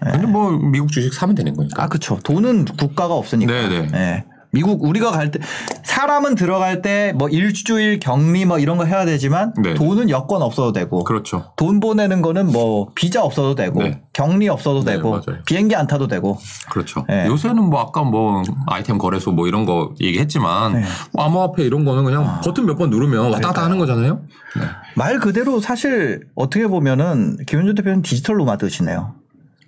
근데 0.00 0.26
뭐 0.26 0.52
미국 0.52 0.90
주식 0.92 1.12
사면 1.12 1.34
되는 1.34 1.54
거니까. 1.54 1.82
아, 1.82 1.88
그렇죠. 1.88 2.18
돈은 2.22 2.64
국가가 2.78 3.14
없으니까. 3.14 3.52
네 3.52 3.68
네. 3.90 4.24
예. 4.52 4.58
미국 4.58 4.82
우리가 4.84 5.10
갈 5.12 5.30
때 5.30 5.38
사람은 5.84 6.34
들어갈 6.34 6.82
때 6.82 7.12
뭐 7.14 7.28
일주일 7.28 8.00
격리 8.00 8.44
뭐 8.44 8.58
이런 8.58 8.76
거 8.78 8.84
해야 8.84 9.04
되지만 9.04 9.52
네. 9.62 9.74
돈은 9.74 10.10
여권 10.10 10.42
없어도 10.42 10.72
되고 10.72 11.04
그렇죠. 11.04 11.52
돈 11.56 11.80
보내는 11.80 12.22
거는 12.22 12.50
뭐 12.50 12.88
비자 12.94 13.22
없어도 13.22 13.54
되고 13.54 13.82
네. 13.82 14.00
격리 14.12 14.48
없어도 14.48 14.84
네, 14.84 14.92
되고 14.94 15.10
맞아요. 15.10 15.42
비행기 15.46 15.74
안 15.76 15.86
타도 15.86 16.06
되고 16.08 16.38
그렇죠. 16.70 17.04
네. 17.08 17.26
요새는 17.26 17.62
뭐 17.64 17.80
아까 17.80 18.02
뭐 18.02 18.42
아이템 18.66 18.98
거래소 18.98 19.30
뭐 19.32 19.46
이런 19.48 19.64
거 19.66 19.94
얘기했지만 20.00 20.72
네. 20.74 20.84
뭐 21.12 21.24
암호화폐 21.24 21.62
이런 21.64 21.84
거는 21.84 22.04
그냥 22.04 22.40
버튼 22.44 22.66
몇 22.66 22.76
번 22.80 22.90
누르면 22.90 23.30
왔다 23.32 23.48
갔다 23.48 23.64
하는 23.64 23.78
거잖아요. 23.78 24.20
네. 24.56 24.62
말 24.96 25.18
그대로 25.20 25.60
사실 25.60 26.22
어떻게 26.34 26.66
보면은 26.66 27.36
김현준 27.46 27.74
대표는 27.76 28.02
디지털 28.02 28.36
노마드시네요. 28.36 29.14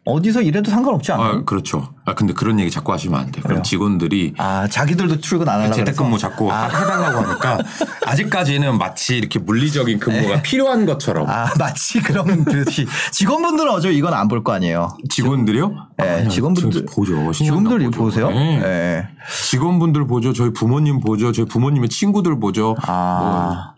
어디서 0.04 0.42
일해도 0.42 0.68
상관없지 0.68 1.12
않아요? 1.12 1.28
아, 1.28 1.44
그렇죠. 1.44 1.94
아, 2.04 2.14
근데 2.14 2.32
그런 2.32 2.58
얘기 2.58 2.72
자꾸 2.72 2.92
하시면 2.92 3.20
안 3.20 3.30
돼요. 3.30 3.44
그럼 3.46 3.62
직원들이 3.62 4.34
아, 4.36 4.66
자기들도 4.68 5.20
출근 5.20 5.48
안 5.48 5.60
하려고 5.60 5.76
재택근무? 5.76 6.18
자꾸 6.18 6.50
해달라고 6.52 7.20
하니까 7.20 7.58
아직까지는 8.06 8.78
마치 8.78 9.16
이렇게 9.16 9.38
물리적인 9.38 10.00
근무가 10.00 10.42
필요한 10.42 10.86
것처럼 10.86 11.30
아, 11.30 11.48
마치 11.56 12.00
그런 12.02 12.44
듯이 12.44 12.84
직원분들은 13.12 13.70
어저 13.70 13.90
이건 13.92 14.12
안 14.14 14.26
볼 14.26 14.42
거 14.42 14.52
아니에요. 14.52 14.96
직원들이요? 15.08 15.68
네, 15.98 16.08
아니요, 16.08 16.28
직원분들- 16.30 16.92
보죠. 16.92 17.32
직원들 17.32 17.34
신년도 17.78 17.90
보세요. 17.92 18.30
네. 18.30 18.58
네. 18.58 19.08
직원분들 19.50 20.08
보죠. 20.08 20.32
저희 20.32 20.52
부모님 20.52 20.98
보죠. 20.98 21.30
저희 21.30 21.46
부모님의 21.46 21.88
친구들 21.90 22.40
보죠. 22.40 22.74
아, 22.82 23.74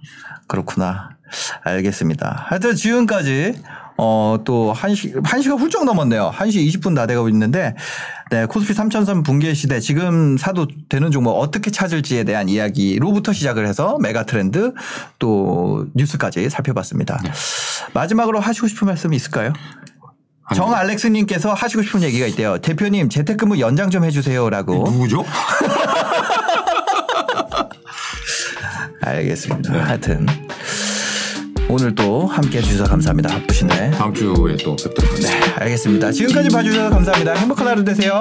그렇구나. 0.48 1.10
알겠습니다. 1.64 2.44
하여튼 2.48 2.76
지금까지 2.76 3.60
어, 3.96 4.38
또 4.44 4.74
1시, 4.76 5.22
1시가 5.22 5.58
훌쩍 5.58 5.84
넘었네요. 5.84 6.32
1시 6.34 6.66
20분 6.68 6.96
다 6.96 7.06
돼가고 7.06 7.28
있는데, 7.28 7.74
네, 8.30 8.46
코스피 8.46 8.74
3000선 8.74 9.24
붕괴 9.24 9.54
시대 9.54 9.78
지금 9.80 10.36
사도 10.36 10.66
되는 10.88 11.10
종목 11.10 11.32
어떻게 11.32 11.70
찾을지에 11.70 12.24
대한 12.24 12.48
이야기로부터 12.48 13.32
시작을 13.32 13.66
해서 13.66 13.98
메가 14.00 14.24
트렌드 14.24 14.72
또 15.18 15.86
뉴스까지 15.94 16.50
살펴봤습니다. 16.50 17.20
마지막으로 17.92 18.40
하시고 18.40 18.66
싶은 18.66 18.88
말씀이 18.88 19.14
있을까요? 19.14 19.52
정 20.54 20.74
알렉스님께서 20.74 21.54
하시고 21.54 21.82
싶은 21.82 22.02
얘기가 22.02 22.26
있대요. 22.26 22.58
대표님 22.58 23.08
재택근무 23.08 23.60
연장 23.60 23.90
좀 23.90 24.04
해주세요라고. 24.04 24.90
누구죠? 24.90 25.24
알겠습니다. 29.00 29.72
하여튼 29.84 30.26
오늘 31.68 31.94
또 31.94 32.26
함께 32.26 32.58
해주셔서 32.58 32.84
감사합니다. 32.90 33.30
바쁘시네. 33.30 33.92
다음 33.92 34.12
주에 34.12 34.56
또 34.62 34.76
뵙도록 34.76 35.12
하겠습니다. 35.12 35.62
알겠습니다. 35.62 36.12
지금까지 36.12 36.48
봐주셔서 36.50 36.90
감사합니다. 36.90 37.34
행복한 37.34 37.68
하루 37.68 37.84
되세요. 37.84 38.18